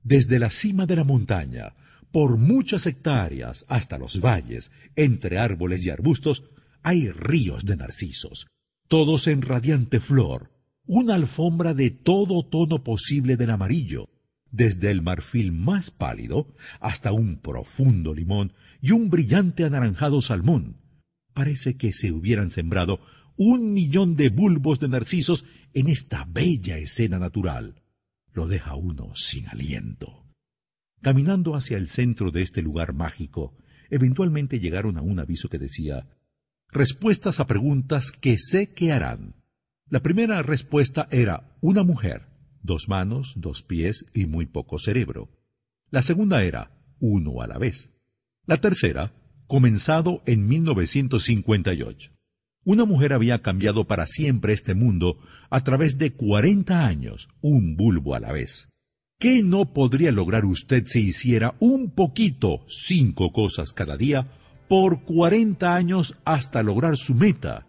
Desde 0.03 0.41
la 0.41 0.51
cima 0.51 0.87
de 0.87 0.97
la 0.97 1.05
montaña, 1.05 1.75
por 2.11 2.37
muchas 2.37 2.87
hectáreas 2.87 3.65
hasta 3.69 3.99
los 3.99 4.21
valles, 4.21 4.73
entre 4.97 5.39
árboles 5.39 5.85
y 5.85 5.91
arbustos, 5.91 6.45
hay 6.83 7.11
ríos 7.11 7.65
de 7.65 7.77
narcisos, 7.77 8.49
todos 8.89 9.29
en 9.29 9.43
radiante 9.43 10.01
flor, 10.01 10.51
una 10.85 11.15
alfombra 11.15 11.75
de 11.75 11.91
todo 11.91 12.45
tono 12.45 12.83
posible 12.83 13.37
del 13.37 13.51
amarillo, 13.51 14.09
desde 14.51 14.91
el 14.91 15.03
marfil 15.03 15.53
más 15.53 15.91
pálido 15.91 16.55
hasta 16.81 17.13
un 17.13 17.37
profundo 17.37 18.15
limón 18.15 18.53
y 18.81 18.93
un 18.93 19.11
brillante 19.11 19.65
anaranjado 19.65 20.23
salmón. 20.23 20.79
Parece 21.35 21.77
que 21.77 21.93
se 21.93 22.13
hubieran 22.13 22.51
sembrado 22.51 23.01
un 23.37 23.73
millón 23.75 24.17
de 24.17 24.31
bulbos 24.31 24.81
de 24.81 24.89
narcisos 24.89 25.45
en 25.75 25.89
esta 25.89 26.25
bella 26.25 26.79
escena 26.79 27.19
natural. 27.19 27.83
Lo 28.33 28.49
deja 28.49 28.75
uno 28.75 29.15
sin 29.15 29.47
aliento. 29.49 30.25
Caminando 31.03 31.55
hacia 31.55 31.77
el 31.77 31.89
centro 31.89 32.31
de 32.31 32.43
este 32.43 32.63
lugar 32.63 32.95
mágico, 32.95 33.57
eventualmente 33.91 34.59
llegaron 34.59 34.97
a 34.97 35.03
un 35.03 35.21
aviso 35.21 35.49
que 35.49 35.59
decía 35.59 36.09
Respuestas 36.69 37.39
a 37.41 37.47
preguntas 37.47 38.13
que 38.13 38.39
sé 38.39 38.73
que 38.73 38.93
harán. 38.93 39.35
La 39.89 40.01
primera 40.01 40.43
respuesta 40.43 41.07
era 41.11 41.57
una 41.61 41.85
mujer 41.85 42.36
dos 42.67 42.89
manos, 42.89 43.35
dos 43.37 43.63
pies 43.63 44.05
y 44.13 44.27
muy 44.27 44.47
poco 44.47 44.79
cerebro. 44.79 45.31
La 45.91 46.03
segunda 46.03 46.43
era 46.43 46.73
uno 47.01 47.41
a 47.41 47.47
la 47.47 47.59
vez. 47.59 47.91
La 48.45 48.59
tercera, 48.59 49.13
comenzado 49.47 50.23
en 50.27 50.47
1958. 50.47 52.13
Una 52.65 52.85
mujer 52.85 53.13
había 53.13 53.43
cambiado 53.43 53.87
para 53.87 54.07
siempre 54.07 54.53
este 54.53 54.75
mundo 54.75 55.19
a 55.51 55.63
través 55.63 55.99
de 55.99 56.13
cuarenta 56.13 56.85
años, 56.85 57.29
un 57.41 57.77
bulbo 57.77 58.15
a 58.15 58.21
la 58.21 58.33
vez. 58.33 58.69
¿Qué 59.19 59.43
no 59.43 59.73
podría 59.73 60.13
lograr 60.13 60.45
usted 60.45 60.85
si 60.87 61.01
hiciera 61.01 61.55
un 61.61 61.91
poquito, 61.91 62.67
cinco 62.69 63.33
cosas 63.33 63.73
cada 63.73 63.97
día, 63.97 64.33
por 64.69 65.05
cuarenta 65.05 65.75
años 65.75 66.17
hasta 66.25 66.63
lograr 66.63 66.97
su 66.97 67.15
meta? 67.15 67.67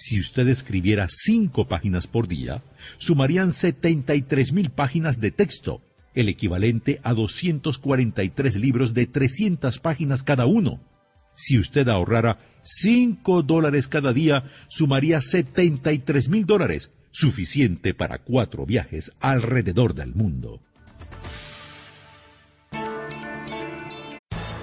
Si 0.00 0.18
usted 0.18 0.48
escribiera 0.48 1.08
cinco 1.10 1.68
páginas 1.68 2.06
por 2.06 2.26
día, 2.26 2.62
sumarían 2.96 3.52
73 3.52 4.54
mil 4.54 4.70
páginas 4.70 5.20
de 5.20 5.30
texto, 5.30 5.82
el 6.14 6.30
equivalente 6.30 7.00
a 7.02 7.12
243 7.12 8.56
libros 8.56 8.94
de 8.94 9.04
300 9.04 9.78
páginas 9.78 10.22
cada 10.22 10.46
uno. 10.46 10.80
Si 11.34 11.58
usted 11.58 11.86
ahorrara 11.90 12.38
5 12.62 13.42
dólares 13.42 13.88
cada 13.88 14.14
día, 14.14 14.50
sumaría 14.68 15.20
73 15.20 16.30
mil 16.30 16.46
dólares, 16.46 16.90
suficiente 17.10 17.92
para 17.92 18.22
cuatro 18.22 18.64
viajes 18.64 19.12
alrededor 19.20 19.94
del 19.94 20.14
mundo. 20.14 20.62